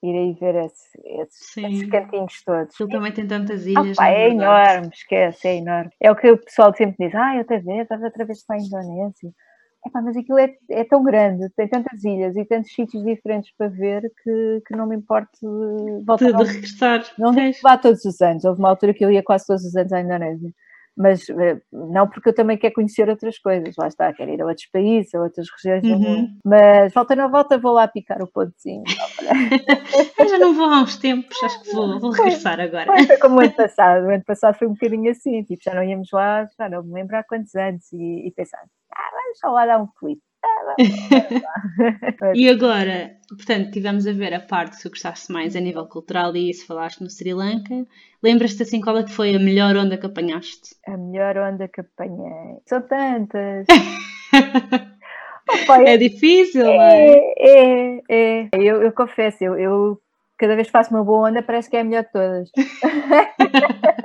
ir 0.03 0.17
aí 0.17 0.33
ver 0.35 0.55
esse- 0.65 0.99
esses, 1.05 1.53
Sim. 1.53 1.67
esses 1.67 1.89
cantinhos 1.91 2.43
todos. 2.45 2.75
Aquilo 2.75 2.89
também 2.91 3.13
tem 3.13 3.27
tantas 3.27 3.67
Ah, 3.67 3.71
ilhas. 3.71 3.97
pá, 3.97 4.05
na 4.05 4.11
é 4.11 4.29
verdade. 4.29 4.71
enorme, 4.71 4.91
esquece, 4.95 5.49
é 5.49 5.57
enorme. 5.57 5.91
É 6.01 6.11
o 6.11 6.17
que 6.17 6.31
o 6.31 6.39
pessoal 6.39 6.75
sempre 6.75 6.97
diz, 7.07 7.15
ah, 7.15 7.35
eu 7.35 7.41
até 7.43 7.59
ver, 7.59 7.83
estás 7.83 8.03
outra 8.03 8.25
vez 8.25 8.45
para 8.45 8.57
a 8.57 8.61
Indonésia. 8.61 9.31
Epá, 9.87 10.03
mas 10.03 10.17
aquilo 10.17 10.39
é, 10.39 10.53
é 10.71 10.85
tão 10.85 11.05
grande, 11.05 11.49
tem 11.57 11.69
tantas 11.69 12.03
ilhas 12.05 12.37
e 12.37 12.45
tantos 12.45 12.73
sítios 12.75 13.03
diferentes 13.05 13.53
para 13.57 13.69
ver 13.69 14.11
que, 14.25 14.61
que 14.67 14.77
não 14.77 14.89
me 14.89 14.97
importa 14.97 15.31
eh, 15.43 16.03
voltar 16.05 16.33
De, 16.33 16.45
de 16.45 16.51
regressar. 16.53 17.05
não 17.17 17.31
digo 17.31 17.55
que 17.55 17.63
vá 17.63 17.79
todos 17.79 18.05
os 18.05 18.21
anos, 18.21 18.45
houve 18.45 18.59
uma 18.59 18.71
altura 18.71 18.93
que 18.93 19.05
eu 19.05 19.11
ia 19.11 19.23
quase 19.23 19.47
todos 19.47 19.65
os 19.65 19.77
anos 19.77 19.93
à 19.93 20.01
Indonésia, 20.01 20.53
mas 20.99 21.29
eh, 21.31 21.61
não 21.73 22.09
porque 22.09 22.31
eu 22.31 22.35
também 22.35 22.59
quero 22.59 22.75
conhecer 22.75 23.09
outras 23.09 23.39
coisas, 23.39 23.75
lá 23.79 23.87
está, 23.87 24.13
quero 24.13 24.31
ir 24.33 24.43
a 24.43 24.47
outros 24.47 24.67
países, 24.73 25.15
a 25.15 25.21
outras 25.23 25.47
regiões 25.57 25.83
do 25.83 25.93
Uhum. 25.93 25.99
mundo, 26.01 26.29
mas 26.45 26.93
volta 26.93 27.15
na 27.15 27.29
volta 27.29 27.57
vou 27.57 27.73
lá 27.73 27.87
picar 27.87 28.21
o 28.21 28.27
pontozinho. 28.27 28.83
Eu 30.19 30.29
já 30.29 30.39
não 30.39 30.53
vou 30.55 30.67
há 30.67 30.83
uns 30.83 30.97
tempos, 30.97 31.41
acho 31.43 31.63
que 31.63 31.73
vou, 31.73 31.99
vou 32.01 32.11
regressar 32.11 32.61
agora. 32.61 32.87
Foi, 32.87 33.07
foi 33.07 33.17
como 33.19 33.37
o 33.37 33.41
ano 33.41 33.53
passado, 33.53 34.07
o 34.07 34.11
ano 34.11 34.25
passado 34.25 34.55
foi 34.59 34.67
um 34.67 34.73
bocadinho 34.73 35.11
assim, 35.11 35.43
tipo, 35.45 35.63
já 35.63 35.73
não 35.75 35.85
íamos 35.85 36.09
lá, 36.13 36.47
já 36.59 36.69
não 36.69 36.83
me 36.83 36.93
lembro 36.95 37.17
há 37.17 37.23
quantos 37.23 37.55
anos, 37.55 37.93
e, 37.93 38.27
e 38.27 38.33
pensar, 38.33 38.61
ah, 38.93 39.11
vamos 39.13 39.39
só 39.39 39.49
lá 39.51 39.67
dar 39.67 39.79
um 39.81 39.87
clipe. 39.99 40.23
E 42.35 42.49
agora, 42.49 43.17
portanto, 43.29 43.71
tivemos 43.71 44.07
a 44.07 44.13
ver 44.13 44.35
a 44.35 44.41
parte 44.41 44.77
que 44.77 44.83
tu 44.83 44.91
gostaste 44.91 45.33
mais 45.33 45.55
a 45.57 45.61
nível 45.61 45.87
cultural 45.87 46.35
e 46.37 46.51
isso 46.51 46.67
falaste 46.67 47.01
no 47.01 47.11
Sri 47.11 47.33
Lanka. 47.33 47.87
Lembras-te 48.23 48.63
assim 48.63 48.81
qual 48.81 48.99
é 48.99 49.05
que 49.05 49.13
foi 49.13 49.35
a 49.35 49.39
melhor 49.39 49.77
onda 49.77 49.97
que 49.97 50.07
apanhaste? 50.07 50.77
A 50.87 50.97
melhor 50.97 51.37
onda 51.37 51.69
que 51.69 51.81
apanhei. 51.81 52.59
São 52.67 52.81
tantas. 52.83 53.67
Opa, 55.51 55.83
É 55.83 55.97
difícil, 55.97 56.65
não 56.65 56.83
é? 56.83 57.07
É, 57.07 57.35
é, 57.41 57.99
é. 58.09 58.49
Eu, 58.53 58.83
eu 58.83 58.93
confesso, 58.93 59.43
eu, 59.43 59.59
eu 59.59 60.01
cada 60.39 60.55
vez 60.55 60.69
que 60.69 60.73
faço 60.73 60.95
uma 60.95 61.05
boa 61.05 61.29
onda 61.29 61.43
parece 61.43 61.69
que 61.69 61.77
é 61.77 61.81
a 61.81 61.85
melhor 61.85 62.05
de 62.05 62.13
todas. 62.13 62.49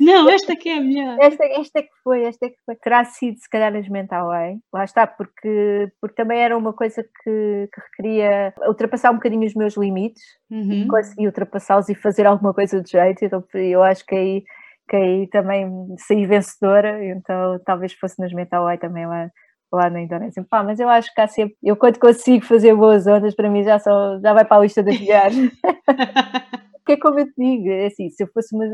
Não, 0.00 0.28
esta 0.30 0.52
aqui 0.52 0.68
é 0.68 0.78
a 0.78 0.80
melhor. 0.80 1.16
Esta, 1.20 1.44
esta 1.44 1.78
é 1.80 1.82
que 1.82 1.92
foi, 2.02 2.24
esta 2.24 2.46
é 2.46 2.50
que 2.50 2.56
foi. 2.64 2.76
Terá 2.76 3.04
sido 3.04 3.38
se 3.38 3.48
calhar 3.48 3.74
as 3.74 3.88
Mental 3.88 4.28
Way. 4.28 4.58
Lá 4.72 4.84
está, 4.84 5.06
porque, 5.06 5.90
porque 6.00 6.16
também 6.16 6.40
era 6.40 6.56
uma 6.56 6.72
coisa 6.72 7.02
que, 7.02 7.68
que 7.72 7.80
requeria 7.80 8.52
ultrapassar 8.66 9.10
um 9.10 9.14
bocadinho 9.16 9.46
os 9.46 9.54
meus 9.54 9.76
limites, 9.76 10.22
Uhum. 10.50 10.86
conseguir 10.86 11.26
ultrapassá-los 11.26 11.88
e 11.88 11.94
fazer 11.94 12.26
alguma 12.26 12.52
coisa 12.52 12.82
de 12.82 12.90
jeito. 12.90 13.24
Então 13.24 13.42
eu 13.54 13.82
acho 13.82 14.04
que 14.04 14.14
aí, 14.14 14.44
que 14.88 14.96
aí 14.96 15.26
também 15.28 15.66
saí 15.98 16.26
vencedora, 16.26 17.02
então 17.04 17.58
talvez 17.64 17.92
fosse 17.94 18.20
nas 18.20 18.32
Mental 18.32 18.64
Way 18.64 18.78
também 18.78 19.06
lá. 19.06 19.30
Lá 19.72 19.88
na 19.88 20.02
Indonésia. 20.02 20.44
Pá, 20.48 20.62
mas 20.62 20.78
eu 20.78 20.88
acho 20.88 21.12
que 21.14 21.20
há 21.20 21.26
sempre. 21.26 21.56
Eu, 21.62 21.76
quando 21.76 21.98
consigo 21.98 22.44
fazer 22.44 22.74
boas 22.74 23.06
ondas, 23.06 23.34
para 23.34 23.48
mim 23.48 23.62
já, 23.64 23.78
só, 23.78 24.18
já 24.20 24.34
vai 24.34 24.44
para 24.44 24.58
a 24.58 24.60
lista 24.60 24.82
das 24.82 24.98
melhores. 25.00 25.36
Porque 26.82 26.92
é 26.92 26.96
como 26.96 27.20
eu 27.20 27.26
te 27.26 27.34
digo, 27.38 27.70
é 27.70 27.86
assim, 27.86 28.10
se 28.10 28.24
eu 28.24 28.28
fosse 28.34 28.54
uma, 28.54 28.64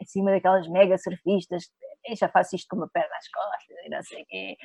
assim, 0.00 0.20
uma 0.20 0.32
daquelas 0.32 0.68
mega 0.68 0.98
surfistas, 0.98 1.64
já 2.18 2.28
faço 2.28 2.56
isto 2.56 2.66
com 2.68 2.76
uma 2.76 2.88
perna 2.92 3.14
às 3.16 3.28
costas 3.28 3.76
e 3.86 3.88
não 3.88 4.02
sei 4.02 4.22
o 4.22 4.26
quê, 4.26 4.56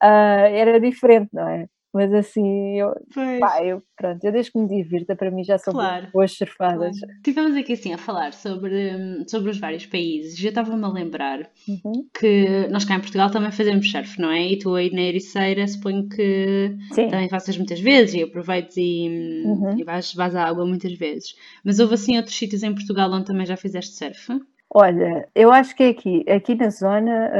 ah, 0.00 0.48
era 0.48 0.80
diferente, 0.80 1.28
não 1.32 1.48
é? 1.48 1.66
Mas 1.94 2.12
assim, 2.12 2.76
eu, 2.80 2.92
pá, 3.40 3.64
eu, 3.64 3.80
pronto, 3.96 4.24
eu 4.24 4.32
desde 4.32 4.50
que 4.50 4.58
me 4.58 4.68
divirta, 4.68 5.14
para 5.14 5.30
mim 5.30 5.44
já 5.44 5.56
são 5.58 5.72
Claro. 5.72 6.08
boas 6.12 6.32
surfadas. 6.32 6.98
Claro. 6.98 7.14
Tivemos 7.22 7.56
aqui 7.56 7.74
assim 7.74 7.92
a 7.92 7.98
falar 7.98 8.32
sobre, 8.32 9.24
sobre 9.28 9.50
os 9.50 9.58
vários 9.60 9.86
países. 9.86 10.42
Eu 10.42 10.48
estava-me 10.48 10.84
a 10.84 10.88
lembrar 10.88 11.48
Uhum. 11.68 12.06
que 12.18 12.66
nós 12.68 12.84
cá 12.84 12.96
em 12.96 13.00
Portugal 13.00 13.30
também 13.30 13.52
fazemos 13.52 13.88
surf, 13.88 14.20
não 14.20 14.30
é? 14.32 14.44
E 14.52 14.58
tu 14.58 14.74
aí 14.74 14.90
na 14.92 15.02
Ericeira 15.02 15.66
suponho 15.68 16.08
que 16.08 16.76
Sim, 16.92 17.08
também 17.08 17.28
faças 17.28 17.56
muitas 17.56 17.78
vezes 17.78 18.14
e 18.16 18.22
aproveites 18.24 18.76
e, 18.76 19.08
Uhum. 19.44 19.78
e 19.78 19.84
vais, 19.84 20.12
vais 20.14 20.34
à 20.34 20.44
água 20.44 20.66
muitas 20.66 20.92
vezes. 20.94 21.36
Mas 21.64 21.78
houve 21.78 21.94
assim 21.94 22.16
outros 22.16 22.36
sítios 22.36 22.64
em 22.64 22.74
Portugal 22.74 23.08
onde 23.12 23.26
também 23.26 23.46
já 23.46 23.56
fizeste 23.56 23.94
surf? 23.94 24.32
Olha, 24.74 25.28
eu 25.34 25.52
acho 25.52 25.74
que 25.76 25.84
é 25.84 25.88
aqui, 25.90 26.24
aqui 26.28 26.54
na 26.56 26.68
zona, 26.68 27.30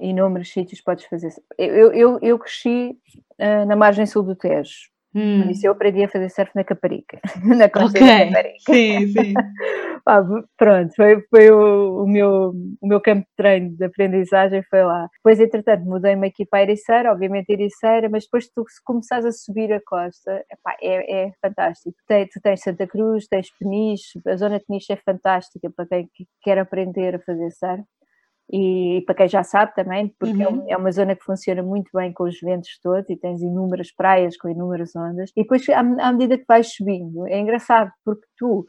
uh, 0.00 0.04
inúmeros 0.04 0.50
sítios 0.52 0.80
podes 0.80 1.04
fazer. 1.06 1.34
Eu, 1.58 1.92
eu, 1.92 2.18
eu 2.22 2.38
cresci 2.38 2.96
ah, 3.38 3.66
na 3.66 3.76
margem 3.76 4.06
sul 4.06 4.22
do 4.22 4.36
Tejo. 4.36 4.93
Hum. 5.14 5.42
Por 5.42 5.50
isso 5.52 5.66
eu 5.66 5.72
aprendi 5.72 6.02
a 6.02 6.08
fazer 6.08 6.28
surf 6.28 6.50
na 6.54 6.64
Caparica, 6.64 7.20
na 7.44 7.68
costa 7.68 7.98
okay. 7.98 8.06
da 8.06 8.26
Caparica. 8.26 8.58
Sim, 8.72 9.08
sim. 9.08 9.34
ah, 10.06 10.22
pronto, 10.56 10.94
foi, 10.96 11.20
foi 11.30 11.50
o, 11.50 12.02
o, 12.02 12.06
meu, 12.06 12.52
o 12.80 12.86
meu 12.86 13.00
campo 13.00 13.20
de 13.20 13.36
treino 13.36 13.76
de 13.76 13.84
aprendizagem 13.84 14.62
foi 14.68 14.82
lá. 14.82 15.08
Depois, 15.16 15.38
entretanto, 15.38 15.84
mudei-me 15.84 16.26
aqui 16.26 16.44
para 16.44 16.60
a 16.60 16.62
Ericeira, 16.62 17.12
obviamente 17.12 17.50
Ericeira, 17.50 18.08
mas 18.08 18.24
depois 18.24 18.48
tu 18.48 18.64
se 18.68 18.82
começares 18.84 19.24
a 19.24 19.32
subir 19.32 19.72
a 19.72 19.80
costa, 19.80 20.44
epá, 20.50 20.76
é, 20.82 21.26
é 21.26 21.32
fantástico. 21.40 21.96
Tu, 22.08 22.14
tu 22.32 22.40
tens 22.42 22.60
Santa 22.60 22.86
Cruz, 22.86 23.28
tens 23.28 23.48
Peniche, 23.56 24.20
a 24.26 24.36
zona 24.36 24.58
de 24.58 24.64
Peniche 24.66 24.92
é 24.92 24.96
fantástica 24.96 25.70
para 25.70 25.86
quem 25.86 26.08
quer 26.42 26.58
aprender 26.58 27.14
a 27.14 27.20
fazer 27.20 27.50
surf 27.52 27.84
e 28.52 29.02
para 29.06 29.14
quem 29.14 29.28
já 29.28 29.42
sabe 29.42 29.74
também, 29.74 30.14
porque 30.18 30.42
é 30.42 30.48
uhum. 30.48 30.64
é 30.68 30.76
uma 30.76 30.92
zona 30.92 31.16
que 31.16 31.24
funciona 31.24 31.62
muito 31.62 31.90
bem 31.94 32.12
com 32.12 32.24
os 32.24 32.38
ventos 32.40 32.78
todos 32.82 33.08
e 33.08 33.16
tens 33.16 33.40
inúmeras 33.40 33.90
praias 33.90 34.36
com 34.36 34.48
inúmeras 34.48 34.94
ondas. 34.94 35.30
E 35.36 35.42
depois, 35.42 35.66
à, 35.70 35.80
à 35.80 36.12
medida 36.12 36.36
que 36.36 36.44
vais 36.46 36.72
subindo, 36.74 37.26
é 37.26 37.38
engraçado 37.38 37.90
porque 38.04 38.26
tu 38.36 38.66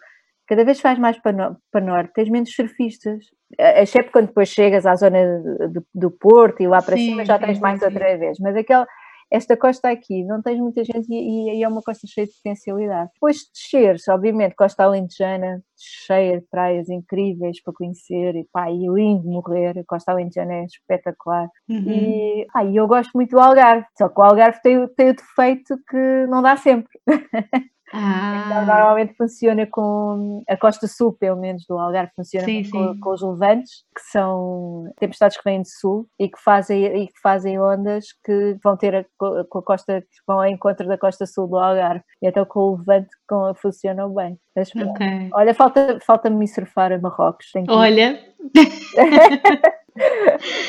cada 0.48 0.64
vez 0.64 0.80
vais 0.80 1.00
mais 1.00 1.18
para, 1.20 1.32
no, 1.32 1.58
para 1.72 1.86
norte, 1.86 2.14
tens 2.14 2.30
menos 2.30 2.54
surfistas. 2.54 3.26
Exceto 3.58 4.12
quando 4.12 4.28
depois 4.28 4.50
chegas 4.50 4.86
à 4.86 4.96
zona 4.96 5.42
do, 5.70 5.86
do 5.94 6.12
Porto 6.12 6.62
e 6.62 6.68
lá 6.68 6.82
para 6.82 6.96
sim, 6.96 7.10
cima 7.10 7.26
já 7.26 7.40
tens 7.40 7.58
sim, 7.58 7.62
mais 7.62 7.80
sim. 7.80 7.86
outra 7.86 8.18
vez. 8.18 8.38
Mas 8.40 8.56
aquela 8.56 8.88
esta 9.36 9.58
costa 9.58 9.90
aqui 9.90 10.24
não 10.24 10.42
tens 10.42 10.60
muita 10.60 10.84
gente 10.84 11.08
e, 11.10 11.58
e, 11.58 11.64
é 11.64 11.68
uma 11.68 11.82
costa 11.82 12.08
cheia 12.08 12.26
de 12.26 12.34
potencialidade. 12.34 13.12
Depois 13.14 13.38
de 13.38 13.52
desceres, 13.54 14.08
obviamente, 14.08 14.56
costa 14.56 14.84
alentejana, 14.84 15.62
cheia 15.78 16.40
de 16.40 16.48
praias 16.48 16.90
incríveis 16.90 17.62
para 17.62 17.74
conhecer 17.74 18.36
e 18.36 18.48
pá, 18.52 18.72
e 18.72 18.88
lindo 18.88 19.28
morrer, 19.28 19.78
a 19.80 19.84
costa 19.86 20.12
alentejana 20.12 20.54
é 20.54 20.66
espetacular. 20.66 21.48
Uhum. 21.70 21.92
E, 21.92 22.48
pá, 22.52 22.64
e 22.64 22.76
eu 22.76 22.88
gosto 22.88 23.12
muito 23.14 23.32
do 23.32 23.40
Algarve, 23.40 23.86
só 23.98 24.10
que 24.10 24.20
o 24.20 24.24
Algarve 24.24 24.62
tem, 24.62 24.88
tem 24.90 25.10
o 25.10 25.16
defeito 25.16 25.78
que 25.90 26.28
não 26.28 26.42
dá 26.42 26.56
sempre. 26.58 26.90
Então, 27.88 28.00
ah. 28.02 28.44
Então, 28.46 28.66
normalmente 28.66 29.14
funciona 29.16 29.68
com 29.68 30.44
a 30.48 30.58
costa 30.58 30.88
sul, 30.88 31.14
pelo 31.14 31.40
menos 31.40 31.66
do 31.68 31.78
Algarve, 31.78 32.12
funciona 32.16 32.46
sim, 32.46 32.70
com, 32.70 32.94
sim. 32.94 33.00
com, 33.00 33.10
os 33.12 33.22
levantes, 33.22 33.84
que 33.96 34.02
são 34.12 34.92
tempestades 35.00 35.38
que 35.38 35.44
vêm 35.44 35.62
do 35.62 35.68
sul 35.68 36.08
e 36.20 36.28
que 36.28 36.42
fazem, 36.42 36.86
e 36.86 37.08
que 37.08 37.20
fazem 37.22 37.60
ondas 37.60 38.06
que 38.24 38.58
vão 38.64 38.76
ter 38.76 38.96
a, 38.96 39.06
com 39.18 39.60
a 39.60 39.64
costa, 39.64 40.02
que 40.02 40.08
vão 40.28 40.40
ao 40.40 40.48
encontro 40.48 40.88
da 40.88 40.98
costa 40.98 41.26
sul 41.26 41.48
do 41.48 41.58
Algarve. 41.58 42.04
E 42.22 42.28
então 42.28 42.46
com 42.46 42.60
o 42.60 42.78
levante 42.78 43.10
com, 43.28 43.54
funcionam 43.56 44.14
bem. 44.14 44.40
Okay. 44.58 45.30
Olha, 45.34 45.54
falta-me 45.54 46.00
falta 46.00 46.32
surfar 46.48 46.92
a 46.92 46.98
Marrocos. 46.98 47.52
Olha. 47.68 48.20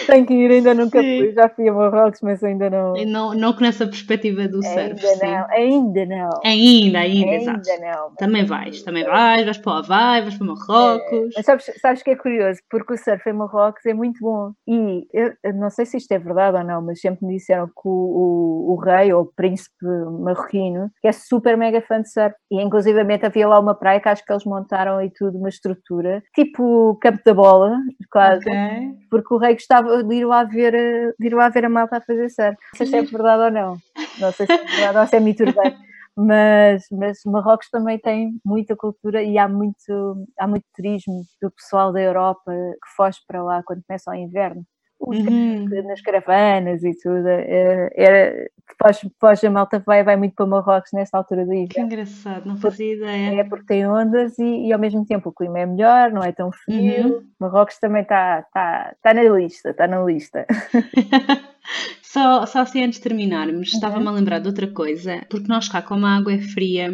Tenho 0.06 0.26
que 0.26 0.34
ir, 0.34 0.50
ainda 0.50 0.74
nunca 0.74 1.00
sim. 1.00 1.18
fui. 1.18 1.32
Já 1.32 1.48
fui 1.48 1.68
a 1.68 1.72
Marrocos, 1.72 2.20
mas 2.22 2.42
ainda 2.42 2.70
não. 2.70 2.94
Não, 3.06 3.34
não 3.34 3.52
conheço 3.52 3.82
a 3.84 3.86
perspectiva 3.86 4.48
do 4.48 4.60
ainda 4.64 4.96
surf. 4.96 5.24
Não, 5.24 5.46
ainda 5.50 6.06
não. 6.06 6.30
Ainda, 6.44 6.98
ainda, 7.00 7.30
ainda 7.30 7.34
exato. 7.34 7.80
não. 7.80 8.14
Também 8.16 8.44
vais, 8.44 8.82
também 8.82 9.04
vais, 9.04 9.44
vais 9.44 9.58
para 9.58 9.72
o 9.72 9.76
Havaí, 9.76 10.22
vais 10.22 10.36
para 10.36 10.46
Marrocos. 10.46 11.12
É, 11.12 11.28
mas 11.36 11.46
sabes, 11.46 11.70
sabes 11.80 12.02
que 12.02 12.10
é 12.10 12.16
curioso? 12.16 12.60
Porque 12.70 12.94
o 12.94 12.96
surf 12.96 13.28
em 13.28 13.32
Marrocos 13.32 13.84
é 13.86 13.94
muito 13.94 14.20
bom. 14.20 14.52
E 14.66 15.06
eu, 15.12 15.32
eu 15.42 15.54
não 15.54 15.70
sei 15.70 15.86
se 15.86 15.96
isto 15.96 16.12
é 16.12 16.18
verdade 16.18 16.56
ou 16.56 16.64
não, 16.64 16.82
mas 16.82 17.00
sempre 17.00 17.26
me 17.26 17.36
disseram 17.36 17.66
que 17.66 17.72
o, 17.84 17.90
o, 17.90 18.74
o 18.74 18.76
rei 18.76 19.12
ou 19.12 19.22
o 19.22 19.32
príncipe 19.34 19.86
marroquino 20.20 20.90
que 21.00 21.08
é 21.08 21.12
super 21.12 21.56
mega 21.56 21.80
fã 21.82 22.00
de 22.00 22.10
surf. 22.10 22.34
E 22.50 22.62
inclusivamente 22.62 23.26
havia 23.26 23.48
lá 23.48 23.58
uma 23.58 23.74
praia 23.74 24.00
que 24.00 24.08
acho 24.08 24.24
que 24.24 24.32
eles 24.32 24.44
montaram 24.44 25.02
e 25.02 25.10
tudo, 25.10 25.38
uma 25.38 25.48
estrutura, 25.48 26.22
tipo 26.34 26.96
Campo 27.00 27.20
da 27.24 27.34
Bola, 27.34 27.76
quase. 28.10 28.48
Okay 28.48 29.06
porque 29.10 29.34
o 29.34 29.38
rei 29.38 29.54
gostava 29.66 30.04
de 30.04 30.14
ir 30.14 30.24
lá 30.24 30.44
ver, 30.44 30.72
de 31.18 31.26
ir 31.26 31.34
lá 31.34 31.48
ver 31.48 31.64
a 31.64 31.68
malta 31.68 31.96
a 31.96 32.00
fazer 32.00 32.30
surf. 32.30 32.56
Não 32.72 32.78
sei 32.78 32.86
se 32.86 32.96
é 32.96 33.02
verdade 33.02 33.42
ou 33.42 33.50
não. 33.50 33.76
Não 34.20 34.32
sei 34.32 34.46
se 34.46 34.52
é 34.52 34.64
verdade 34.64 34.98
ou 34.98 35.06
se 35.06 35.16
é 35.16 35.20
mito 35.20 35.42
urbano. 35.42 35.76
Mas, 36.18 36.86
mas 36.90 37.18
Marrocos 37.26 37.68
também 37.68 37.98
tem 37.98 38.40
muita 38.42 38.74
cultura 38.74 39.22
e 39.22 39.36
há 39.36 39.46
muito, 39.46 40.26
há 40.38 40.48
muito 40.48 40.64
turismo 40.74 41.22
do 41.42 41.50
pessoal 41.50 41.92
da 41.92 42.00
Europa 42.00 42.50
que 42.50 42.96
foge 42.96 43.18
para 43.28 43.42
lá 43.42 43.62
quando 43.62 43.82
começa 43.86 44.10
o 44.10 44.14
inverno 44.14 44.64
uhum. 45.00 45.66
nas 45.84 46.00
caravanas 46.00 46.82
e 46.82 46.92
tudo. 46.94 47.26
É, 47.28 47.90
era, 47.94 48.48
depois, 48.68 49.00
depois 49.02 49.44
a 49.44 49.50
malta 49.50 49.82
vai, 49.84 50.02
vai 50.02 50.16
muito 50.16 50.34
para 50.34 50.46
Marrocos 50.46 50.90
nesta 50.92 51.16
altura 51.16 51.44
do 51.44 51.52
inverno. 51.52 51.68
Que 51.68 51.80
engraçado, 51.80 52.46
não 52.46 52.56
fazia 52.56 52.94
ideia. 52.94 53.40
É 53.40 53.44
porque 53.44 53.66
tem 53.66 53.86
ondas 53.86 54.38
e, 54.38 54.66
e, 54.66 54.72
ao 54.72 54.78
mesmo 54.78 55.04
tempo 55.06 55.30
o 55.30 55.32
clima 55.32 55.60
é 55.60 55.66
melhor, 55.66 56.10
não 56.10 56.22
é 56.22 56.32
tão 56.32 56.50
frio. 56.52 57.06
Uhum. 57.06 57.26
Marrocos 57.38 57.78
também 57.78 58.02
está 58.02 58.42
tá, 58.52 58.94
tá 59.02 59.14
na 59.14 59.22
lista, 59.22 59.70
está 59.70 59.86
na 59.86 60.02
lista. 60.02 60.46
só, 62.02 62.44
só 62.46 62.60
assim 62.60 62.82
antes 62.82 62.98
de 62.98 63.04
terminarmos, 63.04 63.72
uhum. 63.72 63.74
estava-me 63.74 64.08
a 64.08 64.12
lembrar 64.12 64.40
de 64.40 64.48
outra 64.48 64.66
coisa, 64.66 65.20
porque 65.30 65.48
nós 65.48 65.68
cá, 65.68 65.80
como 65.80 66.06
a 66.06 66.16
água 66.16 66.34
é 66.34 66.38
fria, 66.38 66.90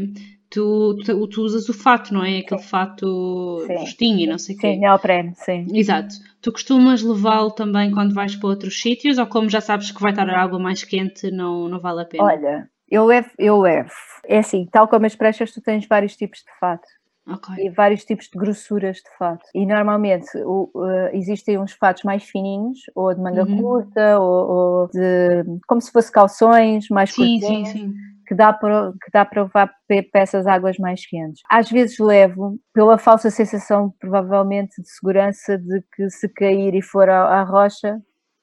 tu, 0.53 0.97
tu, 1.05 1.27
tu, 1.27 1.43
usas 1.43 1.69
o 1.69 1.75
fato, 1.75 2.13
não 2.13 2.23
é? 2.23 2.39
Aquele 2.39 2.61
sim. 2.61 2.69
fato 2.69 3.67
justinho 3.81 4.21
e 4.21 4.27
não 4.27 4.39
sei 4.39 4.55
o 4.55 4.59
quê. 4.59 4.75
Sim, 4.75 4.81
neoprene, 4.81 5.33
sim. 5.35 5.67
Exato. 5.73 6.15
Tu 6.41 6.53
costumas 6.53 7.03
levá-lo 7.03 7.51
também 7.51 7.91
quando 7.91 8.15
vais 8.15 8.37
para 8.37 8.51
outros 8.51 8.81
sítios 8.81 9.19
ou 9.19 9.27
como 9.27 9.49
já 9.49 9.61
sabes 9.61 9.91
que 9.91 10.03
vai 10.03 10.13
estar 10.13 10.29
a 10.29 10.41
água 10.41 10.59
mais 10.59 10.85
quente, 10.85 11.31
não, 11.31 11.69
não 11.69 11.81
vale 11.81 12.03
a 12.03 12.05
pena? 12.05 12.25
Olha, 12.25 12.69
eu 12.91 13.07
levo, 13.07 13.31
eu 13.39 13.59
levo. 13.61 13.91
É 14.27 14.39
assim, 14.39 14.69
tal 14.71 14.87
como 14.87 15.07
as 15.07 15.17
pranchas, 15.17 15.53
tu 15.53 15.61
tens 15.61 15.87
vários 15.87 16.17
tipos 16.17 16.41
de 16.41 16.59
fato. 16.61 16.87
Okay. 17.25 17.67
E 17.67 17.71
vários 17.71 18.05
tipos 18.05 18.29
de 18.29 18.37
grossuras 18.37 18.97
de 18.97 19.17
fato. 19.17 19.45
E 19.55 19.65
normalmente 19.65 20.37
o, 20.39 20.69
uh, 20.75 21.09
existem 21.13 21.57
uns 21.57 21.73
fatos 21.73 22.03
mais 22.03 22.25
fininhos, 22.25 22.81
ou 22.97 23.15
de 23.15 23.21
manga 23.21 23.45
uhum. 23.45 23.63
curta, 23.63 24.19
ou, 24.19 24.51
ou, 24.51 24.89
de 24.89 25.45
como 25.69 25.81
se 25.81 25.93
fosse 25.93 26.11
calções 26.11 26.89
mais 26.91 27.11
sim, 27.11 27.39
curtinhos. 27.39 27.69
Sim, 27.69 27.93
sim 27.93 28.12
que 28.33 28.35
dá 28.35 28.51
para, 28.51 28.93
que 28.93 29.11
dá 29.13 29.25
para 29.27 29.43
levar 29.43 29.71
essas 30.15 30.47
águas 30.47 30.79
mais 30.79 31.07
quentes. 31.07 31.43
Às 31.51 31.71
vezes 31.71 31.99
levo 31.99 32.59
pela 32.73 32.97
falsa 32.97 33.31
sensação, 33.31 33.93
provavelmente, 34.01 34.81
de 34.81 34.91
segurança 34.91 35.59
de 35.59 35.83
que 35.95 36.09
se 36.09 36.27
cair 36.31 36.75
e 36.75 36.81
for 36.81 37.11
à, 37.11 37.41
à 37.41 37.43
rocha, 37.43 37.99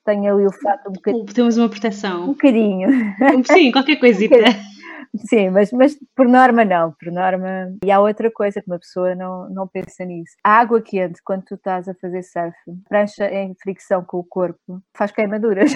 tenho 0.05 0.31
ali 0.31 0.45
o 0.45 0.51
fato 0.51 0.89
um 0.89 0.93
bocadinho. 0.93 1.25
Temos 1.25 1.57
uma 1.57 1.67
proteção. 1.67 2.23
Um 2.25 2.27
bocadinho. 2.27 2.87
Sim, 3.51 3.71
qualquer 3.71 3.95
coisita. 3.95 4.35
Um 4.35 4.68
Sim, 5.15 5.49
mas, 5.49 5.71
mas 5.71 5.97
por 6.15 6.27
norma 6.27 6.63
não, 6.63 6.93
por 6.93 7.11
norma. 7.11 7.75
E 7.83 7.91
há 7.91 7.99
outra 7.99 8.31
coisa 8.31 8.61
que 8.61 8.69
uma 8.69 8.79
pessoa 8.79 9.15
não, 9.15 9.49
não 9.49 9.67
pensa 9.67 10.05
nisso. 10.05 10.35
A 10.43 10.59
água 10.59 10.81
quente, 10.81 11.21
quando 11.23 11.43
tu 11.43 11.55
estás 11.55 11.87
a 11.87 11.93
fazer 11.95 12.23
surf, 12.23 12.55
prancha 12.87 13.25
em 13.25 13.55
fricção 13.55 14.03
com 14.03 14.17
o 14.17 14.23
corpo, 14.23 14.81
faz 14.95 15.11
queimaduras. 15.11 15.71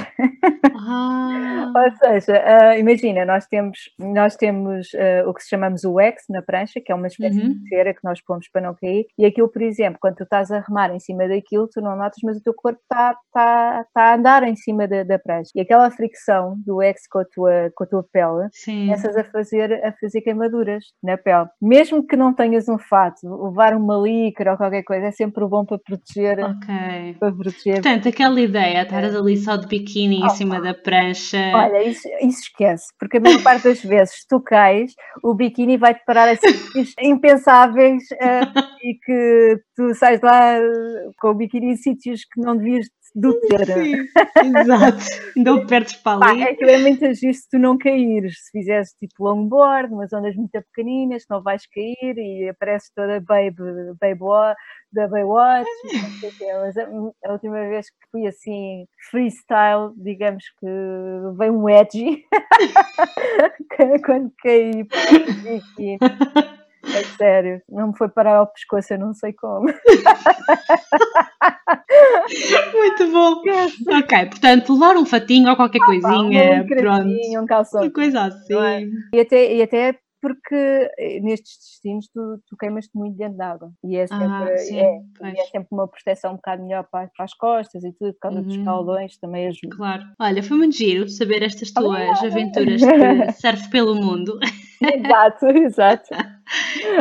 Ah. 0.76 1.72
Ou 1.76 1.98
seja, 1.98 2.34
uh, 2.34 2.80
imagina, 2.80 3.26
nós 3.26 3.48
temos, 3.48 3.80
nós 3.98 4.36
temos 4.36 4.88
uh, 4.94 5.28
o 5.28 5.34
que 5.34 5.44
chamamos 5.44 5.84
o 5.84 5.94
wax 5.94 6.24
na 6.30 6.42
prancha, 6.42 6.80
que 6.80 6.92
é 6.92 6.96
uma 6.96 7.08
espécie 7.08 7.40
uhum. 7.40 7.54
de 7.54 7.70
cera 7.70 7.94
que 7.94 8.04
nós 8.04 8.22
pomos 8.22 8.48
para 8.50 8.62
não 8.62 8.76
cair, 8.76 9.06
e 9.18 9.26
aquilo, 9.26 9.50
por 9.50 9.62
exemplo, 9.62 9.98
quando 10.00 10.16
tu 10.16 10.24
estás 10.24 10.52
a 10.52 10.60
remar 10.60 10.94
em 10.94 11.00
cima 11.00 11.28
daquilo, 11.28 11.68
tu 11.68 11.82
não 11.82 11.96
notas, 11.96 12.20
mas 12.24 12.38
o 12.38 12.44
teu 12.44 12.54
corpo 12.54 12.80
está 12.82 13.18
tá, 13.32 13.86
tá 13.94 14.04
a 14.12 14.16
andar 14.16 14.44
em 14.44 14.56
cima 14.56 14.88
da, 14.88 15.04
da 15.04 15.18
prancha. 15.18 15.52
E 15.56 15.62
aquela 15.62 15.90
fricção 15.90 16.56
do 16.66 16.78
wax 16.78 17.08
com 17.08 17.20
a 17.20 17.26
tua, 17.26 17.72
com 17.76 17.84
a 17.84 17.88
tua 17.88 18.04
pele, 18.12 18.50
Sim. 18.52 18.92
essas 18.92 19.13
a 19.18 19.24
fazer, 19.24 19.74
a 19.86 19.92
fazer 19.94 20.22
queimaduras 20.22 20.84
na 21.02 21.18
pele. 21.18 21.48
Mesmo 21.62 22.06
que 22.06 22.16
não 22.16 22.34
tenhas 22.34 22.68
um 22.68 22.78
fato, 22.78 23.18
levar 23.46 23.76
uma 23.76 23.98
líquora 23.98 24.52
ou 24.52 24.58
qualquer 24.58 24.84
coisa 24.84 25.08
é 25.08 25.12
sempre 25.12 25.46
bom 25.48 25.66
para 25.66 25.78
proteger. 25.78 26.40
Ok. 26.40 27.16
Para 27.20 27.32
proteger. 27.32 27.74
Portanto, 27.76 28.10
aquela 28.10 28.40
ideia, 28.40 28.84
estar 28.84 29.04
ali 29.04 29.38
só 29.38 29.56
de 29.56 29.68
biquíni 29.68 30.22
oh, 30.22 30.26
em 30.26 30.30
cima 30.30 30.62
da 30.62 30.74
prancha. 30.74 31.38
Olha, 31.54 31.84
isso, 31.84 32.08
isso 32.22 32.42
esquece, 32.42 32.86
porque 33.00 33.18
a 33.18 33.22
maior 33.22 33.42
parte 33.44 33.64
das 33.64 33.82
vezes 33.84 34.26
tu 34.28 34.42
cais, 34.42 34.94
o 35.24 35.34
biquíni 35.34 35.78
vai-te 35.78 36.04
parar 36.06 36.30
a 36.30 36.36
sítios 36.36 36.94
impensáveis 37.02 38.04
uh, 38.12 38.60
e 38.84 38.96
que 39.04 39.60
tu 39.76 39.94
sais 39.96 40.22
lá 40.22 40.60
com 41.20 41.30
o 41.30 41.34
biquíni 41.34 41.74
em 41.74 41.76
sítios 41.76 42.22
que 42.26 42.42
não 42.42 42.56
devias 42.56 42.86
do 43.16 43.40
ter. 43.42 43.66
Sim, 43.66 43.96
exato. 44.60 45.06
Ainda 45.36 45.66
perdes 45.66 45.96
para 45.98 46.26
ali. 46.26 46.44
Pá, 46.44 46.50
é 46.50 46.56
que 46.56 46.64
é 46.64 46.78
muito 46.80 47.06
agir 47.06 47.34
se 47.34 47.50
tu 47.50 47.60
não 47.60 47.78
caíres. 47.78 48.46
Se 48.46 48.52
fizeres 48.52 48.90
tipo 49.00 49.24
longboard, 49.24 49.94
umas 49.94 50.12
ondas 50.14 50.36
muito 50.36 50.52
pequeninas, 50.52 51.24
não 51.30 51.42
vais 51.42 51.66
cair 51.68 52.18
e 52.18 52.50
apareces 52.50 52.92
toda 52.96 53.20
baby, 53.20 53.62
baby 54.00 54.56
da 54.94 55.08
Baywatch. 55.08 55.68
Mas 56.62 56.78
a, 56.78 56.88
a, 57.26 57.32
última 57.34 57.60
vez 57.68 57.90
que 57.90 58.08
fui 58.12 58.28
assim 58.28 58.86
freestyle, 59.10 59.92
digamos 59.98 60.44
que 60.60 60.68
veio 61.38 61.60
um 61.60 61.68
edgy 61.68 62.24
quando 64.06 64.32
caí. 64.42 64.82
Aqui. 64.82 65.98
É 66.86 67.04
sério, 67.18 67.62
não 67.70 67.88
me 67.88 67.98
foi 67.98 68.10
parar 68.10 68.36
ao 68.36 68.48
pescoço, 68.48 68.94
eu 68.94 69.00
não 69.00 69.14
sei 69.14 69.32
como. 69.32 69.66
Muito 72.74 73.08
bom. 73.12 73.42
Ok, 73.98 74.26
portanto, 74.26 74.74
levar 74.74 74.98
um 74.98 75.06
fatinho 75.06 75.50
ou 75.50 75.56
qualquer 75.56 75.82
ah, 75.82 75.86
coisinha. 75.86 76.62
Um 76.62 76.68
pronto. 76.68 77.42
um 77.42 77.46
calção. 77.46 77.84
Uma 77.84 77.92
coisa 77.92 78.24
assim. 78.24 78.58
É? 78.58 78.86
E, 79.14 79.20
até, 79.20 79.56
e 79.56 79.62
até 79.62 79.98
porque 80.24 80.56
eh, 80.98 81.20
nestes 81.20 81.58
destinos 81.58 82.08
tu, 82.08 82.42
tu 82.48 82.56
queimas-te 82.56 82.98
muito 82.98 83.18
dentro 83.18 83.36
d'água 83.38 83.74
e 83.84 83.98
é 83.98 84.08
sempre, 84.08 84.26
Ah, 84.26 84.58
sim, 84.58 84.80
é, 84.80 85.02
e 85.22 85.38
é 85.38 85.44
sempre 85.48 85.68
uma 85.70 85.86
proteção 85.86 86.32
um 86.32 86.36
bocado 86.38 86.64
melhor 86.64 86.88
para, 86.90 87.10
para 87.10 87.26
as 87.26 87.34
costas 87.34 87.84
e 87.84 87.92
tudo, 87.92 88.14
por 88.14 88.20
causa 88.22 88.42
dos 88.42 88.56
Uhum. 88.56 88.64
caldões 88.64 89.18
também 89.18 89.48
ajuda. 89.50 89.76
Claro. 89.76 90.04
Olha, 90.18 90.42
foi 90.42 90.56
muito 90.56 90.78
giro 90.78 91.10
saber 91.10 91.44
estas 91.44 91.72
tuas 91.72 92.24
aventuras 92.24 92.80
de 93.28 93.32
surf 93.34 93.70
pelo 93.70 93.96
mundo. 93.96 94.40
exato, 94.82 95.46
exato. 95.48 96.16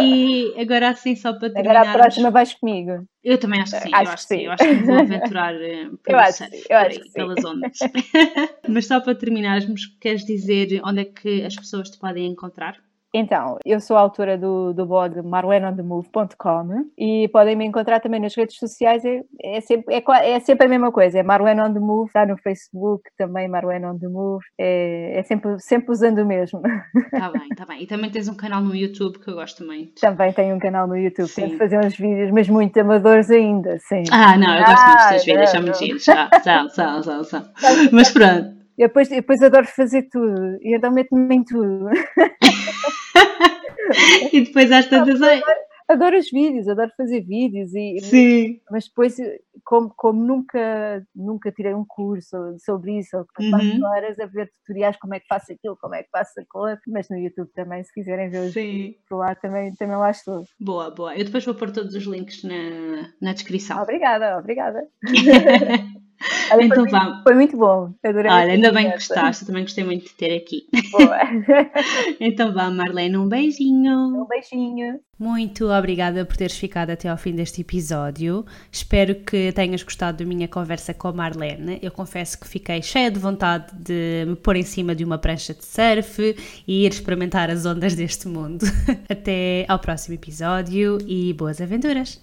E 0.00 0.52
agora 0.60 0.88
assim, 0.88 1.14
só 1.14 1.32
para 1.32 1.46
Agora 1.48 1.62
terminar. 1.62 1.88
a 1.88 1.92
próxima 1.92 2.30
vais 2.32 2.54
comigo. 2.54 3.04
Eu 3.22 3.38
também 3.38 3.60
acho 3.60 3.72
que 3.76 3.82
sim, 3.82 3.90
Acho 3.94 4.02
eu 4.02 4.06
que 4.08 4.12
acho 4.14 4.22
que 4.28 4.34
sim. 4.34 4.38
sim. 4.40 4.44
Eu 4.46 4.52
acho 4.52 4.64
que 4.64 4.74
vou 4.74 4.98
aventurar 4.98 5.54
eh, 5.54 5.90
pelo 6.02 6.18
que 6.24 6.32
surf, 6.32 6.66
eu 6.68 6.76
acho 6.76 6.88
aí, 6.98 7.00
que 7.04 7.10
pelas 7.12 7.44
ondas. 7.44 7.78
Mas 8.68 8.86
só 8.86 9.00
para 9.00 9.14
terminarmos, 9.14 9.86
queres 10.00 10.24
dizer 10.24 10.80
onde 10.84 11.02
é 11.02 11.04
que 11.04 11.44
as 11.44 11.54
pessoas 11.54 11.88
te 11.88 11.98
podem 12.00 12.26
encontrar? 12.26 12.82
Então, 13.14 13.58
eu 13.64 13.78
sou 13.78 13.96
a 13.96 14.00
autora 14.00 14.38
do, 14.38 14.72
do 14.72 14.86
blog 14.86 15.20
marlenonthemove.com 15.22 16.90
e 16.96 17.28
podem 17.28 17.54
me 17.54 17.66
encontrar 17.66 18.00
também 18.00 18.20
nas 18.20 18.34
redes 18.34 18.56
sociais, 18.56 19.04
é, 19.04 19.20
é, 19.42 19.60
sempre, 19.60 19.94
é, 19.94 20.30
é 20.30 20.40
sempre 20.40 20.66
a 20.66 20.70
mesma 20.70 20.90
coisa, 20.90 21.18
é 21.18 21.22
Marlen 21.22 21.60
on 21.60 21.74
the 21.74 21.80
Move, 21.80 22.06
está 22.06 22.24
no 22.24 22.38
Facebook 22.38 23.02
também 23.18 23.48
Marlen 23.48 23.84
on 23.84 23.98
the 23.98 24.08
Move, 24.08 24.42
é, 24.58 25.18
é 25.18 25.22
sempre, 25.24 25.58
sempre 25.60 25.90
usando 25.92 26.18
o 26.18 26.26
mesmo. 26.26 26.62
Está 27.12 27.30
bem, 27.30 27.48
está 27.50 27.66
bem. 27.66 27.82
E 27.82 27.86
também 27.86 28.10
tens 28.10 28.28
um 28.28 28.34
canal 28.34 28.62
no 28.62 28.74
YouTube 28.74 29.18
que 29.18 29.28
eu 29.28 29.34
gosto 29.34 29.64
muito. 29.64 30.00
Também 30.00 30.32
tenho 30.32 30.56
um 30.56 30.58
canal 30.58 30.86
no 30.86 30.96
YouTube, 30.96 31.28
Sim. 31.28 31.42
tento 31.42 31.58
fazer 31.58 31.78
uns 31.84 31.96
vídeos, 31.96 32.30
mas 32.30 32.48
muito 32.48 32.80
amadores 32.80 33.30
ainda, 33.30 33.78
sim. 33.78 34.04
Ah, 34.10 34.38
não, 34.38 34.54
eu 34.56 34.64
gosto 34.64 34.86
muito 34.86 34.96
dos 34.96 35.08
teus 35.08 35.22
Ah, 35.22 35.24
vídeos, 35.24 35.50
são 35.50 35.62
muito 35.62 35.78
giros. 35.78 36.04
São, 36.04 36.68
são, 36.70 37.02
são, 37.02 37.24
são. 37.24 37.44
Mas 37.92 38.10
pronto. 38.10 38.61
Eu 38.83 38.89
depois, 38.89 39.11
eu 39.11 39.16
depois 39.16 39.43
adoro 39.43 39.66
fazer 39.66 40.03
tudo, 40.11 40.59
e 40.61 40.74
então 40.76 40.93
meto-me 40.93 41.35
em 41.37 41.45
tudo. 41.45 41.89
E 44.33 44.41
depois 44.41 44.70
às 44.72 44.87
tantas. 44.87 45.20
ai, 45.22 45.41
Adoro 45.89 46.16
os 46.16 46.30
vídeos, 46.30 46.66
adoro 46.68 46.91
fazer 46.97 47.20
vídeos, 47.20 47.74
e, 47.74 47.99
Sim. 48.01 48.61
mas 48.70 48.87
depois, 48.89 49.16
como, 49.64 49.93
como 49.95 50.24
nunca, 50.24 51.05
nunca 51.14 51.53
tirei 51.53 51.74
um 51.74 51.85
curso 51.87 52.35
sobre 52.64 52.99
isso, 52.99 53.18
ou 53.18 53.26
que 53.26 53.45
Uhum. 53.45 53.85
horas 53.85 54.18
a 54.18 54.24
ver 54.24 54.51
tutoriais 54.61 54.97
como 54.97 55.14
é 55.14 55.20
que 55.20 55.26
faço 55.28 55.53
aquilo, 55.53 55.76
como 55.78 55.95
é 55.95 56.03
que 56.03 56.09
faço 56.11 56.33
aquilo, 56.41 56.78
mas 56.87 57.11
no 57.11 57.18
YouTube 57.18 57.51
também, 57.55 57.85
se 57.85 57.93
quiserem 57.93 58.30
ver 58.30 58.47
os 58.47 58.55
vídeos 58.55 58.97
por 59.07 59.16
lá, 59.18 59.35
também, 59.35 59.74
também 59.74 59.97
lá 59.97 60.11
estou. 60.11 60.45
Boa, 60.59 60.91
boa. 60.91 61.14
Eu 61.14 61.26
depois 61.26 61.45
vou 61.45 61.55
pôr 61.55 61.70
todos 61.70 61.95
os 61.95 62.05
links 62.05 62.43
na, 62.43 63.11
na 63.20 63.35
descrição. 63.35 63.83
Obrigada, 63.83 64.39
obrigada. 64.39 64.89
Olha, 66.50 66.64
então 66.64 66.88
foi, 66.88 67.00
muito, 67.00 67.22
foi 67.22 67.34
muito 67.34 67.56
bom, 67.56 67.92
adorei. 68.04 68.30
Olha, 68.30 68.52
ainda 68.52 68.72
bem 68.72 68.86
que 68.86 68.94
gostaste, 68.94 69.42
eu 69.42 69.46
também 69.46 69.62
gostei 69.62 69.84
muito 69.84 70.04
de 70.04 70.14
ter 70.14 70.36
aqui. 70.36 70.66
Boa. 70.90 71.18
Então 72.20 72.52
vá, 72.52 72.70
Marlene, 72.70 73.16
um 73.16 73.28
beijinho. 73.28 74.22
Um 74.22 74.26
beijinho. 74.26 75.00
Muito 75.18 75.70
obrigada 75.70 76.24
por 76.24 76.36
teres 76.36 76.56
ficado 76.56 76.90
até 76.90 77.08
ao 77.08 77.16
fim 77.16 77.32
deste 77.32 77.60
episódio. 77.60 78.44
Espero 78.72 79.14
que 79.14 79.52
tenhas 79.52 79.82
gostado 79.82 80.18
da 80.18 80.24
minha 80.24 80.48
conversa 80.48 80.92
com 80.92 81.08
a 81.08 81.12
Marlene. 81.12 81.78
Eu 81.80 81.92
confesso 81.92 82.40
que 82.40 82.48
fiquei 82.48 82.82
cheia 82.82 83.10
de 83.10 83.20
vontade 83.20 83.66
de 83.72 84.24
me 84.26 84.34
pôr 84.34 84.56
em 84.56 84.64
cima 84.64 84.96
de 84.96 85.04
uma 85.04 85.18
prancha 85.18 85.54
de 85.54 85.64
surf 85.64 86.34
e 86.66 86.84
ir 86.84 86.90
experimentar 86.90 87.50
as 87.50 87.64
ondas 87.64 87.94
deste 87.94 88.26
mundo. 88.26 88.64
Até 89.08 89.64
ao 89.68 89.78
próximo 89.78 90.14
episódio 90.16 90.98
e 91.06 91.32
boas 91.34 91.60
aventuras! 91.60 92.20